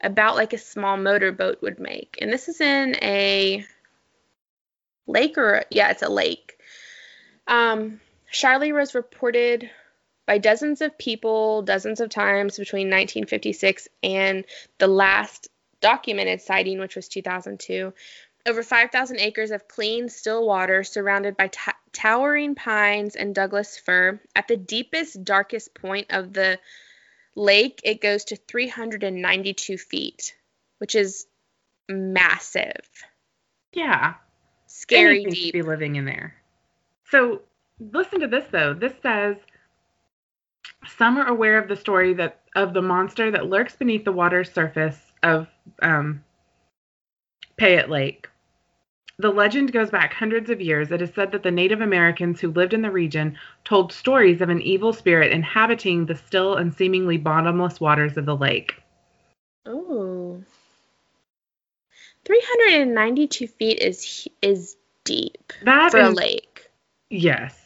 about 0.00 0.36
like 0.36 0.52
a 0.52 0.58
small 0.58 0.96
motorboat 0.96 1.60
would 1.62 1.78
make. 1.78 2.18
And 2.20 2.32
this 2.32 2.48
is 2.48 2.60
in 2.60 2.96
a 3.02 3.66
lake 5.06 5.36
or, 5.36 5.64
yeah, 5.70 5.90
it's 5.90 6.02
a 6.02 6.08
lake. 6.08 6.58
Um, 7.46 8.00
Charlie 8.30 8.72
was 8.72 8.94
reported 8.94 9.70
by 10.26 10.38
dozens 10.38 10.80
of 10.80 10.96
people, 10.96 11.62
dozens 11.62 12.00
of 12.00 12.08
times 12.08 12.56
between 12.56 12.86
1956 12.86 13.88
and 14.02 14.44
the 14.78 14.86
last 14.86 15.48
documented 15.80 16.40
sighting, 16.40 16.78
which 16.78 16.94
was 16.94 17.08
2002. 17.08 17.92
Over 18.46 18.62
5,000 18.62 19.18
acres 19.18 19.50
of 19.50 19.68
clean, 19.68 20.08
still 20.08 20.46
water 20.46 20.82
surrounded 20.82 21.36
by 21.36 21.48
t- 21.48 21.72
towering 21.92 22.54
pines 22.54 23.16
and 23.16 23.34
Douglas 23.34 23.76
fir. 23.78 24.20
At 24.34 24.48
the 24.48 24.56
deepest, 24.56 25.22
darkest 25.24 25.74
point 25.74 26.06
of 26.10 26.32
the 26.32 26.58
lake, 27.34 27.80
it 27.84 28.00
goes 28.00 28.24
to 28.24 28.36
392 28.36 29.76
feet, 29.76 30.34
which 30.78 30.94
is 30.94 31.26
massive. 31.88 32.88
yeah. 33.72 34.14
Scary 34.66 35.22
Anything 35.22 35.46
to 35.46 35.52
be 35.52 35.62
living 35.62 35.96
in 35.96 36.04
there. 36.04 36.34
So 37.10 37.42
listen 37.80 38.20
to 38.20 38.28
this 38.28 38.44
though. 38.52 38.72
This 38.72 38.92
says 39.02 39.36
some 40.96 41.18
are 41.18 41.26
aware 41.26 41.58
of 41.58 41.68
the 41.68 41.76
story 41.76 42.14
that 42.14 42.40
of 42.54 42.72
the 42.72 42.82
monster 42.82 43.30
that 43.32 43.46
lurks 43.46 43.74
beneath 43.76 44.04
the 44.04 44.12
water 44.12 44.44
surface 44.44 44.98
of 45.22 45.48
um, 45.82 46.24
Payette 47.56 47.90
Lake. 47.90 48.28
The 49.20 49.30
legend 49.30 49.70
goes 49.72 49.90
back 49.90 50.14
hundreds 50.14 50.48
of 50.48 50.62
years. 50.62 50.90
It 50.90 51.02
is 51.02 51.12
said 51.14 51.30
that 51.32 51.42
the 51.42 51.50
Native 51.50 51.82
Americans 51.82 52.40
who 52.40 52.50
lived 52.50 52.72
in 52.72 52.80
the 52.80 52.90
region 52.90 53.36
told 53.64 53.92
stories 53.92 54.40
of 54.40 54.48
an 54.48 54.62
evil 54.62 54.94
spirit 54.94 55.30
inhabiting 55.30 56.06
the 56.06 56.16
still 56.16 56.56
and 56.56 56.72
seemingly 56.74 57.18
bottomless 57.18 57.80
waters 57.80 58.16
of 58.16 58.24
the 58.24 58.34
lake. 58.34 58.76
Oh. 59.66 60.42
392 62.24 63.46
feet 63.46 63.78
is 63.80 64.26
is 64.40 64.76
deep 65.04 65.52
That 65.64 65.90
for 65.90 66.00
a 66.00 66.08
lake. 66.10 66.70
yes. 67.10 67.58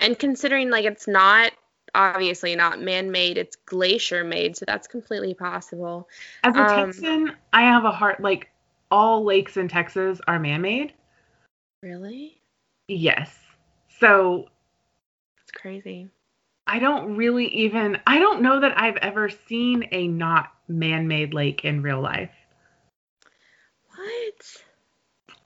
And 0.00 0.18
considering 0.18 0.70
like 0.70 0.86
it's 0.86 1.06
not 1.06 1.52
obviously 1.94 2.56
not 2.56 2.80
man-made, 2.80 3.38
it's 3.38 3.56
glacier-made, 3.64 4.56
so 4.56 4.64
that's 4.66 4.88
completely 4.88 5.34
possible. 5.34 6.08
As 6.42 6.56
a 6.56 6.58
Um, 6.58 6.86
Texan, 6.86 7.36
I 7.52 7.62
have 7.62 7.84
a 7.84 7.92
heart 7.92 8.20
like 8.20 8.50
all 8.90 9.24
lakes 9.24 9.56
in 9.56 9.68
Texas 9.68 10.20
are 10.26 10.38
man-made. 10.38 10.92
Really? 11.82 12.40
Yes. 12.88 13.38
So 14.00 14.48
It's 15.42 15.50
crazy. 15.52 16.08
I 16.66 16.78
don't 16.78 17.16
really 17.16 17.46
even 17.54 17.98
I 18.06 18.18
don't 18.18 18.42
know 18.42 18.60
that 18.60 18.78
I've 18.80 18.96
ever 18.96 19.28
seen 19.28 19.88
a 19.92 20.08
not 20.08 20.52
man-made 20.68 21.32
lake 21.34 21.64
in 21.64 21.82
real 21.82 22.00
life. 22.00 22.30
What? 23.94 24.62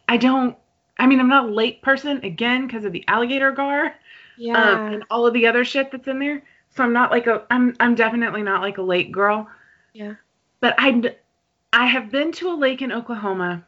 I 0.09 0.17
don't 0.17 0.57
I 0.99 1.07
mean 1.07 1.21
I'm 1.21 1.29
not 1.29 1.49
a 1.49 1.53
lake 1.53 1.83
person 1.83 2.25
again 2.25 2.67
because 2.67 2.85
of 2.85 2.93
the 2.93 3.05
alligator 3.09 3.53
gar 3.53 3.95
Yeah. 4.39 4.57
um, 4.75 4.95
and 4.95 5.05
all 5.11 5.27
of 5.27 5.35
the 5.35 5.47
other 5.47 5.65
shit 5.65 5.91
that's 5.93 6.09
in 6.09 6.19
there. 6.19 6.43
So 6.71 6.85
I'm 6.85 6.93
not 6.93 7.11
like 7.11 7.27
a 7.27 7.45
I'm 7.51 7.75
I'm 7.81 7.95
definitely 7.95 8.43
not 8.43 8.63
like 8.63 8.79
a 8.79 8.83
lake 8.83 9.13
girl. 9.13 9.49
yeah. 9.93 10.15
But 10.61 10.75
I 10.79 11.15
I 11.73 11.87
have 11.87 12.11
been 12.11 12.33
to 12.33 12.51
a 12.51 12.55
lake 12.55 12.83
in 12.83 12.93
Oklahoma. 12.93 13.65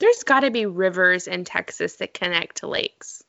There's 0.00 0.24
got 0.24 0.40
to 0.40 0.50
be 0.50 0.66
rivers 0.66 1.28
in 1.28 1.44
Texas 1.44 1.96
that 1.96 2.12
connect 2.12 2.58
to 2.58 2.66
lakes. 2.66 3.22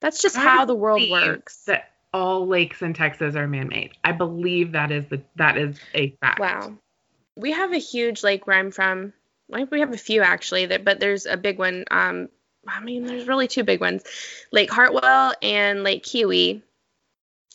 That's 0.00 0.22
just 0.22 0.36
I 0.36 0.40
how 0.40 0.64
the 0.64 0.74
world 0.74 1.02
works. 1.10 1.64
That 1.64 1.90
all 2.12 2.46
lakes 2.46 2.80
in 2.80 2.94
Texas 2.94 3.36
are 3.36 3.46
man-made. 3.46 3.92
I 4.02 4.12
believe 4.12 4.72
that 4.72 4.90
is 4.90 5.06
the 5.06 5.22
that 5.36 5.58
is 5.58 5.78
a 5.94 6.10
fact. 6.20 6.40
Wow. 6.40 6.74
We 7.36 7.52
have 7.52 7.72
a 7.72 7.78
huge 7.78 8.22
lake 8.22 8.46
where 8.46 8.56
I'm 8.56 8.70
from. 8.70 9.12
Like 9.48 9.70
we 9.70 9.80
have 9.80 9.92
a 9.92 9.98
few 9.98 10.22
actually, 10.22 10.66
that 10.66 10.84
but 10.84 11.00
there's 11.00 11.26
a 11.26 11.36
big 11.36 11.58
one. 11.58 11.84
Um, 11.90 12.28
I 12.66 12.80
mean, 12.80 13.04
there's 13.04 13.26
really 13.26 13.48
two 13.48 13.64
big 13.64 13.80
ones, 13.80 14.04
Lake 14.52 14.70
Hartwell 14.70 15.34
and 15.42 15.82
Lake 15.82 16.02
Keowee. 16.04 16.62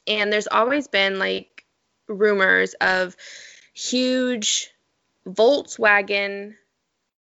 And 0.05 0.31
there's 0.31 0.47
always 0.47 0.87
been 0.87 1.17
like 1.17 1.58
rumors 2.09 2.73
of 2.81 3.15
huge 3.73 4.71
Volkswagen 5.25 6.55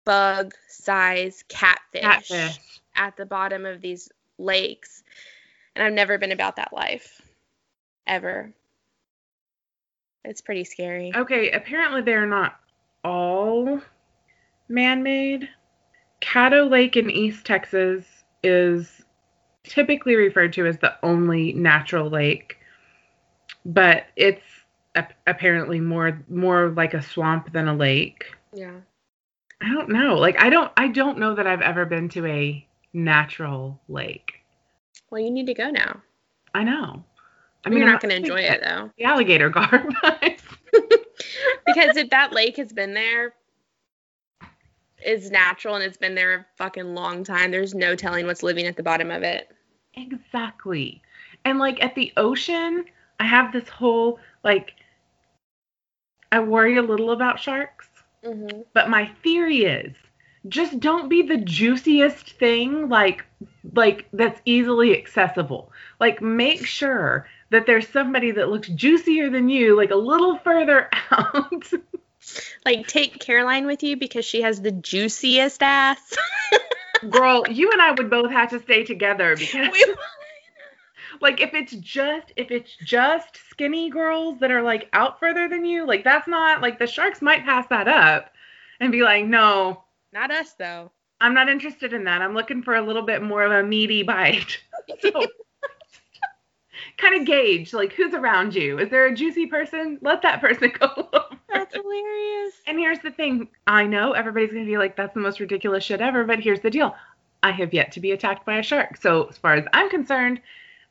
bug 0.04 0.54
size 0.68 1.44
catfish, 1.48 2.00
Catfish. 2.00 2.58
at 2.96 3.16
the 3.16 3.26
bottom 3.26 3.66
of 3.66 3.80
these 3.80 4.10
lakes. 4.38 5.02
And 5.76 5.84
I've 5.84 5.92
never 5.92 6.18
been 6.18 6.32
about 6.32 6.56
that 6.56 6.72
life. 6.72 7.20
Ever. 8.06 8.52
It's 10.24 10.40
pretty 10.40 10.64
scary. 10.64 11.12
Okay, 11.14 11.50
apparently 11.50 12.02
they're 12.02 12.26
not 12.26 12.58
all 13.04 13.80
man-made. 14.68 15.48
Caddo 16.20 16.68
Lake 16.68 16.96
in 16.96 17.10
East 17.10 17.44
Texas 17.44 18.04
is 18.42 19.02
typically 19.62 20.16
referred 20.16 20.52
to 20.54 20.66
as 20.66 20.78
the 20.78 20.94
only 21.02 21.52
natural 21.52 22.08
lake, 22.08 22.58
but 23.64 24.06
it's 24.16 24.42
ap- 24.98 25.14
apparently 25.26 25.80
more 25.80 26.22
more 26.28 26.70
like 26.70 26.94
a 26.94 27.02
swamp 27.02 27.52
than 27.52 27.68
a 27.68 27.74
lake. 27.74 28.24
Yeah. 28.52 28.76
I 29.60 29.72
don't 29.72 29.88
know. 29.88 30.16
Like 30.16 30.40
I 30.40 30.50
don't 30.50 30.70
I 30.76 30.88
don't 30.88 31.18
know 31.18 31.34
that 31.34 31.46
I've 31.46 31.62
ever 31.62 31.84
been 31.86 32.08
to 32.10 32.26
a 32.26 32.66
natural 32.92 33.80
lake. 33.88 34.32
Well, 35.10 35.20
you 35.20 35.30
need 35.30 35.46
to 35.46 35.54
go 35.54 35.70
now. 35.70 36.02
I 36.54 36.64
know. 36.64 37.04
I 37.64 37.68
I 37.68 37.70
mean, 37.70 37.78
you're 37.80 37.88
not 37.88 38.00
going 38.00 38.10
to 38.10 38.16
enjoy 38.16 38.40
it 38.40 38.60
though. 38.62 38.90
The 38.98 39.04
alligator 39.04 39.50
garb. 39.50 39.94
because 41.66 41.96
if 41.96 42.10
that 42.10 42.32
lake 42.32 42.56
has 42.56 42.72
been 42.72 42.94
there, 42.94 43.34
is 45.04 45.30
natural 45.30 45.74
and 45.74 45.84
it's 45.84 45.96
been 45.96 46.14
there 46.14 46.34
a 46.34 46.46
fucking 46.56 46.94
long 46.94 47.24
time, 47.24 47.50
there's 47.50 47.74
no 47.74 47.94
telling 47.94 48.26
what's 48.26 48.42
living 48.42 48.66
at 48.66 48.76
the 48.76 48.82
bottom 48.82 49.10
of 49.10 49.22
it. 49.22 49.48
Exactly. 49.94 51.02
And 51.44 51.58
like 51.58 51.82
at 51.82 51.94
the 51.94 52.12
ocean, 52.16 52.84
I 53.20 53.24
have 53.24 53.52
this 53.52 53.68
whole 53.68 54.18
like 54.44 54.74
I 56.30 56.40
worry 56.40 56.76
a 56.76 56.82
little 56.82 57.10
about 57.10 57.40
sharks, 57.40 57.88
Mm-hmm. 58.24 58.62
but 58.74 58.90
my 58.90 59.10
theory 59.22 59.58
is 59.64 59.94
just 60.48 60.80
don't 60.80 61.08
be 61.08 61.22
the 61.22 61.36
juiciest 61.36 62.32
thing 62.32 62.88
like 62.88 63.24
like 63.74 64.06
that's 64.12 64.40
easily 64.44 64.96
accessible. 64.98 65.70
Like 66.00 66.20
make 66.20 66.66
sure 66.66 67.28
that 67.50 67.66
there's 67.66 67.88
somebody 67.88 68.32
that 68.32 68.48
looks 68.48 68.68
juicier 68.68 69.30
than 69.30 69.48
you 69.48 69.76
like 69.76 69.90
a 69.92 69.96
little 69.96 70.36
further 70.38 70.88
out. 71.10 71.64
Like, 72.66 72.86
take 72.88 73.20
Caroline 73.20 73.66
with 73.66 73.82
you 73.82 73.96
because 73.96 74.24
she 74.24 74.42
has 74.42 74.60
the 74.60 74.72
juiciest 74.72 75.62
ass. 75.62 76.14
Girl, 77.08 77.44
you 77.48 77.70
and 77.70 77.80
I 77.80 77.92
would 77.92 78.10
both 78.10 78.30
have 78.32 78.50
to 78.50 78.60
stay 78.60 78.84
together 78.84 79.36
because 79.38 79.70
We- 79.72 79.94
like 81.20 81.40
if 81.40 81.54
it's 81.54 81.72
just 81.72 82.32
if 82.36 82.50
it's 82.50 82.76
just 82.84 83.38
skinny 83.50 83.90
girls 83.90 84.38
that 84.40 84.50
are 84.50 84.62
like 84.62 84.88
out 84.92 85.18
further 85.20 85.48
than 85.48 85.64
you 85.64 85.86
like 85.86 86.04
that's 86.04 86.28
not 86.28 86.60
like 86.62 86.78
the 86.78 86.86
sharks 86.86 87.20
might 87.22 87.44
pass 87.44 87.66
that 87.68 87.88
up 87.88 88.30
and 88.80 88.92
be 88.92 89.02
like 89.02 89.24
no 89.26 89.82
Not 90.12 90.30
us, 90.30 90.52
though. 90.58 90.90
i'm 91.20 91.34
not 91.34 91.48
interested 91.48 91.92
in 91.92 92.04
that. 92.04 92.22
I'm 92.22 92.34
looking 92.34 92.62
for 92.62 92.76
a 92.76 92.82
little 92.82 93.02
bit 93.02 93.22
more 93.22 93.42
of 93.44 93.52
a 93.52 93.62
meaty 93.66 94.02
bite. 94.02 94.58
So 95.02 95.26
kind 96.96 97.14
of 97.20 97.26
gauge 97.26 97.72
like 97.72 97.92
who's 97.92 98.14
around 98.14 98.54
you. 98.54 98.78
Is 98.78 98.88
there 98.90 99.06
a 99.06 99.14
juicy 99.14 99.46
person? 99.46 99.98
Let 100.00 100.22
that 100.22 100.40
person 100.40 100.72
go. 100.80 100.86
Over. 100.96 101.24
That's 101.52 101.74
hilarious. 101.74 102.54
and 102.66 102.78
here's 102.78 102.98
the 103.00 103.10
thing. 103.10 103.48
I 103.66 103.84
know 103.86 104.12
everybody's 104.12 104.50
going 104.52 104.64
to 104.64 104.70
be 104.70 104.78
like 104.78 104.96
that's 104.96 105.14
the 105.14 105.20
most 105.20 105.40
ridiculous 105.40 105.84
shit 105.84 106.00
ever 106.00 106.24
but 106.24 106.40
here's 106.40 106.60
the 106.60 106.70
deal. 106.70 106.94
I 107.42 107.50
have 107.52 107.72
yet 107.74 107.92
to 107.92 108.00
be 108.00 108.12
attacked 108.12 108.44
by 108.46 108.58
a 108.58 108.62
shark. 108.62 108.96
So 108.96 109.24
as 109.24 109.38
far 109.38 109.54
as 109.54 109.64
i'm 109.72 109.90
concerned 109.90 110.40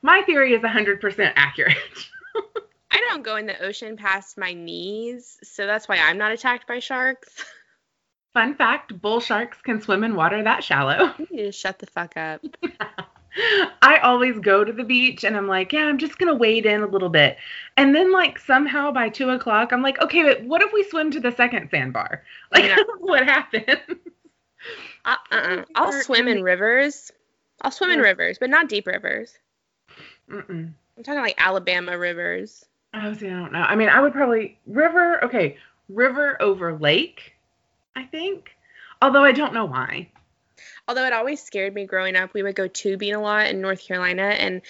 my 0.02 0.22
theory 0.24 0.54
is 0.54 0.62
100% 0.62 1.34
accurate 1.36 1.78
I 2.92 3.02
don't 3.10 3.24
go 3.24 3.36
in 3.36 3.46
the 3.48 3.60
ocean 3.64 3.98
past 3.98 4.38
my 4.38 4.54
knees, 4.54 5.38
so 5.44 5.66
that's 5.68 5.88
why 5.90 5.98
I'm 5.98 6.18
not 6.18 6.32
attacked 6.32 6.68
by 6.68 6.80
sharks. 6.80 7.44
Fun 8.34 8.56
fact 8.56 9.00
bull 9.02 9.20
sharks 9.20 9.58
can 9.62 9.82
swim 9.82 10.04
in 10.04 10.16
water 10.16 10.42
that 10.44 10.64
shallow. 10.64 11.14
You 11.32 11.52
shut 11.52 11.80
the 11.80 11.86
fuck 11.88 12.16
up. 12.16 12.42
I 13.82 13.98
always 14.02 14.40
go 14.40 14.64
to 14.64 14.72
the 14.74 14.84
beach 14.84 15.24
and 15.24 15.36
I'm 15.38 15.48
like, 15.48 15.74
yeah, 15.74 15.82
I'm 15.86 15.98
just 16.00 16.18
going 16.18 16.32
to 16.32 16.36
wade 16.36 16.66
in 16.66 16.82
a 16.82 16.88
little 16.88 17.10
bit. 17.10 17.38
And 17.76 17.94
then, 17.94 18.12
like, 18.12 18.40
somehow 18.40 18.92
by 18.92 19.10
two 19.10 19.30
o'clock, 19.30 19.72
I'm 19.72 19.84
like, 19.84 20.02
okay, 20.02 20.24
but 20.24 20.44
what 20.44 20.64
if 20.64 20.72
we 20.74 20.84
swim 20.84 21.12
to 21.12 21.20
the 21.20 21.32
second 21.32 21.70
sandbar? 21.70 22.24
Like, 22.52 22.66
Yeah. 22.66 22.78
what 23.00 23.26
happened? 23.26 23.80
Uh, 25.06 25.16
uh-uh. 25.32 25.64
I'll 25.76 25.92
swim 25.92 26.28
in 26.28 26.42
rivers. 26.42 27.12
I'll 27.62 27.72
swim 27.72 27.92
in 27.92 28.00
rivers, 28.00 28.38
but 28.40 28.50
not 28.50 28.70
deep 28.70 28.88
rivers. 28.88 29.38
Mm-mm. 30.30 30.74
I'm 30.98 31.04
talking 31.04 31.22
like 31.22 31.36
Alabama 31.38 31.98
rivers. 31.98 32.66
Oh, 32.94 33.14
see, 33.14 33.28
I 33.28 33.32
don't 33.32 33.52
know. 33.52 33.60
I 33.60 33.76
mean, 33.76 33.90
I 33.90 34.02
would 34.02 34.14
probably 34.14 34.58
river, 34.66 35.24
okay, 35.26 35.58
river 35.90 36.42
over 36.42 36.78
lake, 36.78 37.34
I 37.96 38.04
think. 38.04 38.52
Although 39.02 39.24
I 39.24 39.32
don't 39.32 39.54
know 39.54 39.66
why. 39.66 40.10
Although 40.88 41.06
it 41.06 41.14
always 41.14 41.42
scared 41.42 41.76
me 41.76 41.86
growing 41.86 42.16
up, 42.16 42.34
we 42.34 42.44
would 42.44 42.56
go 42.56 42.68
tubing 42.68 43.14
a 43.14 43.22
lot 43.22 43.48
in 43.48 43.62
North 43.62 43.86
Carolina, 43.86 44.24
and 44.24 44.62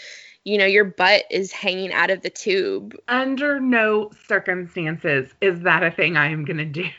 you 0.44 0.58
know 0.58 0.66
your 0.66 0.84
butt 0.84 1.24
is 1.30 1.52
hanging 1.52 1.94
out 1.94 2.10
of 2.10 2.22
the 2.22 2.30
tube. 2.30 2.96
Under 3.08 3.60
no 3.60 4.12
circumstances 4.28 5.30
is 5.40 5.62
that 5.62 5.84
a 5.84 5.92
thing 5.92 6.18
I 6.18 6.32
am 6.32 6.44
going 6.44 6.58
to 6.58 6.66
do. 6.66 6.90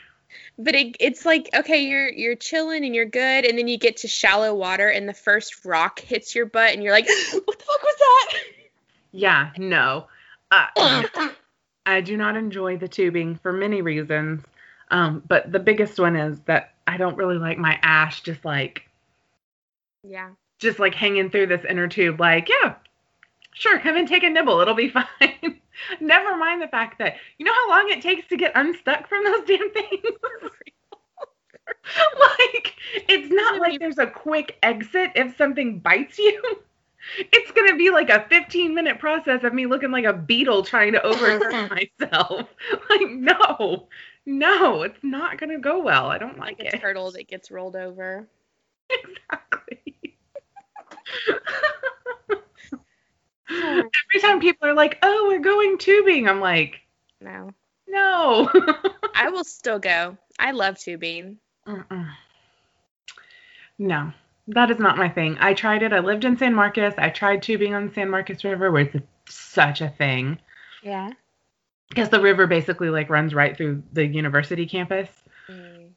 But 0.61 0.75
it, 0.75 0.97
it's 0.99 1.25
like 1.25 1.49
okay, 1.53 1.83
you're 1.83 2.09
you're 2.09 2.35
chilling 2.35 2.85
and 2.85 2.93
you're 2.93 3.05
good, 3.05 3.45
and 3.45 3.57
then 3.57 3.67
you 3.67 3.77
get 3.77 3.97
to 3.97 4.07
shallow 4.07 4.53
water, 4.53 4.89
and 4.89 5.07
the 5.07 5.13
first 5.13 5.65
rock 5.65 5.99
hits 5.99 6.35
your 6.35 6.45
butt, 6.45 6.73
and 6.73 6.83
you're 6.83 6.91
like, 6.91 7.07
what 7.31 7.59
the 7.59 7.65
fuck 7.65 7.83
was 7.83 7.95
that? 7.97 8.33
Yeah, 9.11 9.51
no. 9.57 10.07
Uh. 10.51 11.03
I 11.85 12.01
do 12.01 12.17
not 12.17 12.35
enjoy 12.37 12.77
the 12.77 12.87
tubing 12.87 13.35
for 13.37 13.51
many 13.51 13.81
reasons. 13.81 14.43
Um, 14.91 15.23
but 15.27 15.51
the 15.51 15.59
biggest 15.59 15.99
one 15.99 16.15
is 16.15 16.39
that 16.41 16.73
I 16.85 16.97
don't 16.97 17.17
really 17.17 17.37
like 17.37 17.57
my 17.57 17.79
ash 17.81 18.21
just 18.21 18.43
like 18.45 18.87
yeah. 20.03 20.29
just 20.59 20.79
like 20.79 20.95
hanging 20.95 21.29
through 21.29 21.47
this 21.47 21.65
inner 21.67 21.87
tube 21.87 22.19
like, 22.19 22.49
yeah, 22.49 22.75
sure, 23.53 23.79
come 23.79 23.95
and 23.97 24.07
take 24.07 24.23
a 24.23 24.29
nibble, 24.29 24.59
it'll 24.59 24.75
be 24.75 24.89
fine. 25.19 25.59
Never 25.99 26.37
mind 26.37 26.61
the 26.61 26.67
fact 26.67 26.99
that 26.99 27.15
you 27.37 27.45
know 27.45 27.53
how 27.53 27.69
long 27.69 27.89
it 27.89 28.01
takes 28.01 28.27
to 28.27 28.37
get 28.37 28.51
unstuck 28.55 29.07
from 29.07 29.23
those 29.23 29.45
damn 29.45 29.71
things? 29.71 30.03
like 32.19 32.73
it's 33.07 33.31
not 33.31 33.59
like 33.59 33.79
there's 33.79 33.99
a 33.99 34.07
quick 34.07 34.57
exit 34.63 35.11
if 35.15 35.37
something 35.37 35.79
bites 35.79 36.17
you. 36.17 36.41
It's 37.17 37.51
gonna 37.51 37.75
be 37.75 37.89
like 37.91 38.09
a 38.09 38.25
15 38.29 38.73
minute 38.73 38.99
process 38.99 39.43
of 39.43 39.53
me 39.53 39.65
looking 39.65 39.91
like 39.91 40.05
a 40.05 40.13
beetle 40.13 40.63
trying 40.63 40.93
to 40.93 41.05
overturn 41.05 41.69
myself. 41.69 42.47
Like, 42.89 43.09
no, 43.09 43.87
no, 44.25 44.81
it's 44.83 45.03
not 45.03 45.37
gonna 45.39 45.59
go 45.59 45.81
well. 45.81 46.07
I 46.07 46.17
don't 46.17 46.37
like 46.37 46.59
it. 46.59 46.65
Like 46.65 46.73
it. 46.73 46.81
hurdled, 46.81 47.15
it 47.17 47.27
gets 47.27 47.51
rolled 47.51 47.75
over. 47.75 48.27
Exactly. 48.89 50.17
Every 53.49 54.21
time 54.21 54.39
people 54.39 54.67
are 54.67 54.73
like, 54.73 54.97
"Oh, 55.01 55.25
we're 55.27 55.39
going 55.39 55.77
tubing," 55.77 56.27
I'm 56.27 56.39
like, 56.41 56.81
No. 57.21 57.51
"No." 57.87 58.49
I 59.15 59.29
will 59.29 59.43
still 59.43 59.79
go. 59.79 60.17
I 60.37 60.51
love 60.51 60.77
tubing. 60.79 61.37
Mm-mm. 61.67 62.09
No, 63.77 64.11
that 64.47 64.71
is 64.71 64.79
not 64.79 64.97
my 64.97 65.09
thing. 65.09 65.37
I 65.39 65.53
tried 65.53 65.83
it. 65.83 65.93
I 65.93 65.99
lived 65.99 66.25
in 66.25 66.37
San 66.37 66.53
Marcos. 66.53 66.93
I 66.97 67.09
tried 67.09 67.41
tubing 67.41 67.73
on 67.73 67.87
the 67.87 67.93
San 67.93 68.09
Marcos 68.09 68.43
River, 68.43 68.71
where 68.71 68.81
it's 68.83 68.95
such 69.29 69.81
a 69.81 69.89
thing 69.89 70.37
Yeah. 70.83 71.11
because 71.89 72.09
the 72.09 72.19
river 72.21 72.47
basically 72.47 72.89
like 72.89 73.09
runs 73.09 73.33
right 73.33 73.55
through 73.55 73.83
the 73.93 74.05
university 74.05 74.65
campus. 74.65 75.09
Mm. 75.49 75.91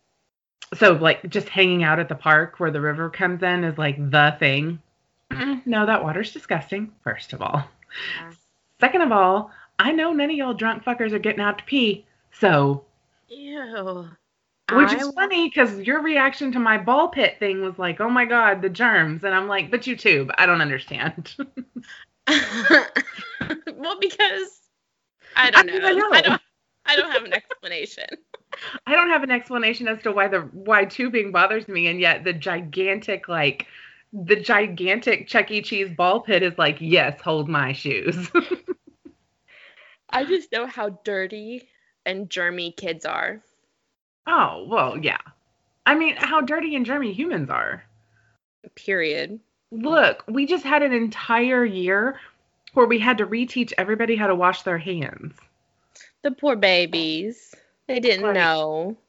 So 0.74 0.92
like 0.92 1.28
just 1.28 1.48
hanging 1.48 1.82
out 1.82 1.98
at 1.98 2.08
the 2.08 2.14
park 2.14 2.58
where 2.58 2.70
the 2.70 2.80
river 2.80 3.10
comes 3.10 3.42
in 3.42 3.64
is 3.64 3.76
like 3.78 3.96
the 4.10 4.36
thing. 4.38 4.80
No, 5.66 5.86
that 5.86 6.02
water's 6.02 6.32
disgusting. 6.32 6.92
First 7.04 7.32
of 7.32 7.42
all. 7.42 7.64
Yeah. 8.20 8.32
Second 8.80 9.02
of 9.02 9.12
all, 9.12 9.50
I 9.78 9.92
know 9.92 10.12
none 10.12 10.30
of 10.30 10.36
y'all 10.36 10.54
drunk 10.54 10.84
fuckers 10.84 11.12
are 11.12 11.18
getting 11.18 11.40
out 11.40 11.58
to 11.58 11.64
pee. 11.64 12.04
So, 12.32 12.84
Ew. 13.28 14.08
which 14.72 14.90
I 14.90 14.96
is 14.96 15.12
funny 15.12 15.48
because 15.48 15.78
your 15.80 16.02
reaction 16.02 16.52
to 16.52 16.58
my 16.58 16.78
ball 16.78 17.08
pit 17.08 17.36
thing 17.38 17.62
was 17.62 17.78
like, 17.78 18.00
oh 18.00 18.10
my 18.10 18.24
God, 18.24 18.62
the 18.62 18.68
germs. 18.68 19.24
And 19.24 19.34
I'm 19.34 19.48
like, 19.48 19.70
but 19.70 19.86
you 19.86 19.96
tube. 19.96 20.30
I 20.36 20.46
don't 20.46 20.60
understand. 20.60 21.34
well, 21.38 21.46
because 24.00 24.60
I 25.36 25.50
don't 25.50 25.68
I 25.68 25.72
mean, 25.72 25.82
know. 25.82 25.88
I 25.88 25.92
know. 25.92 26.10
I 26.12 26.20
don't. 26.22 26.42
I 26.84 26.96
don't 26.96 27.12
have 27.12 27.24
an 27.24 27.32
explanation. 27.32 28.06
I 28.86 28.92
don't 28.92 29.08
have 29.08 29.22
an 29.22 29.30
explanation 29.30 29.88
as 29.88 30.02
to 30.02 30.12
why 30.12 30.28
the 30.28 30.40
why 30.40 30.84
tubing 30.84 31.32
bothers 31.32 31.68
me, 31.68 31.86
and 31.86 32.00
yet 32.00 32.24
the 32.24 32.32
gigantic 32.32 33.28
like 33.28 33.66
the 34.12 34.36
gigantic 34.36 35.26
Chuck 35.26 35.50
E. 35.50 35.62
Cheese 35.62 35.90
ball 35.96 36.20
pit 36.20 36.42
is 36.42 36.56
like, 36.58 36.76
yes, 36.80 37.20
hold 37.20 37.48
my 37.48 37.72
shoes. 37.72 38.30
I 40.10 40.24
just 40.24 40.52
know 40.52 40.66
how 40.66 40.90
dirty 41.04 41.68
and 42.04 42.28
germy 42.28 42.76
kids 42.76 43.04
are. 43.06 43.40
oh, 44.26 44.66
well, 44.68 44.98
yeah. 44.98 45.18
I 45.86 45.94
mean, 45.94 46.16
how 46.16 46.40
dirty 46.40 46.76
and 46.76 46.86
germy 46.86 47.12
humans 47.14 47.50
are. 47.50 47.84
Period. 48.76 49.40
Look, 49.70 50.22
we 50.28 50.46
just 50.46 50.64
had 50.64 50.82
an 50.82 50.92
entire 50.92 51.64
year 51.64 52.20
where 52.74 52.86
we 52.86 52.98
had 52.98 53.18
to 53.18 53.26
reteach 53.26 53.72
everybody 53.78 54.14
how 54.14 54.26
to 54.26 54.34
wash 54.34 54.62
their 54.62 54.78
hands. 54.78 55.34
The 56.22 56.30
poor 56.30 56.56
babies. 56.56 57.54
They 57.88 57.98
didn't 57.98 58.26
Right. 58.26 58.34
know. 58.34 58.96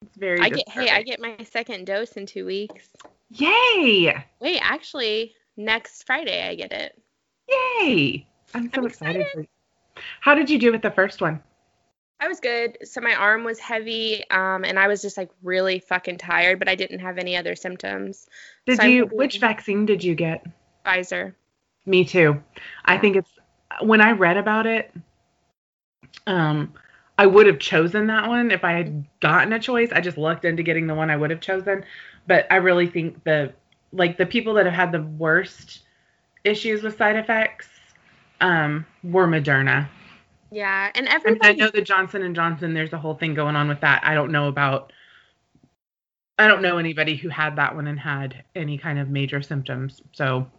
It's 0.03 0.17
very 0.17 0.41
I 0.41 0.49
get 0.49 0.69
hey, 0.69 0.89
I 0.89 1.03
get 1.03 1.21
my 1.21 1.37
second 1.51 1.87
dose 1.87 2.13
in 2.13 2.27
two 2.27 2.47
weeks. 2.47 2.89
Yay! 3.31 4.15
Wait, 4.41 4.59
actually, 4.63 5.35
next 5.57 6.05
Friday 6.05 6.49
I 6.49 6.55
get 6.55 6.73
it. 6.73 7.01
Yay! 7.49 8.27
I'm 8.55 8.71
so 8.73 8.81
I'm 8.81 8.87
excited. 8.87 9.21
excited. 9.21 9.33
for 9.33 9.41
you. 9.41 9.47
How 10.21 10.35
did 10.35 10.49
you 10.49 10.59
do 10.59 10.73
with 10.73 10.83
the 10.83 10.91
first 10.91 11.21
one? 11.21 11.43
I 12.19 12.29
was 12.29 12.41
good. 12.41 12.79
So 12.85 13.01
my 13.01 13.15
arm 13.15 13.45
was 13.45 13.59
heavy, 13.59 14.29
um, 14.31 14.65
and 14.65 14.79
I 14.79 14.89
was 14.89 15.01
just 15.01 15.17
like 15.17 15.31
really 15.43 15.79
fucking 15.79 16.19
tired, 16.19 16.59
but 16.59 16.69
I 16.69 16.75
didn't 16.75 16.99
have 17.01 17.19
any 17.19 17.37
other 17.37 17.55
symptoms. 17.55 18.27
Did 18.67 18.79
So 18.79 18.85
you 18.85 19.07
which 19.07 19.39
vaccine 19.39 19.87
did 19.87 20.03
you 20.05 20.15
get? 20.15 20.45
Pfizer. 20.85 21.35
Me 21.87 22.05
too. 22.05 22.43
I 22.85 22.99
think 22.99 23.17
it's 23.17 23.31
when 23.83 24.01
I 24.01 24.13
read 24.13 24.37
about 24.37 24.67
it, 24.67 24.93
um, 26.27 26.75
I 27.21 27.27
would 27.27 27.47
have 27.47 27.59
chosen 27.59 28.07
that 28.07 28.29
one 28.29 28.51
if 28.51 28.65
I 28.65 28.73
had 28.73 29.05
gotten 29.21 29.53
a 29.53 29.59
choice. 29.59 29.91
I 29.93 30.01
just 30.01 30.17
lucked 30.17 30.47
into 30.47 30.63
getting 30.63 30.87
the 30.87 30.95
one 30.95 31.11
I 31.11 31.19
would 31.19 31.29
have 31.29 31.43
chosen. 31.43 31.85
But 32.27 32.47
I 32.51 32.57
really 32.57 32.87
think 32.87 33.23
the 33.25 33.53
like 33.93 34.17
the 34.17 34.25
people 34.25 34.55
that 34.55 34.65
have 34.65 34.75
had 34.75 34.91
the 34.91 35.03
worst 35.03 35.81
issues 36.45 36.83
with 36.83 36.97
side 36.97 37.17
effects 37.17 37.69
um 38.41 38.87
were 39.05 39.29
Moderna. 39.29 39.87
Yeah, 40.51 40.91
and 40.95 41.11
I 41.11 41.13
mean, 41.13 41.15
everybody. 41.15 41.49
I 41.51 41.53
know 41.53 41.71
the 41.71 41.83
Johnson 41.83 42.23
and 42.23 42.35
Johnson. 42.35 42.73
There's 42.73 42.95
a 42.95 42.99
whole 42.99 43.17
thing 43.17 43.35
going 43.35 43.55
on 43.55 43.69
with 43.69 43.83
that. 43.83 44.01
I 44.03 44.15
don't 44.15 44.33
know 44.33 44.49
about. 44.49 44.91
I 46.39 46.49
don't 46.49 46.63
know 46.63 46.79
anybody 46.79 47.17
who 47.17 47.29
had 47.29 47.57
that 47.57 47.75
one 47.75 47.87
and 47.87 48.01
had 48.01 48.45
any 48.55 48.79
kind 48.79 48.99
of 48.99 49.11
major 49.11 49.43
symptoms. 49.43 50.01
So 50.13 50.51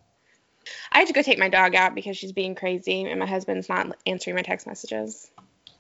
I 0.92 1.00
had 1.00 1.08
to 1.08 1.14
go 1.14 1.24
take 1.24 1.40
my 1.40 1.50
dog 1.50 1.74
out 1.74 1.96
because 1.96 2.18
she's 2.18 2.34
being 2.34 2.54
crazy, 2.54 3.02
and 3.02 3.20
my 3.20 3.26
husband's 3.26 3.68
not 3.68 3.98
answering 4.06 4.36
my 4.36 4.44
text 4.44 4.68
messages. 4.68 5.32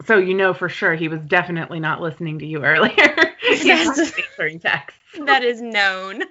So 0.05 0.17
you 0.17 0.33
know 0.33 0.53
for 0.53 0.69
sure 0.69 0.95
he 0.95 1.07
was 1.07 1.21
definitely 1.21 1.79
not 1.79 2.01
listening 2.01 2.39
to 2.39 2.45
you 2.45 2.63
earlier. 2.63 3.15
Yes. 3.63 4.13
that 5.25 5.43
is 5.43 5.61
known. 5.61 6.23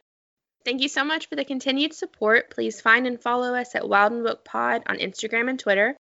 Thank 0.64 0.82
you 0.82 0.88
so 0.88 1.04
much 1.04 1.28
for 1.28 1.36
the 1.36 1.44
continued 1.44 1.94
support. 1.94 2.50
Please 2.50 2.80
find 2.80 3.06
and 3.06 3.20
follow 3.20 3.54
us 3.54 3.74
at 3.74 3.88
Wild 3.88 4.12
and 4.12 4.44
Pod 4.44 4.82
on 4.86 4.98
Instagram 4.98 5.48
and 5.48 5.58
Twitter. 5.58 5.96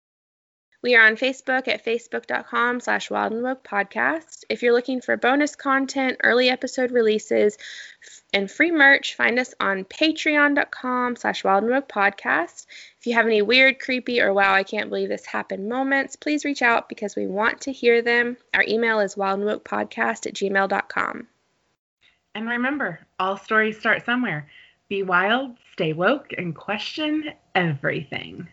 We 0.82 0.96
are 0.96 1.06
on 1.06 1.18
Facebook 1.18 1.68
at 1.68 1.84
facebook.com 1.84 2.80
slash 2.80 3.12
Wild 3.12 3.34
and 3.34 3.44
Woke 3.44 3.66
Podcast. 3.66 4.46
If 4.48 4.64
you're 4.64 4.74
looking 4.74 5.02
for 5.02 5.18
bonus 5.18 5.58
content, 5.58 6.22
early 6.24 6.50
episode 6.50 6.92
releases, 6.92 7.58
and 8.34 8.50
free 8.50 8.72
merch, 8.72 9.16
find 9.16 9.40
us 9.40 9.54
on 9.60 9.84
patreon.com 9.84 11.18
slash 11.18 11.44
Wild 11.44 11.64
and 11.64 11.74
Woke 11.74 11.90
Podcast. 11.90 12.66
If 12.98 13.08
you 13.08 13.14
have 13.16 13.26
any 13.26 13.42
weird, 13.42 13.82
creepy, 13.82 14.22
or 14.22 14.34
wow, 14.34 14.54
I 14.54 14.64
can't 14.64 14.88
believe 14.88 15.10
this 15.10 15.26
happened 15.26 15.68
moments, 15.68 16.16
please 16.16 16.46
reach 16.46 16.62
out 16.62 16.88
because 16.88 17.14
we 17.14 17.28
want 17.28 17.60
to 17.62 17.74
hear 17.74 18.02
them. 18.02 18.38
Our 18.54 18.64
email 18.66 19.02
is 19.02 19.16
wildandwokepodcast 19.16 20.28
at 20.28 20.34
gmail.com. 20.34 21.28
And 22.36 22.48
remember, 22.48 23.02
all 23.20 23.36
stories 23.36 23.78
start 23.78 24.06
somewhere. 24.06 24.50
Be 24.88 25.04
wild, 25.04 25.58
stay 25.74 25.92
woke, 25.92 26.32
and 26.38 26.56
question 26.56 27.34
everything. 27.54 28.48